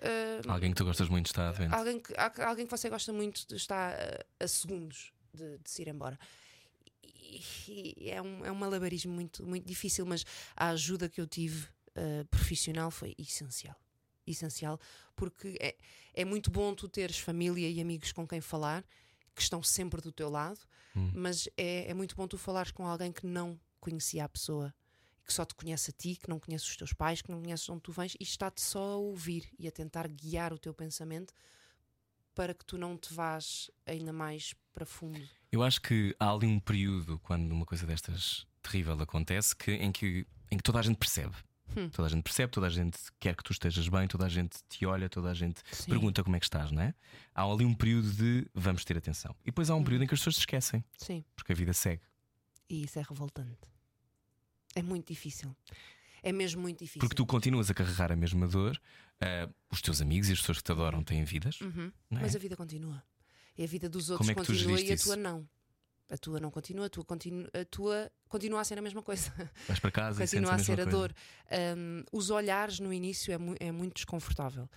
[0.00, 1.74] eh, Alguém que tu gostas muito está doente.
[1.74, 3.92] alguém, que, alguém que você gosta muito de- está
[4.38, 6.16] a, a segundos de, de se ir embora.
[7.02, 10.24] E, e é, um, é um malabarismo muito, muito difícil, mas
[10.56, 13.76] a ajuda que eu tive eh, profissional foi essencial.
[14.26, 14.78] Essencial,
[15.16, 15.76] porque é,
[16.14, 18.84] é muito bom tu teres família e amigos com quem falar,
[19.34, 20.60] que estão sempre do teu lado,
[20.96, 21.10] Hum.
[21.14, 24.74] mas é, é muito bom tu falares com alguém que não conhecia a pessoa,
[25.24, 27.64] que só te conhece a ti, que não conhece os teus pais, que não conhece
[27.66, 30.74] de onde tu vens e está-te só a ouvir e a tentar guiar o teu
[30.74, 31.32] pensamento
[32.34, 35.20] para que tu não te vás ainda mais para fundo.
[35.52, 39.90] Eu acho que há ali um período quando uma coisa destas terrível acontece que, em,
[39.92, 41.34] que, em que toda a gente percebe.
[41.76, 41.88] Hum.
[41.90, 44.58] Toda a gente percebe, toda a gente quer que tu estejas bem, toda a gente
[44.68, 45.90] te olha, toda a gente Sim.
[45.90, 46.94] pergunta como é que estás, não é?
[47.34, 49.34] Há ali um período de vamos ter atenção.
[49.42, 51.72] E depois há um período em que as pessoas se esquecem, Sim, porque a vida
[51.72, 52.02] segue.
[52.68, 53.58] e isso é revoltante.
[54.74, 55.54] É muito difícil.
[56.22, 57.00] É mesmo muito difícil.
[57.00, 58.80] Porque tu continuas a carregar a mesma dor,
[59.20, 61.90] ah, os teus amigos e as pessoas que te adoram têm vidas, Uhum.
[62.12, 62.14] é?
[62.20, 63.02] Mas a vida continua.
[63.56, 65.16] E a vida dos outros é continua e a tua isso?
[65.16, 65.48] não.
[66.10, 69.32] A tua não continua, a tua, continu, a tua continua a ser a mesma coisa.
[69.68, 71.14] Vais para casa e continua a a mesma ser a dor.
[71.78, 74.68] Um, os olhares no início é, mu- é muito desconfortável.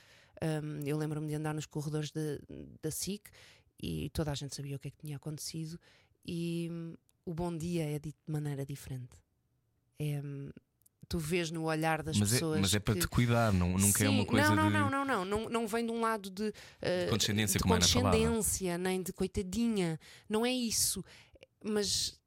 [0.42, 2.38] Um, eu lembro-me de andar nos corredores da-
[2.82, 3.30] da SIC
[3.82, 5.80] e toda a gente sabia o que é que tinha acontecido
[6.26, 9.18] e hum, o bom dia é dito de maneira diferente.
[10.00, 10.52] É, hum,
[11.14, 12.60] tu vês no olhar das Mas é, pessoas.
[12.60, 13.02] mas é para que...
[13.02, 14.74] te cuidar, não, nunca é uma Sim, coisa não, não, de.
[14.74, 17.78] não, não, não, não, não vem de um lado de, uh, condescendência, de como a
[17.78, 18.18] Ana falava.
[18.18, 20.00] condescendência, nem de coitadinha.
[20.28, 21.06] Não é isso.
[21.64, 22.20] Mas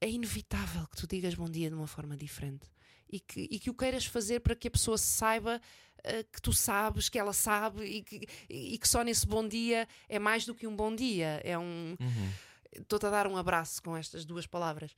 [0.00, 2.66] é inevitável que tu digas bom dia de uma forma diferente
[3.10, 5.60] e que, e que o queiras fazer para que a pessoa saiba
[5.98, 9.86] uh, que tu sabes, que ela sabe e que, e que só nesse bom dia
[10.08, 11.42] é mais do que um bom dia.
[11.44, 11.94] É um.
[12.00, 12.30] Uhum.
[12.72, 14.94] Estou-te a dar um abraço com estas duas palavras.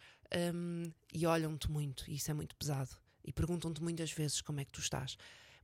[0.55, 2.91] Um, e olham-te muito, e isso é muito pesado.
[3.25, 5.17] E perguntam-te muitas vezes como é que tu estás.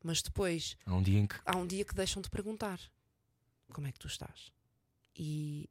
[0.03, 2.81] Mas depois Há um dia em que há um dia que deixam de perguntar
[3.73, 4.53] como é que tu estás.
[5.17, 5.69] E,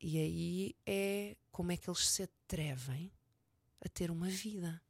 [0.00, 3.10] e aí é como é que eles se atrevem
[3.84, 4.80] a ter uma vida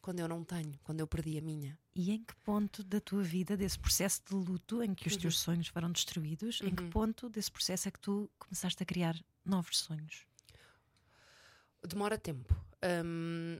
[0.00, 1.78] quando eu não tenho, quando eu perdi a minha.
[1.94, 5.38] E em que ponto da tua vida, desse processo de luto em que os teus
[5.38, 6.90] sonhos foram destruídos, em que Uhum.
[6.90, 10.26] ponto desse processo é que tu começaste a criar novos sonhos?
[11.86, 12.54] Demora tempo.
[13.04, 13.58] Hum,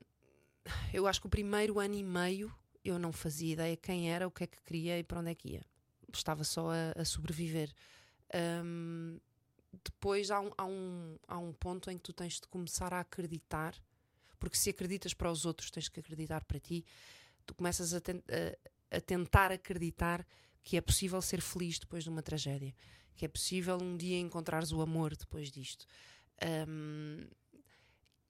[0.92, 2.54] eu acho que o primeiro ano e meio
[2.84, 5.34] eu não fazia ideia quem era, o que é que queria e para onde é
[5.34, 5.62] que ia.
[6.12, 7.72] Estava só a, a sobreviver.
[8.64, 9.18] Hum,
[9.84, 13.00] depois há um, há, um, há um ponto em que tu tens de começar a
[13.00, 13.74] acreditar,
[14.38, 16.84] porque se acreditas para os outros, tens que acreditar para ti.
[17.46, 20.26] Tu começas a, ten- a- a tentar acreditar
[20.62, 22.74] que é possível ser feliz depois de uma tragédia.
[23.14, 25.86] que é possível um dia encontrares o amor depois disto.
[26.68, 27.26] Um,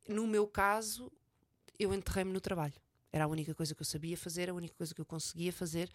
[0.09, 1.10] no meu caso,
[1.82, 2.74] eu enterrei-me no trabalho.
[3.12, 5.90] Era a única coisa que eu sabia fazer, a única coisa que eu conseguia fazer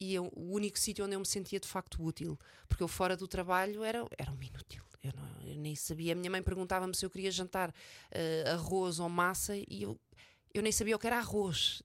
[0.00, 2.38] e eu, o único sítio onde eu me sentia de facto útil.
[2.68, 4.84] Porque eu, fora do trabalho, era, era um inútil.
[5.02, 6.12] Eu, não, eu nem sabia.
[6.12, 9.98] A minha mãe perguntava-me se eu queria jantar uh, arroz ou massa e eu,
[10.52, 11.82] eu nem sabia o que era arroz.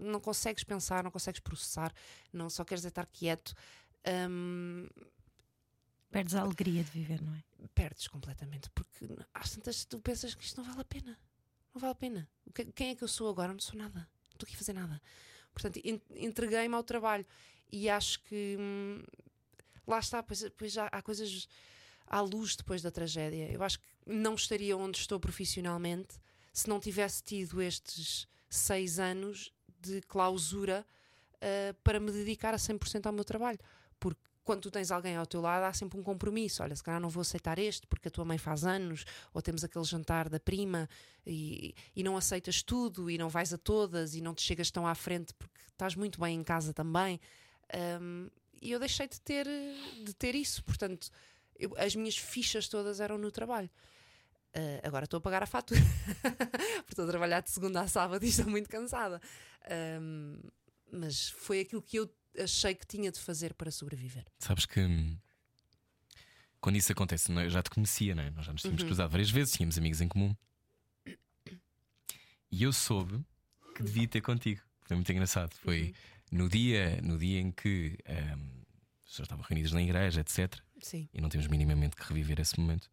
[0.00, 1.92] Não consegues pensar, não consegues processar,
[2.32, 3.54] não só queres é estar quieto.
[4.30, 4.88] Um,
[6.10, 7.42] Perdes a alegria de viver, não é?
[7.74, 11.18] Perdes completamente, porque às tantas tu pensas que isto não vale a pena.
[11.76, 12.28] Não vale a pena.
[12.74, 13.52] Quem é que eu sou agora?
[13.52, 13.98] Não sou nada.
[13.98, 14.98] Não estou aqui a fazer nada.
[15.52, 15.78] Portanto,
[16.14, 17.26] entreguei-me ao trabalho
[17.70, 19.02] e acho que hum,
[19.86, 21.46] lá está, pois, pois já há coisas
[22.06, 23.52] à luz depois da tragédia.
[23.52, 26.18] Eu acho que não estaria onde estou profissionalmente
[26.50, 30.82] se não tivesse tido estes seis anos de clausura
[31.34, 33.58] uh, para me dedicar a 100% ao meu trabalho.
[34.46, 36.62] Quando tu tens alguém ao teu lado, há sempre um compromisso.
[36.62, 39.04] Olha, se calhar não vou aceitar este porque a tua mãe faz anos,
[39.34, 40.88] ou temos aquele jantar da prima
[41.26, 44.86] e, e não aceitas tudo e não vais a todas e não te chegas tão
[44.86, 47.20] à frente porque estás muito bem em casa também.
[48.00, 48.30] Um,
[48.62, 49.48] e eu deixei de ter,
[50.04, 50.62] de ter isso.
[50.62, 51.10] Portanto,
[51.58, 53.68] eu, as minhas fichas todas eram no trabalho.
[54.54, 55.80] Uh, agora estou a pagar a fatura,
[56.86, 59.20] porque estou a trabalhar de segunda a sábado e estou muito cansada.
[60.00, 60.38] Um,
[60.92, 62.08] mas foi aquilo que eu
[62.42, 64.24] achei que tinha de fazer para sobreviver.
[64.38, 65.16] Sabes que hum,
[66.60, 68.30] quando isso acontece, eu já te conhecia, não é?
[68.30, 68.88] Nós já nos tínhamos uhum.
[68.88, 70.34] cruzado várias vezes, tínhamos amigos em comum.
[72.50, 73.24] E eu soube
[73.74, 74.60] que devia ter contigo.
[74.82, 75.54] Foi muito engraçado.
[75.54, 75.82] Foi
[76.32, 76.38] uhum.
[76.38, 78.62] no, dia, no dia em que um,
[79.04, 80.60] as pessoas estavam reunidas na igreja, etc.
[80.80, 81.08] Sim.
[81.12, 82.84] E não temos minimamente que reviver esse momento.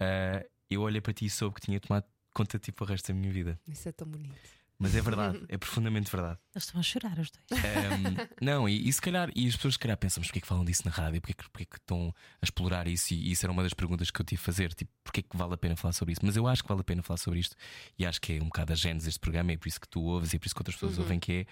[0.00, 2.86] Uh, eu olhei para ti e soube que tinha tomado conta de ti para o
[2.86, 3.60] resto da minha vida.
[3.66, 4.61] Isso é tão bonito.
[4.78, 6.38] Mas é verdade, é profundamente verdade.
[6.54, 7.60] Eles estão a chorar, os dois.
[7.60, 10.46] Um, não, e, e, se calhar, e as pessoas se calhar pensam, mas porquê que
[10.46, 11.20] falam disso na rádio?
[11.20, 13.14] Porquê que, porquê que estão a explorar isso?
[13.14, 15.36] E, e isso era uma das perguntas que eu tive a fazer: tipo, porquê que
[15.36, 16.20] vale a pena falar sobre isso?
[16.24, 17.56] Mas eu acho que vale a pena falar sobre isto
[17.98, 19.88] e acho que é um bocado a gênese deste programa, e é por isso que
[19.88, 21.02] tu ouves e é por isso que outras pessoas uhum.
[21.02, 21.46] ouvem, que é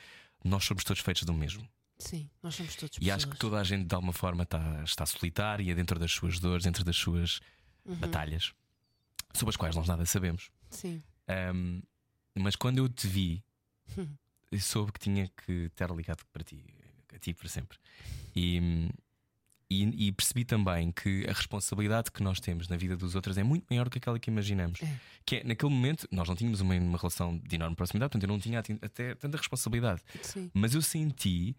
[0.44, 1.66] nós somos todos feitos do mesmo.
[1.98, 5.05] Sim, nós somos todos E acho que toda a gente de alguma forma está, está
[5.05, 7.40] solitária dentro das suas dores, dentro das suas
[7.84, 7.94] uhum.
[7.97, 8.55] batalhas
[9.34, 10.51] sobre as quais nós nada sabemos.
[10.70, 11.02] Sim.
[11.55, 11.82] Um,
[12.35, 13.43] mas quando eu te vi,
[14.51, 16.65] eu soube que tinha que estar ligado para ti,
[17.15, 17.78] a ti para sempre.
[18.35, 18.89] E,
[19.70, 23.44] e, e, percebi também que a responsabilidade que nós temos na vida dos outros é
[23.44, 24.82] muito maior do que aquela que imaginamos.
[24.82, 24.97] É.
[25.24, 28.32] Que é, naquele momento, nós não tínhamos uma, uma relação de enorme proximidade, portanto, eu
[28.32, 30.02] não tinha até tanta responsabilidade.
[30.23, 30.51] Sim.
[30.52, 31.57] Mas eu senti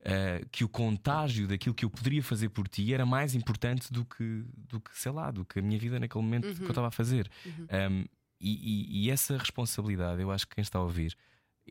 [0.00, 4.04] uh, que o contágio daquilo que eu poderia fazer por ti era mais importante do
[4.04, 6.54] que, do que sei lá, do que a minha vida naquele momento uhum.
[6.54, 7.30] que eu estava a fazer.
[7.46, 7.66] Uhum.
[7.90, 8.04] Um,
[8.44, 11.16] e, e, e, essa responsabilidade, eu acho que quem está a ouvir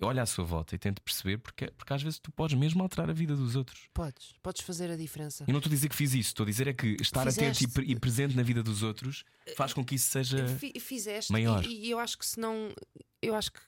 [0.02, 3.10] olha à sua volta e tente perceber porque, porque às vezes tu podes mesmo alterar
[3.10, 3.88] a vida dos outros.
[3.94, 5.44] Podes, podes fazer a diferença.
[5.48, 7.66] Eu não estou a dizer que fiz isso, estou a dizer é que estar Fizeste.
[7.66, 9.24] atento e, e, presente na vida dos outros
[9.56, 10.48] faz com que isso seja
[10.80, 11.64] Fizeste, maior.
[11.64, 12.74] E, eu acho que se não,
[13.22, 13.60] eu acho que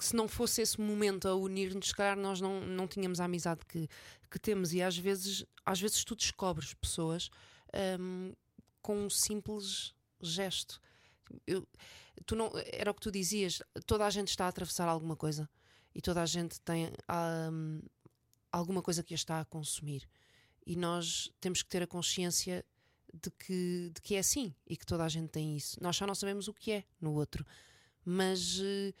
[0.00, 3.60] se não fosse esse momento a unir-nos, se calhar nós não, não tínhamos a amizade
[3.66, 3.88] que,
[4.30, 4.72] que temos.
[4.72, 7.30] E às vezes, às vezes tu descobres pessoas
[8.00, 8.32] um,
[8.80, 10.80] com um simples gesto.
[11.46, 11.66] Eu,
[12.26, 15.48] tu não, era o que tu dizias, toda a gente está a atravessar alguma coisa
[15.94, 16.90] e toda a gente tem
[17.50, 17.80] um,
[18.50, 20.08] alguma coisa que a está a consumir.
[20.66, 22.64] E nós temos que ter a consciência
[23.12, 25.78] de que, de que é assim e que toda a gente tem isso.
[25.80, 27.46] Nós só não sabemos o que é no outro,
[28.04, 28.94] mas uh,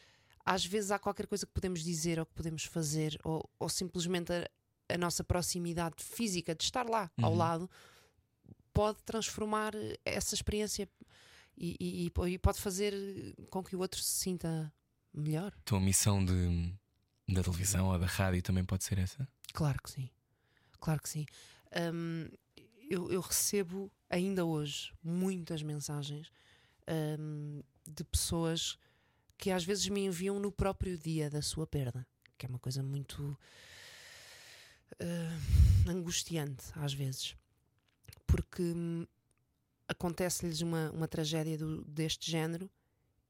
[0.44, 4.32] às vezes há qualquer coisa que podemos dizer ou que podemos fazer, ou, ou simplesmente
[4.32, 4.48] a,
[4.94, 7.24] a, nossa proximidade física de estar lá uhum.
[7.24, 7.70] ao lado
[8.72, 9.72] pode transformar
[10.04, 10.88] essa experiência
[11.56, 12.92] e, e, e, pode fazer
[13.50, 14.72] com que o outro se sinta
[15.12, 15.52] melhor.
[15.64, 16.74] Tua missão de
[17.28, 19.26] da televisão ou da rádio também pode ser essa?
[19.52, 20.10] Claro que sim.
[20.78, 21.26] Claro que sim.
[21.92, 22.28] Um,
[22.90, 26.30] eu, eu, recebo ainda hoje muitas mensagens
[27.18, 28.76] um, de pessoas
[29.38, 32.06] que às vezes me enviam no próprio dia da sua perda,
[32.36, 33.38] que é uma coisa muito
[35.00, 37.34] uh, angustiante às vezes,
[38.26, 39.06] porque hum,
[39.88, 42.70] acontece-lhes uma, uma tragédia do, deste género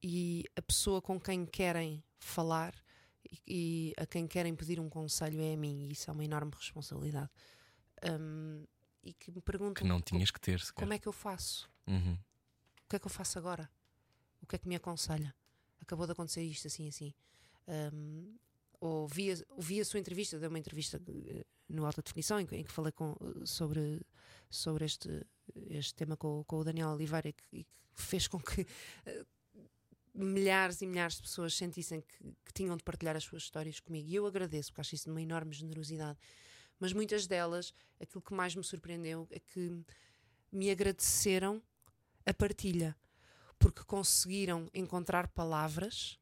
[0.02, 2.74] e a pessoa com quem querem falar
[3.30, 6.24] e, e, a quem querem pedir um conselho é a mim, e isso é uma
[6.24, 7.30] enorme responsabilidade.
[8.20, 8.64] Um,
[9.02, 11.70] e que me perguntam que não tinhas que ter como é que eu faço?
[11.86, 12.14] Uhum.
[12.14, 13.70] O que é que eu faço agora?
[14.42, 15.34] O que é que me aconselha?
[15.80, 17.14] Acabou de acontecer isto assim, assim.
[17.66, 18.36] Um,
[18.80, 22.56] ou vi, vi a sua entrevista, deu uma entrevista eh, no Alta Definição em que,
[22.56, 23.16] em que falei com,
[23.46, 24.02] sobre,
[24.50, 25.26] sobre este,
[25.70, 29.26] este tema com, com o Daniel Oliveira e que, fez com que uh,
[30.14, 34.08] milhares e milhares de pessoas sentissem que, que, tinham de partilhar as suas histórias comigo.
[34.08, 36.18] E eu agradeço, porque acho isso de uma enorme generosidade.
[36.78, 39.84] Mas muitas delas, aquilo que mais me surpreendeu é que
[40.50, 41.62] me agradeceram
[42.26, 42.96] a partilha,
[43.58, 46.18] porque conseguiram encontrar palavras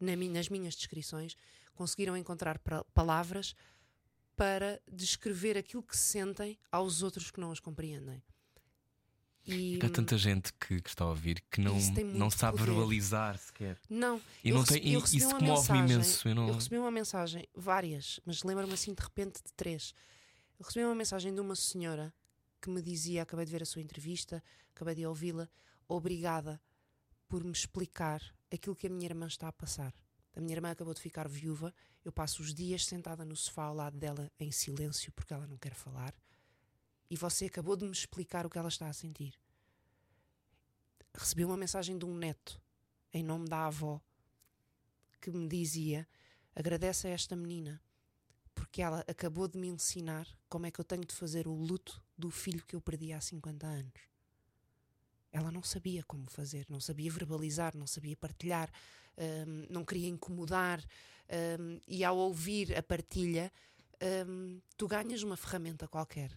[0.00, 1.36] na nas minhas descrições,
[1.74, 3.54] conseguiram encontrar pra- palavras
[4.36, 8.22] para descrever aquilo que sentem aos outros que não as compreendem.
[9.48, 11.74] E, Há tanta gente que, que está a ouvir que não,
[12.14, 12.70] não sabe poder.
[12.72, 13.78] verbalizar sequer.
[13.88, 16.90] Não, E eu não rece- tem- eu recebi isso comove-me imenso, eu não- recebi uma
[16.90, 19.94] mensagem, várias, mas lembro-me assim de repente de três.
[20.58, 22.12] Eu recebi uma mensagem de uma senhora
[22.60, 24.42] que me dizia: Acabei de ver a sua entrevista,
[24.74, 25.48] acabei de ouvi-la,
[25.88, 26.60] obrigada
[27.28, 28.22] por me explicar
[28.52, 29.94] aquilo que a minha irmã está a passar.
[30.36, 33.74] A minha irmã acabou de ficar viúva, eu passo os dias sentada no sofá ao
[33.74, 36.14] lado dela em silêncio porque ela não quer falar,
[37.10, 39.34] e você acabou de me explicar o que ela está a sentir.
[41.14, 42.60] Recebi uma mensagem de um neto,
[43.12, 44.00] em nome da avó,
[45.20, 46.06] que me dizia:
[46.54, 47.80] agradece a esta menina,
[48.54, 52.02] porque ela acabou de me ensinar como é que eu tenho de fazer o luto
[52.16, 53.92] do filho que eu perdi há 50 anos.
[55.30, 58.70] Ela não sabia como fazer, não sabia verbalizar, não sabia partilhar,
[59.16, 60.82] hum, não queria incomodar.
[61.60, 63.52] hum, e ao ouvir a partilha,
[64.26, 66.30] hum, tu ganhas uma ferramenta qualquer.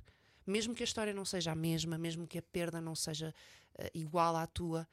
[0.52, 3.34] Mesmo que a história não seja a mesma, mesmo que a perda não seja
[3.76, 4.88] eh, igual à tua,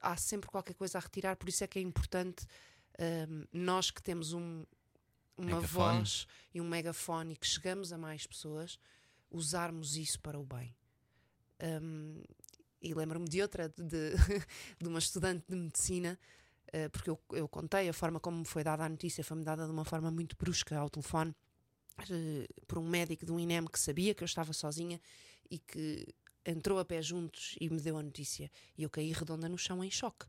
[0.00, 1.36] há sempre qualquer coisa a retirar.
[1.36, 2.46] Por isso é que é importante
[3.28, 4.64] hum, nós que temos um-
[5.36, 5.98] uma Megafone.
[5.98, 8.78] voz e um megafone e que chegamos a mais pessoas,
[9.30, 10.74] usarmos isso para o bem.
[11.82, 12.22] Hum,
[12.80, 14.14] e lembro-me de outra, de,
[14.80, 16.18] de, uma estudante de medicina,
[16.72, 19.66] eh, porque eu, eu contei a forma como me foi dada a notícia, foi-me dada
[19.66, 21.34] de uma forma muito brusca ao telefone,
[22.66, 25.00] por um médico de um INEM que sabia que eu estava sozinha
[25.50, 26.06] e que
[26.44, 28.50] entrou a pé juntos e me deu a notícia.
[28.76, 30.26] E eu caí redonda no chão em choque.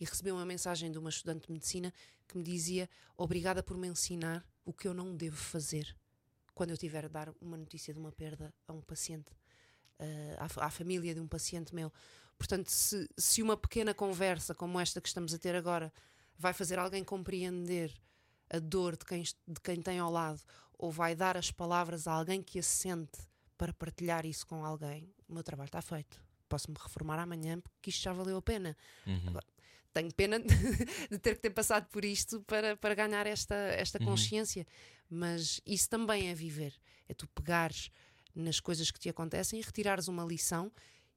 [0.00, 1.92] E recebi uma mensagem de uma estudante de medicina
[2.26, 5.96] que me dizia: Obrigada por me ensinar o que eu não devo fazer
[6.54, 9.30] quando eu tiver a dar uma notícia de uma perda a um paciente,
[9.98, 11.92] eh, à, à família de um paciente meu.
[12.36, 15.92] Portanto, se, se uma pequena conversa como esta que estamos a ter agora
[16.36, 17.94] vai fazer alguém compreender
[18.50, 20.42] a dor de quem, de quem tem ao lado
[20.78, 23.18] ou vai dar as palavras a alguém que a sente
[23.56, 26.22] para partilhar isso com alguém, o meu trabalho está feito.
[26.48, 28.76] Posso-me reformar amanhã porque isto já valeu a pena.
[29.06, 29.20] Uhum.
[29.28, 29.46] Agora,
[29.92, 30.38] tenho pena
[31.10, 34.64] de, ter que ter passado por isto para, para ganhar esta, esta consciência.
[35.10, 36.72] Mas isso também é viver.
[37.08, 37.90] É tu pegares
[38.34, 40.70] nas coisas que te acontecem e retirares uma lição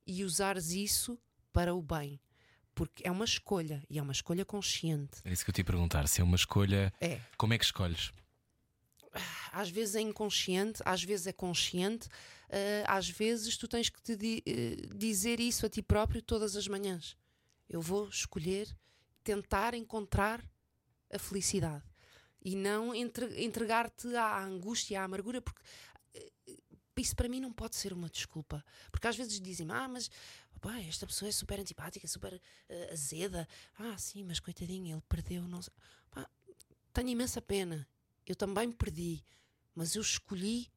[0.08, 1.18] e usares isso
[1.54, 2.20] para o bem.
[2.74, 5.20] Porque é uma escolha e é uma escolha consciente.
[5.24, 6.08] É isso que eu te ia perguntar.
[6.08, 7.20] Se é uma escolha, É.
[7.38, 8.12] como é que escolhes?
[9.52, 12.08] Às vezes é inconsciente, às vezes é consciente,
[12.50, 16.56] eh, às vezes tu tens que te di- eh, dizer isso a ti próprio todas
[16.56, 17.18] as manhãs.
[17.70, 18.68] Eu vou escolher
[19.24, 20.44] tentar encontrar
[21.12, 21.84] a felicidade
[22.44, 25.62] e não entre- entregar-te à angústia, à amargura, porque
[26.14, 26.32] eh,
[26.98, 28.64] isso para mim não pode ser uma desculpa.
[28.92, 30.10] Porque às vezes dizem-me, ah, mas
[30.62, 32.40] pá, esta pessoa é super antipática, super
[32.70, 33.48] eh, azeda.
[33.78, 35.48] Ah, sim, mas coitadinho, ele perdeu.
[35.48, 35.74] Não sei.
[36.94, 37.88] Tenho imensa pena.
[38.32, 39.22] Eu também perdi,
[39.76, 40.68] mas eu escolhi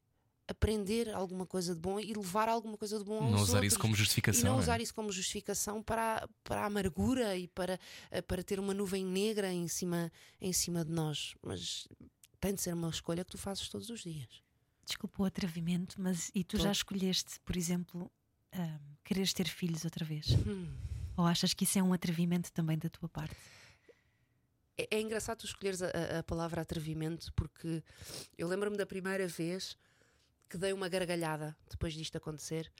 [0.47, 3.73] aprender alguma coisa de bom e levar alguma coisa de bom aos Não usar outros.
[3.73, 4.43] isso como E justificação.
[4.43, 4.61] não não é?
[4.61, 7.79] usar isso como justificação para, a- para a amargura e para,
[8.11, 11.33] eh, para ter uma nuvem negra em cima, em cima de nós.
[11.41, 11.87] Mas
[12.39, 14.27] tem de ser uma escolha que tu fazes todos os dias.
[14.85, 16.63] Desculpa o atrevimento, mas e tu Tô.
[16.63, 18.11] já escolheste, por exemplo,
[18.51, 20.27] ahm, quereres ter filhos outra vez?
[20.45, 20.71] Hum.
[21.17, 23.35] Ou achas que isso é um atrevimento também da tua parte?
[24.77, 27.83] É, é engraçado tu escolheres a, a- palavra atrevimento porque
[28.37, 29.77] eu lembro-me da primeira vez
[30.49, 32.71] que dei uma gargalhada depois disto acontecer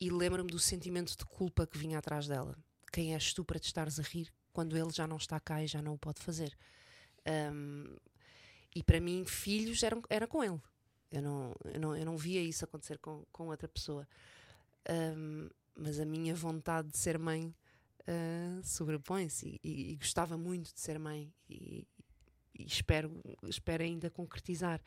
[0.00, 2.56] e lembro-me do sentimento de culpa que vinha atrás dela.
[2.92, 5.66] Quem és tu para te estares a rir quando ele já não está cá e
[5.66, 6.56] já não o pode fazer?
[7.26, 7.96] Ahm,
[8.74, 10.60] e para mim, filhos eram, era com ele.
[11.10, 14.06] Eu não, eu não, eu não via isso acontecer com, com outra pessoa.
[14.88, 17.54] Ahm, mas a minha vontade de ser mãe
[18.08, 21.86] ah, sobrepõe-se e, e- e gostava muito de ser mãe e,
[22.58, 23.12] e espero,
[23.44, 24.80] espero ainda concretizar.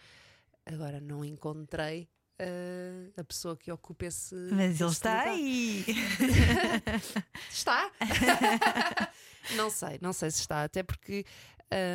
[0.65, 4.34] Agora não encontrei ah, a pessoa que ocupe esse.
[4.52, 5.27] Mas esse ele está lugar.
[5.35, 5.85] aí!
[7.52, 7.91] Está?
[9.56, 11.26] não sei, não sei se está, até porque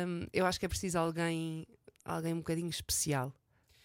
[0.07, 1.65] hum, eu acho que é preciso alguém,
[2.05, 3.33] alguém um bocadinho especial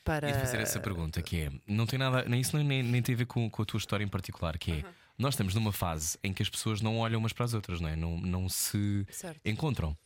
[0.05, 0.29] para.
[0.29, 3.15] E de fazer essa pergunta que é, não tem nada, nem isso nem, nem tem
[3.15, 4.85] a ver com, com a tua história em particular, que é
[5.23, 7.89] nós estamos numa fase em que as pessoas não olham umas para as outras, não
[7.89, 7.97] é?
[7.97, 9.41] Não, não se Certo.
[9.47, 9.97] encontram.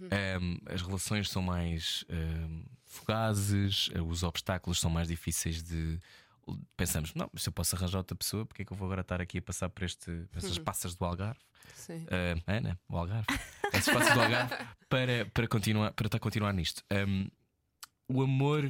[0.00, 5.98] Um, as relações são mais um, fugazes, uh, os obstáculos são mais difíceis de.
[6.76, 9.20] Pensamos, não, se eu posso arranjar outra pessoa, porque é que eu vou agora estar
[9.20, 11.38] aqui a passar por, este, por essas passas do Algarve?
[11.74, 11.98] Sim.
[12.04, 13.26] Uh, Ana, o Algarve,
[13.72, 14.56] essas passas do Algarve
[14.88, 16.82] para, para, continuar, para estar a continuar nisto.
[16.92, 17.28] Um,
[18.08, 18.68] o amor,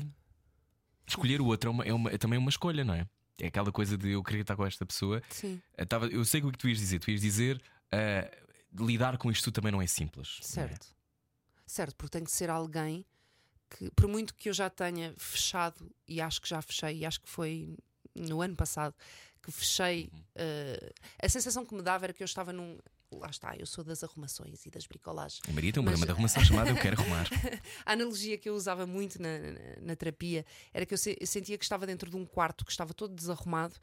[1.06, 3.06] escolher o outro é, uma- é uma- é também uma escolha, não é?
[3.40, 5.22] É aquela coisa de eu querer estar com esta pessoa.
[5.30, 6.98] Sim, Eu tava- eu sei o que tu ias dizer.
[6.98, 7.60] Tu ias dizer
[7.92, 8.30] ah,
[8.78, 10.38] lidar com isto também não é simples.
[10.40, 10.44] é?
[10.44, 10.86] certo.
[11.66, 13.04] Certo, porque tem que ser alguém
[13.70, 17.20] que, por muito que eu já tenha fechado, e acho que já fechei, e acho
[17.20, 17.76] que foi
[18.14, 18.94] no ano passado
[19.42, 20.22] que fechei, Uhum.
[20.34, 20.92] eh,
[21.22, 22.76] a sensação que me dava era que eu estava num.
[23.12, 25.40] Lá está, eu sou das arrumações e das bricolagens.
[25.48, 27.26] A Maria tem um Mas- programa de arrumação chamado Eu Quero Arrumar.
[27.84, 31.26] A analogia que eu usava muito na, na- na terapia era que eu, se- eu
[31.26, 33.74] sentia que estava dentro de um quarto que estava todo desarrumado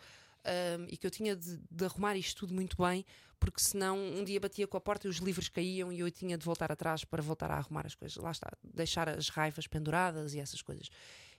[0.46, 3.06] ahm, e que eu tinha de, de arrumar isto tudo muito bem,
[3.38, 6.38] porque senão um dia batia com a porta e os livros caíam e eu tinha
[6.38, 8.16] de voltar atrás para voltar a arrumar as coisas.
[8.18, 10.90] Lá está, deixar as raivas penduradas e essas coisas.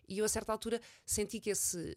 [0.06, 1.96] E eu, a certa altura, senti que esse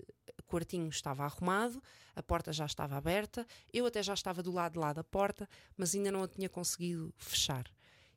[0.52, 1.82] quartinho estava arrumado,
[2.16, 5.48] a porta já estava aberta, eu até já estava do lado de lá da porta,
[5.78, 7.66] mas ainda não a tinha conseguido fechar.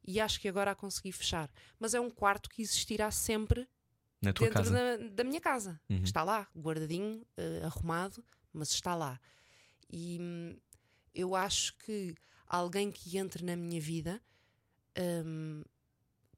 [0.07, 1.51] E acho que agora a consegui fechar.
[1.79, 3.67] Mas é um quarto que existirá sempre
[4.21, 4.71] Na dentro.
[4.71, 5.81] Da, da minha casa.
[5.89, 6.03] Uhum.
[6.03, 9.19] Está lá, guardadinho, eh, arrumado, mas está lá.
[9.91, 10.59] E hum,
[11.15, 12.15] eu acho que
[12.47, 14.21] alguém que entre na minha vida
[15.25, 15.63] hum,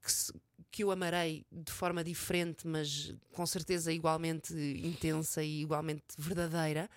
[0.01, 0.33] que, se-
[0.71, 4.53] que eu amarei de forma diferente, mas com certeza igualmente
[4.83, 6.89] intensa e igualmente verdadeira,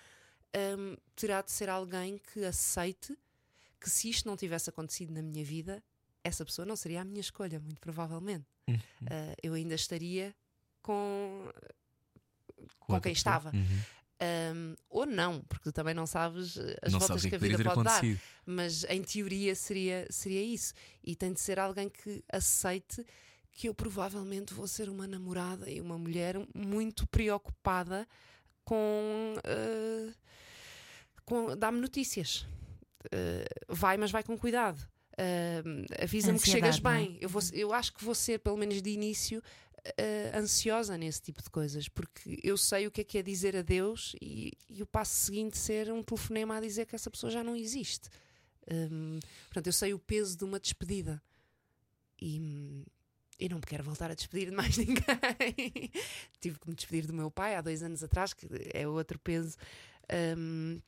[0.77, 3.17] hum, terá de ser alguém que aceite
[3.79, 5.83] que se isto não tivesse acontecido na minha vida,
[6.23, 8.45] essa pessoa não seria a minha escolha, muito provavelmente.
[8.67, 8.75] Uhum.
[8.75, 10.35] Uh, eu ainda estaria
[10.83, 11.49] com,
[12.79, 13.51] com quem estava.
[13.51, 13.79] Uhum.
[14.55, 17.83] Um, ou não, porque tu também não sabes as Não voltas que a vida pode
[17.83, 18.01] dar.
[18.45, 20.75] Mas em teoria seria, seria isso.
[21.03, 23.03] E tem de ser alguém que aceite
[23.51, 28.07] que eu provavelmente vou ser uma namorada e uma mulher muito preocupada
[28.63, 29.35] com.
[29.37, 30.13] uh,
[31.25, 32.45] com Dá-me notícias.
[33.05, 34.79] Uh, vai, mas vai com cuidado.
[35.13, 36.81] Uh, Avisa-me que chegas é?
[36.81, 37.17] bem.
[37.19, 39.41] Eu, vou, eu acho que vou ser, pelo menos de início,
[39.87, 43.55] uh, ansiosa nesse tipo de coisas, porque eu sei o que é que é dizer
[43.55, 47.43] adeus e, e o passo seguinte ser um telefonema a dizer que essa pessoa já
[47.43, 48.09] não existe.
[48.71, 51.21] Um, portanto, eu sei o peso de uma despedida
[52.21, 52.85] e,
[53.41, 55.91] e não me quero voltar a despedir de mais ninguém.
[56.39, 59.57] Tive que me despedir do meu pai há dois anos atrás, que é outro peso.
[60.37, 60.79] Um,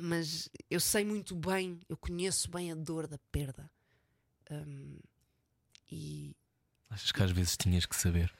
[0.00, 3.70] mas eu sei muito bem, eu conheço bem a dor da perda.
[4.50, 4.98] Um,
[5.88, 6.36] e
[6.90, 8.34] Achas que às vezes tinhas que saber?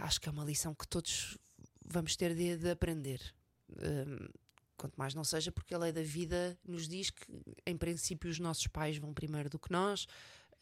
[0.00, 1.38] acho que é uma lição que todos
[1.84, 3.22] vamos ter de, de aprender.
[3.70, 4.28] Um,
[4.76, 7.24] quanto mais não seja porque a lei da vida nos diz que,
[7.64, 10.06] em princípio, os nossos pais vão primeiro do que nós.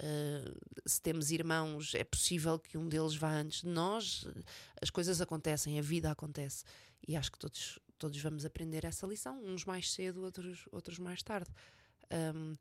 [0.03, 4.27] Uh, se temos irmãos, é possível que um deles vá antes de nós.
[4.81, 6.65] As coisas acontecem, a vida acontece.
[7.07, 11.23] E acho que todos, todos vamos aprender essa lição, uns mais cedo, outros, outros mais
[11.23, 11.51] tarde.
[12.35, 12.57] Um,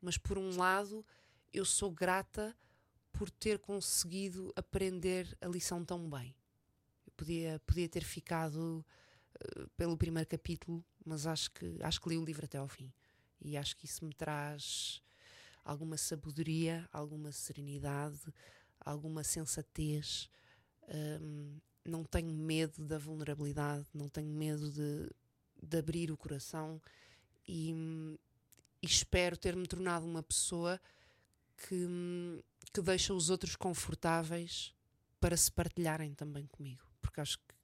[0.00, 1.04] mas, por um lado,
[1.52, 2.56] eu sou grata
[3.12, 6.34] por ter conseguido aprender a lição tão bem.
[7.04, 8.84] Eu podia, podia ter ficado
[9.40, 12.92] eh, pelo primeiro capítulo, mas acho que, acho que li o livro até ao fim.
[13.40, 15.02] E acho que isso me traz
[15.64, 18.20] alguma sabedoria, alguma serenidade,
[18.80, 20.30] alguma sensatez.
[20.88, 25.10] Hum, não tenho medo da vulnerabilidade, não tenho medo de,
[25.62, 26.80] de abrir o coração
[27.46, 27.72] e,
[28.82, 30.80] e espero ter-me tornado uma pessoa
[31.56, 32.40] que, hum,
[32.72, 34.74] que deixa os outros confortáveis
[35.18, 36.82] para se partilharem também comigo.
[37.00, 37.58] Porque acho que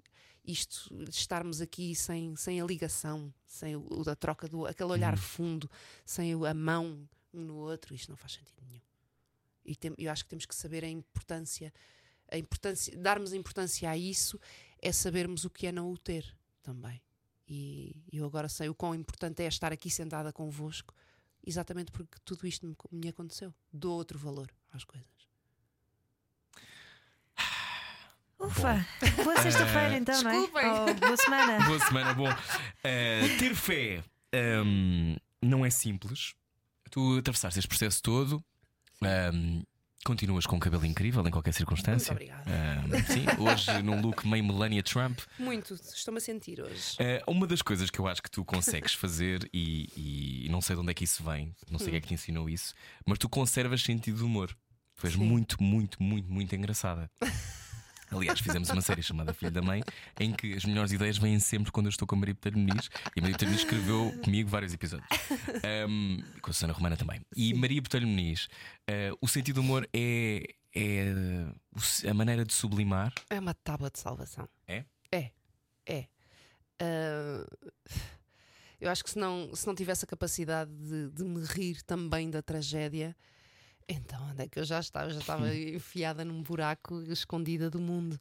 [0.45, 5.17] isto, de estarmos aqui sem, sem a ligação, sem o, da troca do aquele olhar
[5.17, 5.71] fundo,
[6.05, 8.81] sem a mão um no outro, isto não faz sentido nenhum.
[9.65, 11.73] E tem- eu acho que temos que saber a importância,
[12.31, 14.39] a importância, darmos importância a isso
[14.81, 17.01] é sabermos o que é não o ter também.
[17.49, 20.95] E eu agora sei o quão importante é estar aqui sentada convosco,
[21.47, 23.53] exatamente porque tudo isto me, me aconteceu.
[23.73, 25.09] Dou outro valor às coisas.
[28.39, 28.87] Ufa!
[29.23, 30.35] Boa sexta-feira então, não é?
[30.35, 30.67] Desculpem.
[30.71, 31.67] Oh, boa semana.
[31.67, 32.29] Boa semana, bom.
[32.83, 34.05] Eh, ter fé
[34.65, 36.35] hum, não é simples.
[36.95, 38.45] Tu atravessaste este processo todo.
[39.03, 39.65] hum,
[40.05, 42.15] continuas com um cabelo incrível em qualquer circunstância.
[42.15, 42.49] Muito obrigada.
[42.49, 45.19] Hum, sim, hoje num look meio Melania Trump.
[45.37, 46.95] Muito, estou-me a sentir hoje.
[47.01, 50.77] Eh, uma das coisas que eu acho que tu consegues fazer, e, e não sei
[50.77, 52.73] de onde é que isso vem, não sei quem é que te ensinou isso,
[53.05, 54.57] mas tu conservas sentido de humor.
[54.95, 55.25] Tu és Sim.
[55.25, 57.11] muito, muito, muito, muito engraçada.
[58.11, 59.83] Aliás, fizemos uma série chamada Filho da Mãe,
[60.19, 62.89] em que as melhores ideias vêm sempre quando eu estou com a Maria Peter Muniz,
[63.17, 65.09] e a Maria Peter Muniz escreveu comigo vários episódios.
[65.89, 67.21] Um, e com a Susana Romana também.
[67.37, 68.49] E Maria Peter Muniz,
[68.87, 71.15] eh, o sentido de humor é, é
[72.09, 73.13] a maneira de sublimar.
[73.31, 74.49] É uma tábua de salvação.
[74.67, 74.85] É?
[75.11, 75.31] É,
[75.87, 76.07] é.
[76.81, 77.47] Ah,
[78.81, 82.29] eu acho que se não, se não tivesse a capacidade de, de me rir também
[82.29, 83.17] da tragédia,
[83.89, 85.07] então onde é que eu já estava?
[85.07, 88.19] Eu já estava enfiada num buraco escondida do mundo.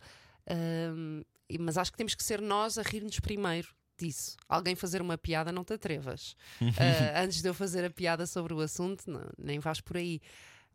[1.49, 3.67] E- Mas acho que temos que ser nós a rir-nos primeiro
[3.97, 4.35] disso.
[4.49, 6.35] Alguém fazer uma piada, não te atrevas.
[6.61, 10.19] Ah, antes de eu fazer a piada sobre o assunto, não- nem vais por aí.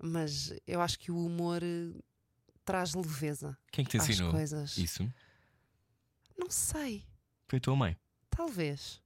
[0.01, 1.91] Mas eu acho que o humor eh,
[2.65, 4.79] traz leveza Quem é que te ensinou coisas.
[4.79, 5.03] isso?
[6.39, 7.05] Não sei.
[7.49, 7.97] Foi a tua mãe.
[8.31, 9.03] Talvez.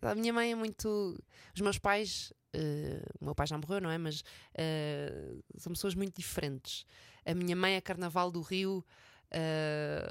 [0.00, 1.18] A minha mãe é muito.
[1.54, 2.32] Os meus pais.
[2.52, 3.98] Eh, o meu pai já morreu, não é?
[3.98, 4.22] Mas
[4.54, 6.86] eh, são pessoas muito diferentes.
[7.24, 8.84] A minha mãe é Carnaval do Rio.
[9.30, 10.08] Eh,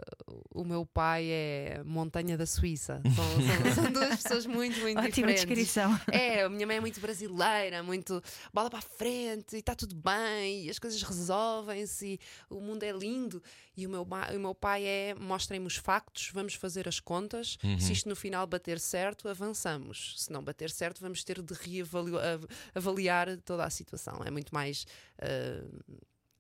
[0.54, 3.02] o meu pai é Montanha da Suíça.
[3.16, 5.46] São, são- são duas pessoas muito, muito Ótima diferentes.
[5.46, 6.00] descrição.
[6.12, 8.22] É, a minha mãe é muito brasileira, muito
[8.54, 12.20] bola para a frente e está tudo bem, e as coisas resolvem-se, e
[12.50, 13.42] o mundo é lindo.
[13.76, 17.58] E o meu, o meu pai é: mostrem-me os factos, vamos fazer as contas.
[17.80, 20.16] Se isto no final bater certo, avançamos.
[20.18, 24.22] Se não bater certo, vamos ter de reavaliar toda a situação.
[24.26, 24.86] É muito mais.
[25.20, 25.64] ah,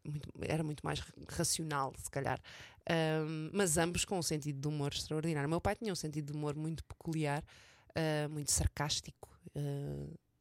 [0.09, 2.39] muito- era muito mais racional, se calhar.
[2.89, 5.47] Ahm, mas ambos com um sentido de humor extraordinário.
[5.47, 7.43] O meu pai tinha um sentido de humor muito peculiar,
[7.95, 9.29] ah, muito sarcástico.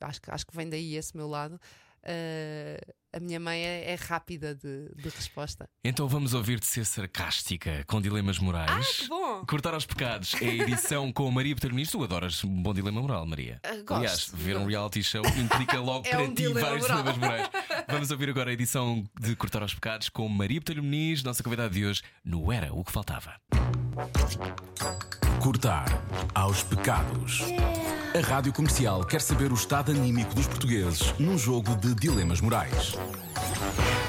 [0.01, 1.60] Ah, acho, acho que vem daí esse meu lado.
[2.07, 5.66] Ah, a minha mãe é, é rápida de, de resposta.
[5.83, 8.99] Então vamos ouvir-te ser sarcástica com dilemas morais.
[8.99, 9.45] Que bom!
[9.47, 11.99] Cortar aos pecados é a edição com a Maria Peterministro.
[12.01, 13.59] Tu adoras um bom dilema moral, Maria.
[13.65, 13.95] Ah, gosto.
[13.95, 17.03] Aliás, ver um reality show implica logo É para um ti dilema vários moral.
[17.03, 17.51] dilemas morais.
[17.89, 21.70] Vamos ouvir agora a edição de Cortar aos Pecados com Maria Botelho Muniz, nossa convidada
[21.70, 23.35] de hoje, no Era o que Faltava.
[25.47, 25.86] Cortar
[26.35, 27.44] aos pecados.
[28.12, 32.97] A Rádio Comercial quer saber o estado anímico dos portugueses num jogo de dilemas morais.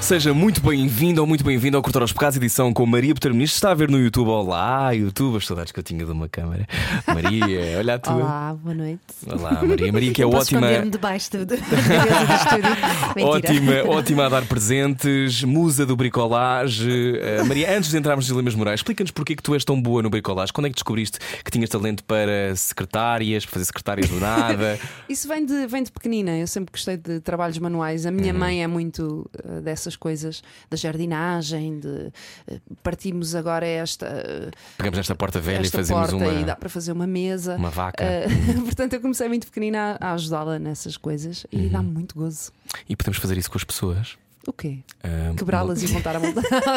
[0.00, 3.52] Seja muito bem-vindo ou muito bem-vindo ao Cortar aos Pecados, edição com Maria Muniz.
[3.52, 4.28] Está a ver no YouTube.
[4.28, 6.66] Olá, YouTube, as saudades que eu tinha de uma câmara.
[7.06, 8.14] Maria, olha a tua.
[8.14, 9.00] Olá, boa noite.
[9.26, 9.92] Olá, Maria.
[9.92, 10.86] Maria, que é Posso ótima.
[10.88, 13.26] debaixo do, do estúdio.
[13.26, 17.18] Ótima, ótima a dar presentes, musa do bricolage.
[17.20, 19.80] Eh, Maria, antes de entrarmos nos dilemas morais, explica-nos porque é que tu és tão
[19.80, 20.52] boa no bricolage.
[20.52, 24.78] Quando é que descobriste que tinhas talento para secretárias, para fazer secretárias do nada?
[25.08, 26.38] Isso vem de, vem de pequenina.
[26.38, 28.06] Eu sempre gostei de trabalhos manuais.
[28.06, 28.38] A minha Uhum.
[28.38, 35.14] mãe é muito uh, dessas coisas, da jardinagem, de uh, partimos agora esta, Pegamos nesta
[35.14, 37.56] porta velha esta e fazemos porta uma, e dá para fazer uma mesa.
[37.56, 38.04] uma vaca.
[38.04, 41.68] Uh, portanto, eu comecei muito pequenina a, a ajudá-la nessas coisas e Uhum.
[41.70, 42.52] dá muito gozo.
[42.88, 44.16] E podemos fazer isso com as pessoas.
[44.46, 44.78] O quê?
[45.02, 46.20] Ah, Quebrá-las e montar a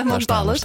[0.04, 0.62] montá-las.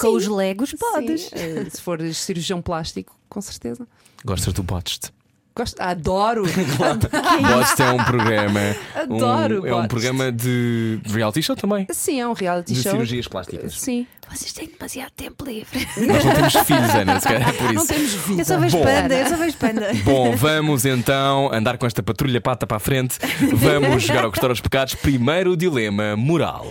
[0.00, 1.22] Com os legos, podes.
[1.24, 3.86] Sim, uh, se for cirurgião plástico, com certeza.
[4.24, 5.12] Gostas do Botched?
[5.56, 6.42] Gosto, adoro!
[6.76, 8.60] Botched é um programa.
[8.94, 11.86] Adoro um, é um programa de de reality show também.
[11.90, 12.92] Sim, é um reality De show.
[12.92, 13.80] cirurgias plásticas.
[13.80, 14.06] Sim.
[14.30, 15.86] Vocês têm demasiado tempo livre.
[15.96, 17.86] Nós não temos filhos, Ana, se calhar é por Não isso.
[17.94, 18.40] temos vida.
[18.42, 18.84] Eu só vejo Bom.
[18.84, 19.90] panda, eu só vejo panda.
[20.04, 23.18] Bom, vamos então andar com esta patrulha pata para a frente.
[23.54, 24.94] Vamos jogar ao Custódio aos Pecados.
[24.96, 26.70] Primeiro dilema moral.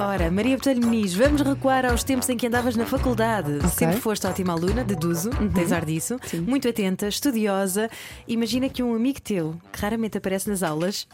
[0.00, 3.58] Ora, Maria Botelho Muniz, vamos recuar aos tempos em que andavas na faculdade.
[3.70, 6.16] Sempre foste ótima aluna, deduzo, tens ar disso.
[6.46, 7.90] Muito atenta, estudiosa.
[8.26, 11.06] Imagina que um amigo teu, que raramente aparece nas aulas,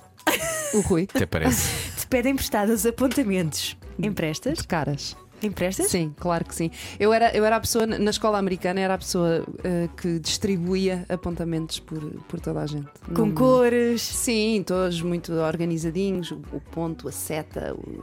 [0.73, 1.09] O Rui.
[1.29, 1.69] Parece.
[1.99, 3.77] te pede emprestados apontamentos.
[3.99, 4.63] Emprestas?
[4.63, 5.17] Caras.
[5.43, 5.89] Emprestas?
[5.89, 6.71] Sim, claro que sim.
[6.99, 11.05] Eu era, eu era a pessoa, na escola americana, era a pessoa eh, que distribuía
[11.11, 12.89] apontamentos por, por toda a gente.
[13.15, 14.01] Com Não- cores.
[14.01, 18.03] Sim, todos muito organizadinhos, o, o ponto, a seta, o,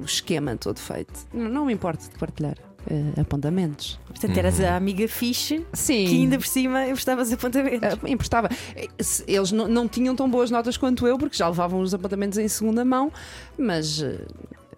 [0.00, 1.12] o esquema todo feito.
[1.32, 2.56] Não, não me importo de partilhar
[2.90, 3.98] eh, apontamentos.
[4.06, 6.06] Portanto, eras a amiga fixe Sim.
[6.06, 7.80] que ainda por cima emprestavas apontamentos.
[8.02, 8.48] Ah, emprestava.
[8.74, 8.88] Eh,
[9.26, 12.48] Eles não, não tinham tão boas notas quanto eu, porque já levavam os apontamentos em
[12.48, 13.12] segunda mão,
[13.58, 14.18] mas eh,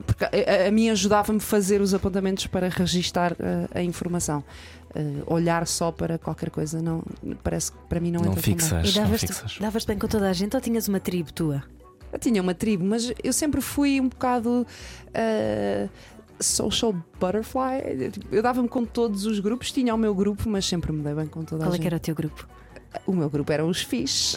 [0.06, 0.28] porque a,
[0.64, 4.42] a- a mim ajudava-me a fazer os apontamentos para registar eh, a informação.
[4.94, 7.00] Eh, olhar só para qualquer coisa não
[7.44, 8.90] parece que para mim não, Não entra tão fixas.
[8.92, 11.62] E não davas-te davas bem com toda a gente ou tinhas uma tribo tua?
[12.12, 14.66] Eu tinha uma tribo, mas eu sempre fui um bocado
[15.14, 15.88] eh,
[16.40, 18.12] social butterfly.
[18.32, 21.26] Eu dava-me com todos os grupos, tinha o meu grupo, mas sempre me dei bem
[21.26, 21.82] com toda Qual a é gente.
[21.82, 22.48] que era o teu grupo?
[23.06, 24.36] O meu grupo eram os fixe.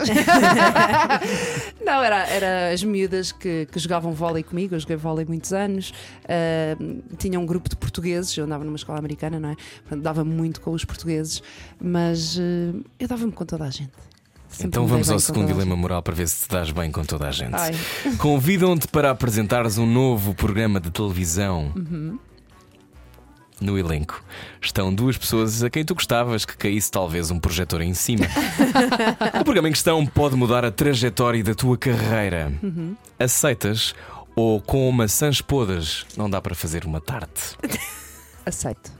[1.83, 4.75] Não, era, era as miúdas que, que jogavam vôlei comigo.
[4.75, 5.91] Eu joguei vôlei muitos anos.
[6.25, 6.77] Ah,
[7.17, 8.37] tinha um grupo de portugueses.
[8.37, 9.55] Eu andava numa escola americana, não é?
[9.55, 11.41] Portanto, dava muito com os portugueses.
[11.81, 13.91] Mas ah, eu dava-me com toda a gente.
[14.53, 17.27] Sempre Então vamos ao segundo dilema moral para ver se te dás bem com toda
[17.27, 17.55] a gente.
[18.19, 21.73] Convidam-te para apresentares um novo programa de televisão.
[21.75, 22.19] Uhum.
[23.59, 24.23] No elenco
[24.61, 28.25] estão duas pessoas a quem tu gostavas que caísse talvez um projetor em cima.
[29.39, 32.51] o programa em questão pode mudar a trajetória da tua carreira.
[32.61, 32.95] Uhum.
[33.17, 33.95] Aceitas
[34.35, 37.57] ou com maçãs podres não dá para fazer uma tarte?
[38.45, 38.91] Aceito,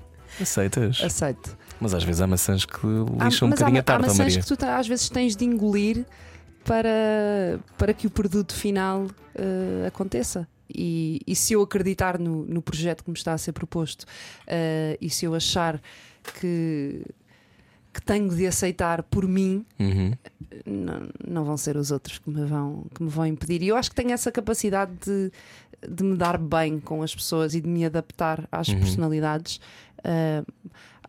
[0.42, 1.02] Aceitas?
[1.04, 1.58] aceito.
[1.84, 2.78] Mas às vezes há maçãs que
[3.20, 4.42] Há- lixam um mas há, bocadinho a há tarte, ó maçãs Maria.
[4.42, 6.06] que tu às vezes tens de engolir
[6.64, 10.48] para, para que o produto final eh, aconteça.
[10.74, 14.06] E, e se eu acreditar no, no projeto que me está a ser proposto
[14.48, 15.80] eh, e se eu achar
[16.40, 17.06] que,
[17.94, 20.14] que tenho de aceitar por mim, Uhum.
[20.66, 23.62] não, não vão ser os outros que me vão, que me vão impedir.
[23.62, 25.32] E eu acho que tenho essa capacidade de,
[25.88, 28.80] de me dar bem com as pessoas e de me adaptar às Uhum.
[28.80, 29.60] personalidades.
[30.04, 30.44] Ah,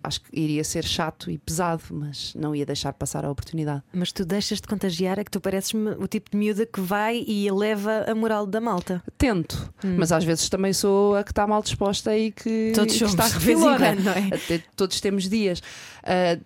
[0.04, 3.82] acho que iria ser chato e pesado, mas não ia deixar passar a oportunidade.
[3.92, 7.24] Mas tu deixas de contagiar, é que tu pareces-me o tipo de miúda que vai
[7.26, 9.02] e eleva a moral da malta.
[9.16, 12.98] Tento, mas às vezes também sou a que está mal disposta e que, Todos e
[12.98, 13.86] que está refilona.
[13.86, 14.58] é?
[14.76, 15.62] Todos temos dias.
[16.02, 16.38] Ah,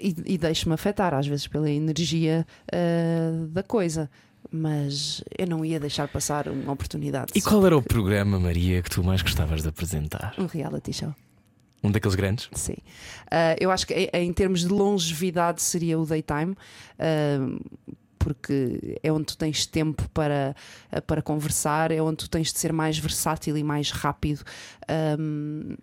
[0.00, 4.10] e e deixo-me afetar, às vezes, pela energia ah, da coisa.
[4.50, 7.32] Mas eu não ia deixar passar uma oportunidade.
[7.34, 10.34] E qual era o programa, Maria, que tu mais gostavas de apresentar?
[10.38, 11.14] Um reality show.
[11.82, 12.48] Um daqueles grandes?
[12.52, 12.76] Sim.
[13.30, 16.56] Ah, eu acho que em, em termos de longevidade seria o daytime.
[16.98, 17.58] ah,
[18.18, 20.54] porque é onde tu tens tempo para,
[20.90, 24.44] ah, para conversar, é onde tu tens de ser mais versátil e mais rápido.
[24.88, 25.76] Ahm,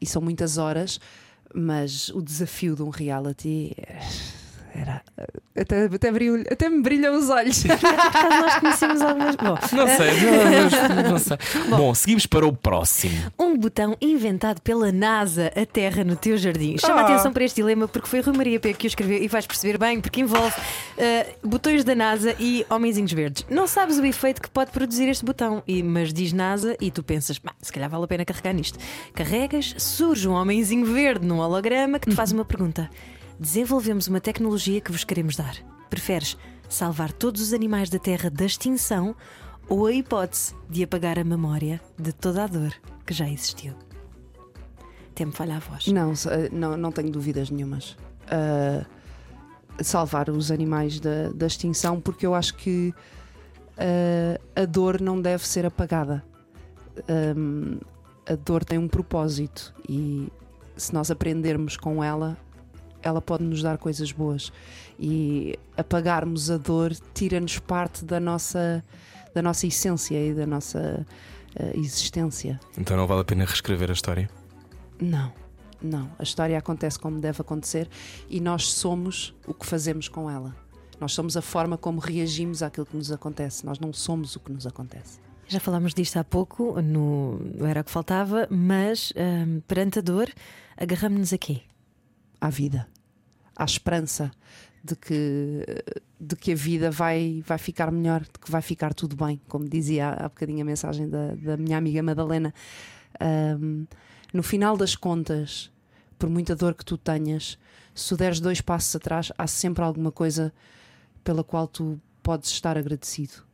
[0.00, 1.00] e são muitas horas,
[1.54, 4.00] mas o desafio de um reality eh,
[4.74, 5.02] era.
[5.56, 7.64] Até, até, brilho- até me brilham os olhos.
[7.68, 9.36] Acaso nós conhecemos algumas.
[9.36, 10.10] Bom, Não sei,
[11.04, 11.36] não, não- sei.
[11.68, 13.14] Bom, seguimos para o próximo.
[13.38, 16.76] um botão inventado pela NASA, a Terra no teu jardim.
[16.78, 17.02] Chama Ah.
[17.02, 19.46] a atenção para este dilema porque foi Rui Maria P que o escreveu e vais
[19.46, 20.54] perceber bem porque envolve
[20.96, 23.44] eh, botões da NASA e homenzinhos verdes.
[23.50, 27.02] Não sabes o efeito que pode produzir este botão, e, mas diz NASA e tu
[27.02, 28.78] pensas, "Bah, se calhar vale a pena carregar nisto.
[29.14, 32.88] Carregas, surge um homenzinho verde num holograma que te faz uma pergunta.
[33.42, 35.56] Desenvolvemos uma tecnologia que vos queremos dar.
[35.90, 36.38] Preferes
[36.68, 39.16] salvar todos os animais da Terra da extinção
[39.68, 42.72] ou a hipótese de apagar a memória de toda a dor
[43.04, 43.74] que já existiu?
[45.12, 45.88] Tem-me falha a voz.
[45.88, 47.96] Não, eh, não, não tenho dúvidas nenhumas.
[48.28, 48.86] Ah,
[49.82, 52.94] salvar os animais da, da extinção, porque eu acho que
[53.76, 56.22] ah, a dor não deve ser apagada.
[57.08, 57.80] Ahm,
[58.24, 60.28] a dor tem um propósito e
[60.76, 62.38] se nós aprendermos com ela,
[63.02, 64.52] ela pode nos dar coisas boas.
[64.98, 68.84] E apagarmos a dor tira-nos parte da nossa,
[69.34, 71.06] da nossa essência e da nossa
[71.58, 72.60] ah, existência.
[72.78, 74.30] Então não vale a pena reescrever a história?
[75.00, 75.32] Não,
[75.82, 76.10] não.
[76.18, 77.88] A história acontece como deve acontecer
[78.28, 80.54] e nós somos o que fazemos com ela.
[81.00, 83.66] Nós somos a forma como reagimos àquilo que nos acontece.
[83.66, 85.18] Nós não somos o que nos acontece.
[85.48, 90.30] Já falámos disto há pouco, no, Era o que Faltava, mas hum, perante a dor,
[90.76, 91.62] agarramos-nos aqui.
[92.42, 92.88] À vida,
[93.54, 94.32] à esperança
[94.82, 95.64] de que,
[96.20, 99.68] de que a vida vai, vai ficar melhor, de que vai ficar tudo bem, como
[99.68, 102.52] dizia há bocadinho a mensagem da, da minha amiga Madalena.
[103.20, 103.86] Ahm,
[104.32, 105.70] no final das contas,
[106.18, 107.58] por muita dor que tu tenhas,
[107.94, 110.52] se deres dois passos atrás, há sempre alguma coisa
[111.22, 113.44] pela qual tu podes estar agradecido.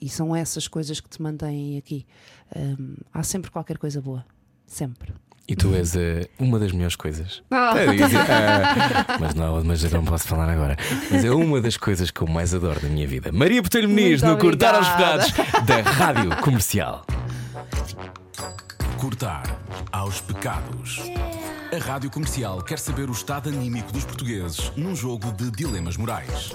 [0.00, 2.06] E são essas coisas que te mantêm aqui.
[2.54, 4.24] Ahm, há sempre qualquer coisa boa.
[4.66, 5.12] Sempre.
[5.48, 7.42] E tu és eh, uma das melhores coisas.
[7.50, 10.76] Ia dizer, ah, mas, não, mas eu não posso falar agora.
[11.10, 13.32] Mas é uma das coisas que eu mais adoro da minha vida.
[13.32, 14.88] Maria Botelho Muniz no Cortar aos.
[14.88, 15.32] Pecados
[15.64, 17.06] da Rádio Comercial.
[18.98, 19.58] Cortar
[19.90, 21.00] aos pecados.
[21.72, 26.52] A Rádio Comercial quer saber o estado anímico dos portugueses num jogo de dilemas morais.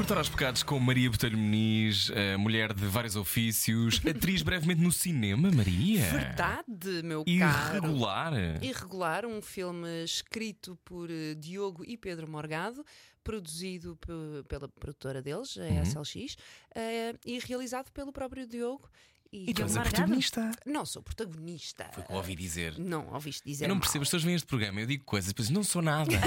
[0.00, 4.90] Cortar aos Pecados com Maria Botelho Muniz, eh, mulher de vários ofícios, atriz brevemente no
[4.90, 6.02] cinema, Maria.
[6.10, 7.76] Verdade, meu caro.
[7.84, 8.32] Irregular.
[8.64, 12.82] Irregular, um filme escrito por eh, Diogo e Pedro Morgado,
[13.22, 15.84] produzido pe- pela produtora deles, a Uhum.
[15.84, 16.36] SLX,
[16.74, 18.88] eh, e realizado pelo próprio Diogo.
[19.32, 20.50] E tu és a protagonista.
[20.66, 21.88] Não sou protagonista.
[21.94, 22.76] Foi o que ouvi dizer.
[22.78, 23.64] Não, ouviste dizer.
[23.64, 23.82] Eu não mal.
[23.82, 26.10] percebo, as pessoas veem este programa, eu digo coisas, depois não sou nada.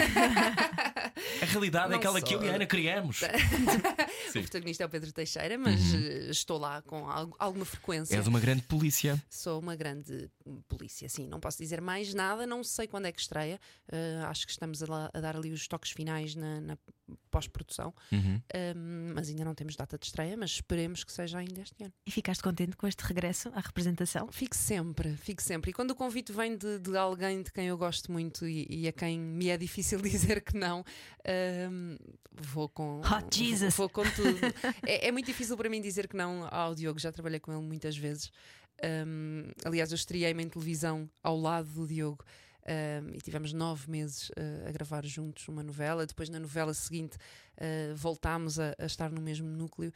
[1.41, 2.55] A realidade é Não aquela que eu e a sou.
[2.55, 3.19] Ana criamos.
[4.35, 8.15] O protagonista é o Pedro Teixeira, mas eh, estou lá com al- alguma frequência.
[8.15, 9.21] És uma grande polícia.
[9.29, 10.27] Sou uma grande
[10.67, 11.27] polícia, sim.
[11.27, 13.59] Não posso dizer mais nada, não sei quando é que estreia.
[13.91, 16.77] Uh, acho que estamos a, lá- a dar ali os toques finais na, na
[17.29, 18.41] pós-produção, Uhum.
[18.75, 21.93] Um, mas ainda não temos data de estreia, mas esperemos que seja ainda este ano.
[22.07, 24.31] E ficaste contente com este regresso à representação?
[24.31, 25.71] Fico sempre, fico sempre.
[25.71, 28.87] E quando o convite vem de, de alguém de quem eu gosto muito e, e
[28.87, 30.85] a quem me é difícil dizer que não,
[31.71, 31.97] um,
[32.31, 33.01] vou com.
[33.01, 33.75] Hot Jesus.
[33.75, 34.39] Vou, vou com tudo.
[34.85, 37.61] é, é muito difícil para mim dizer que não ao Diogo, já trabalhei com ele
[37.61, 38.31] muitas vezes.
[39.07, 42.23] Um, aliás, eu estreiei-me em televisão ao lado do Diogo.
[43.03, 46.05] um, e tivemos nove meses uh, a gravar juntos uma novela.
[46.05, 47.17] Depois, na novela seguinte,
[47.57, 49.91] uh, voltámos a, a estar no mesmo núcleo.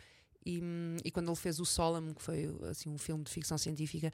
[0.48, 0.61] E,
[1.03, 4.14] e quando ele fez o Solemn, que foi assim, um filme de ficção científica,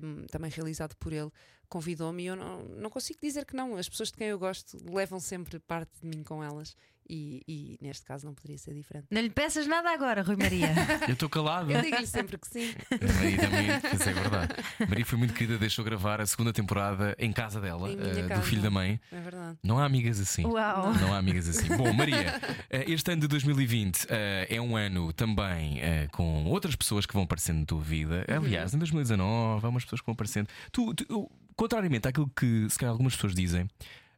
[0.00, 1.30] um, também realizado por ele,
[1.68, 3.76] convidou-me e eu não, não consigo dizer que não.
[3.76, 6.76] As pessoas de quem eu gosto levam sempre parte de mim com elas
[7.08, 9.06] E, e neste caso não poderia ser diferente.
[9.10, 10.68] Não lhe peças nada agora, Rui Maria.
[11.06, 11.70] Eu estou calado.
[11.70, 12.74] Eu digo-lhe sempre que sim.
[12.90, 14.54] Maria também, isso é verdade.
[14.88, 18.22] Maria foi muito querida, deixou gravar a segunda temporada em casa dela, Em minha eh,
[18.22, 18.42] do casa.
[18.42, 19.00] filho da mãe.
[19.12, 19.58] É verdade.
[19.62, 20.44] Não há amigas assim.
[20.44, 20.92] Uau.
[20.94, 21.68] Não há amigas assim.
[21.76, 26.74] Bom, Maria, eh, este ano de 2020 eh, é um ano também eh, com outras
[26.74, 28.24] pessoas que vão aparecendo na tua vida.
[28.28, 28.36] Uhum.
[28.38, 30.48] Aliás, em 2019 há umas pessoas que vão aparecendo.
[30.72, 33.68] Tu, tu- eu- contrariamente àquilo que se calhar algumas pessoas dizem,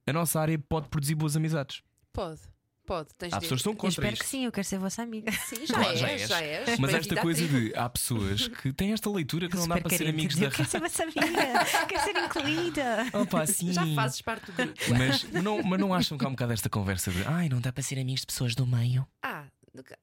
[0.06, 1.82] a nossa área pode produzir boas amizades.
[2.12, 2.40] Pode,
[2.88, 3.08] pode.
[3.18, 4.22] Tens Há de- pessoas que estão Eu contra espero isto.
[4.24, 5.30] que sim, eu quero ser vossa amiga.
[5.32, 6.28] Sim, já, Claro, és, já és.
[6.28, 6.78] já és.
[6.78, 10.08] Mas esta coisa de há pessoas que têm esta leitura que não dá para ser
[10.08, 13.06] amigos Eu da quero ser vossa amiga, quero ser incluída.
[13.12, 13.72] Opa, sim.
[13.72, 14.80] Já fazes parte do grupo.
[14.96, 17.72] Mas não, mas não acham que há um bocado esta conversa de ai, não dá
[17.72, 19.06] para ser amigos de pessoas do meio?
[19.22, 19.44] Ah,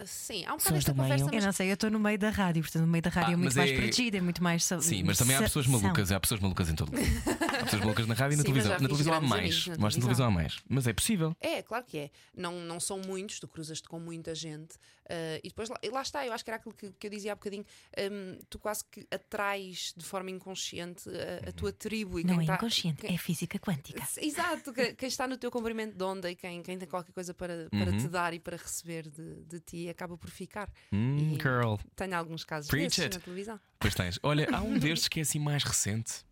[0.06, 2.30] sim, há um bocado esta conversa, Eu mas não sei, eu estou no meio da
[2.30, 4.44] rádio, portanto, no meio da rádio Ah, é muito mas mais é- protegida, é muito
[4.44, 4.64] mais.
[4.64, 7.06] Sim, mas também há pessoas malucas, há pessoas malucas em todo lado.
[7.56, 8.72] Há pessoas malucas na rádio e na Sim, televisão.
[8.74, 9.56] Na televisão há mais.
[9.56, 10.02] Mas na televisão.
[10.02, 10.58] televisão há mais.
[10.70, 11.36] Mas é possível.
[11.40, 12.10] É, claro que é.
[12.36, 14.76] Não, não são muitos, tu cruzas-te com muita gente.
[15.10, 17.12] Ah, e depois lá, e lá está, eu acho que era aquilo que, que eu
[17.12, 17.66] dizia há bocadinho.
[18.12, 22.44] hum, tu quase que atrais de forma inconsciente a, a tua tribo e Não quem
[22.44, 24.04] é tá- inconsciente, quem- é física quântica.
[24.22, 27.34] Exato, que- quem está no teu comprimento de onda e quem, quem tem qualquer coisa
[27.34, 27.98] para, para Uhum.
[27.98, 30.70] te dar e para receber de, de ti acaba por ficar.
[30.92, 31.76] Hum, E- girl.
[31.96, 33.16] Tenho alguns casos Preach desses it.
[33.18, 33.60] na televisão.
[33.80, 34.20] Pois tens.
[34.24, 36.24] Olha, há um destes que é assim mais recente.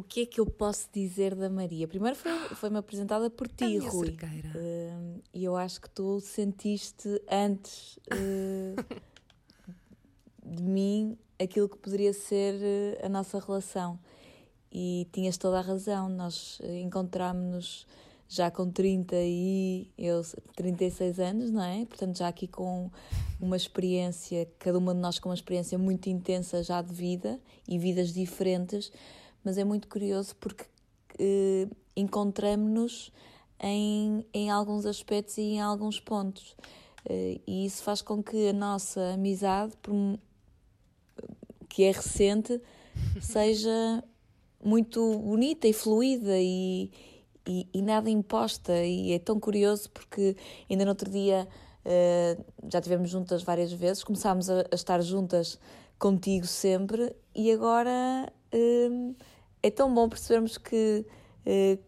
[0.00, 1.86] O que é que eu posso dizer da Maria?
[1.86, 4.16] Primeiro foi- foi-me apresentada por a ti, minha Rui.
[4.56, 8.74] Hum, E eu acho que tu sentiste antes eh,
[10.44, 13.98] de mim aquilo que poderia ser eh, a nossa relação.
[14.72, 16.08] E tinhas toda a razão.
[16.08, 17.86] Nós eh, encontrámos-nos
[18.28, 20.22] já com 30 e eu
[20.54, 21.84] 36 anos, não é?
[21.84, 22.88] Portanto, já aqui com
[23.40, 27.76] uma experiência, cada uma de nós com uma experiência muito intensa já de vida e
[27.78, 28.92] vidas diferentes,
[29.44, 30.64] mas é muito curioso porque
[31.18, 33.12] eh, encontramos-nos
[33.60, 36.56] em, em alguns aspectos e em alguns pontos.
[37.08, 39.74] Eh, e isso faz com que a nossa amizade,
[41.68, 42.60] que é recente,
[43.20, 44.02] seja
[44.62, 46.90] muito bonita e fluida e,
[47.46, 48.84] e, e nada imposta.
[48.84, 50.36] E é tão curioso porque
[50.68, 51.48] ainda no outro dia
[51.84, 52.36] eh,
[52.70, 55.58] já estivemos juntas várias vezes, começámos a, a estar juntas
[55.98, 58.90] contigo sempre e agora eh,
[59.62, 61.04] é tão bom percebermos que
[61.44, 61.78] eh,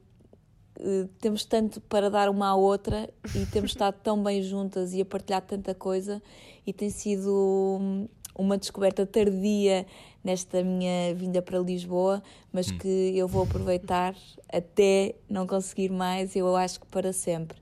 [0.79, 5.01] eh, temos tanto para dar uma à outra e temos estado tão bem juntas e
[5.01, 6.23] a partilhar tanta coisa
[6.67, 9.87] e tem sido hum, uma descoberta tardia
[10.25, 12.23] nesta minha vinda para Lisboa,
[12.53, 14.15] mas que eu vou aproveitar
[14.53, 17.61] até não conseguir mais, eu acho que para sempre.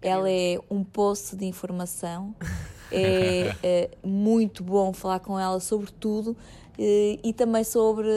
[0.00, 2.36] Ela é um poço de informação,
[2.92, 6.36] é, é muito bom falar com ela sobre tudo
[6.78, 8.08] eh, e também sobre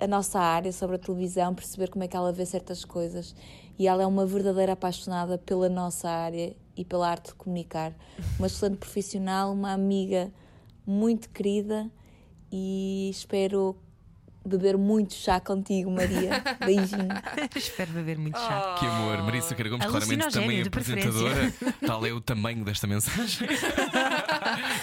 [0.00, 3.34] a nossa área, sobre a televisão, perceber como é que ela vê certas coisas.
[3.78, 7.92] E ela é uma verdadeira apaixonada pela nossa área e pela arte de comunicar.
[8.38, 10.32] Uma excelente profissional, uma amiga
[10.86, 11.90] muito querida
[12.50, 13.76] e espero
[14.44, 16.42] beber muito chá contigo, Maria.
[16.64, 17.08] Beijinho.
[17.54, 18.76] Espero beber muito chá.
[18.78, 21.52] Que amor, Marisa Caragomos, claramente também de apresentadora.
[21.86, 23.48] Tal é o tamanho desta mensagem.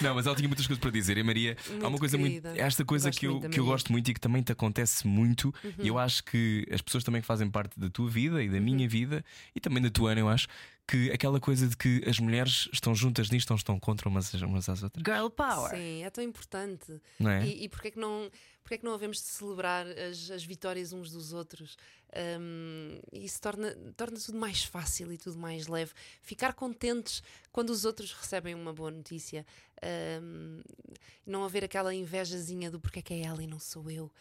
[0.02, 1.18] Não, mas ela tinha muitas coisas para dizer.
[1.18, 2.50] E Maria, há uma Muito coisa querida.
[2.50, 2.62] muito.
[2.62, 5.06] Esta coisa Gosto que eu, muito que eu gosto muito e que também te acontece
[5.08, 5.54] muito.
[5.78, 8.60] E eu acho que as pessoas também que fazem parte da tua vida e da
[8.60, 9.24] minha vida
[9.56, 10.48] e também da tua, Ana, eu acho.
[10.88, 14.68] Que aquela coisa de que as mulheres estão juntas nisto, não estão contra umas, umas
[14.68, 15.04] às outras.
[15.06, 15.70] Girl power.
[15.76, 17.00] Sim, é tão importante.
[17.20, 17.46] Não é?
[17.46, 18.28] E, e porquê, é que não,
[18.64, 21.78] porquê é que não havemos de celebrar as, as vitórias uns dos outros?
[22.42, 25.92] Um, isso torna, torna tudo mais fácil e tudo mais leve.
[26.24, 27.22] Ficar contentes
[27.52, 29.46] quando os outros recebem uma boa notícia.
[30.22, 30.62] Um,
[31.26, 34.12] não haver aquela invejazinha do porquê é que é ela e não sou eu.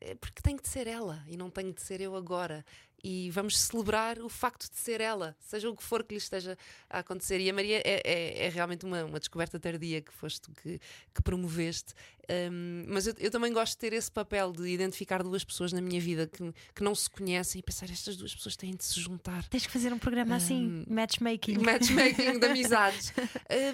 [0.00, 2.64] É porque tem de ser ela e não tenho de ser eu agora.
[3.04, 6.58] E vamos celebrar o facto de ser ela, seja o que for que lhe esteja
[6.90, 7.38] a acontecer.
[7.40, 10.80] E a Maria é, é- é realmente uma, uma descoberta tardia que foste que,
[11.14, 11.94] que promoveste.
[12.28, 15.80] Um, mas eu, eu também gosto de ter esse papel de identificar duas pessoas na
[15.80, 18.98] minha vida que, que não se conhecem e pensar estas duas pessoas têm de se
[19.00, 19.46] juntar.
[19.48, 21.58] Tens que fazer um programa assim, matchmaking.
[21.58, 23.12] Matchmaking de amizades.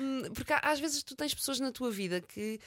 [0.03, 2.61] Um, porque às vezes tu tens pessoas na tua vida que,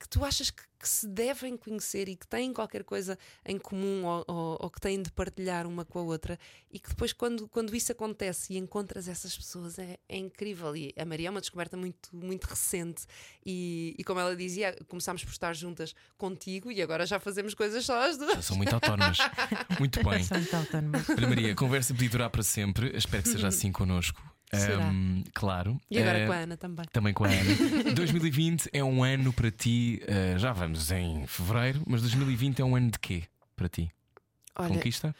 [0.00, 4.06] que tu achas que, que se devem conhecer e que têm qualquer coisa em comum
[4.06, 6.38] ou, ou- ou que têm de partilhar uma com a outra
[6.72, 10.74] e que depois, quando, quando isso acontece e encontras essas pessoas, é, é incrível.
[10.74, 13.04] E a Maria é uma descoberta muito, muito recente.
[13.44, 17.84] E, e como ela dizia, começámos por estar juntas contigo e agora já fazemos coisas
[17.84, 18.36] só as duas.
[18.36, 19.18] Já são muito autónomas.
[19.78, 20.22] Muito bem.
[20.24, 21.08] São muito autónomas.
[21.10, 22.96] Olha, Maria, a conversa podia durar para sempre.
[22.96, 24.20] Espero que seja assim connosco.
[24.52, 24.88] Será.
[24.88, 25.80] Ahm, claro.
[25.90, 26.84] E agora Eh, com a Ana também.
[26.92, 27.92] Também com a Ana.
[27.94, 30.02] 2020 é um ano para ti.
[30.06, 33.24] eh, já vamos em fevereiro, mas 2020 é um ano de quê
[33.54, 33.90] para ti?
[34.56, 35.14] Olha, Conquista?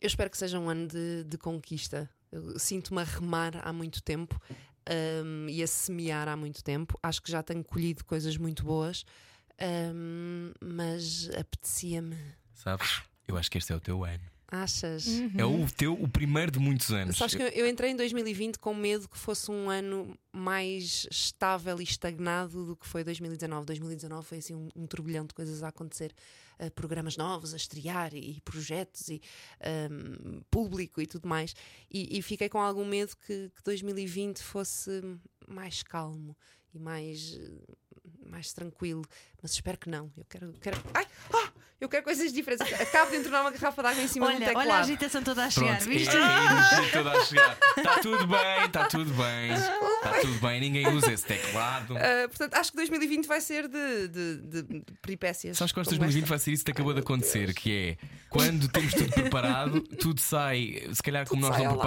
[0.00, 2.10] Eu espero que seja um ano de, de conquista.
[2.32, 4.40] Eu Sinto-me a remar há muito tempo
[5.24, 6.98] um, e a semear há muito tempo.
[7.02, 9.04] Acho que já tenho colhido coisas muito boas,
[9.94, 12.16] um, mas apetecia-me.
[12.54, 13.02] Sabes?
[13.28, 14.24] Eu acho que este é o teu ano.
[14.54, 15.06] Achas?
[15.34, 17.16] É o teu, o primeiro de muitos anos.
[17.16, 21.80] Sabes que eu, eu entrei em 2020 com medo que fosse um ano mais estável
[21.80, 23.64] e estagnado do que foi 2019.
[23.64, 26.12] 2019 foi assim um, um turbilhão de coisas a acontecer,
[26.58, 29.22] eh, programas novos a estrear e, e projetos e
[29.58, 31.54] ehm, público e tudo mais.
[31.90, 35.02] E, e fiquei com algum medo que, que 2020 fosse
[35.48, 36.36] mais calmo
[36.74, 37.40] e mais,
[38.26, 39.02] mais tranquilo.
[39.40, 40.12] Mas espero que não.
[40.14, 40.52] Eu quero.
[40.60, 41.06] quero ai!
[41.32, 41.50] Ah!
[41.82, 42.80] Eu quero coisas diferentes.
[42.80, 44.68] Acabo de entornar uma garrafa de água em cima de um Olha, teclado.
[44.68, 46.16] olha a agitação toda a chegar, Pronto, viste?
[46.16, 46.20] é,
[46.80, 47.58] é, é, toda a chegar.
[47.76, 49.50] Está tudo bem, está tudo bem.
[50.02, 51.94] Está tudo bem, ninguém usa esse teclado.
[51.94, 55.56] Uh, portanto, acho que 2020 vai ser de, de, de peripécias.
[55.56, 56.28] Sabes que acho que como 2020 esta.
[56.28, 60.88] vai ser isso que acabou de acontecer, que é quando temos tudo preparado, tudo sai,
[60.92, 61.82] se calhar como Tudo nós sai não lado.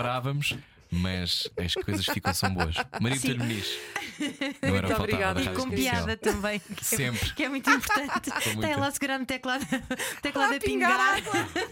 [0.92, 2.76] Mas as coisas ficam são boas.
[3.00, 3.16] Maria.
[3.18, 3.68] Botelho Muniz.
[4.62, 5.44] Não era o que faltava obrigada.
[5.44, 6.60] da E Com piada também.
[6.60, 7.34] que é- Sempre.
[7.34, 8.30] Que é muito importante.
[8.56, 8.62] muito.
[8.62, 9.66] Tem lá a segurar no teclado,
[10.22, 11.22] teclado Ah, a pingar.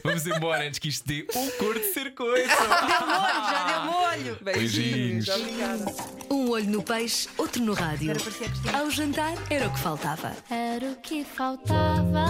[0.03, 2.47] Vamos embora antes que isto dê o cor de ser coisa.
[2.47, 4.37] Deu molho, já deu molho.
[4.41, 5.25] Beijinhos.
[5.25, 5.29] Beijinhos.
[5.29, 5.85] Obrigada.
[6.29, 8.13] Um olho no peixe, outro no rádio.
[8.73, 10.35] Ao jantar era o que faltava.
[10.49, 12.25] Era o que faltava.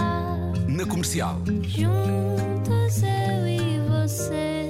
[0.68, 1.42] Na comercial.
[1.62, 4.63] Juntos eu e você.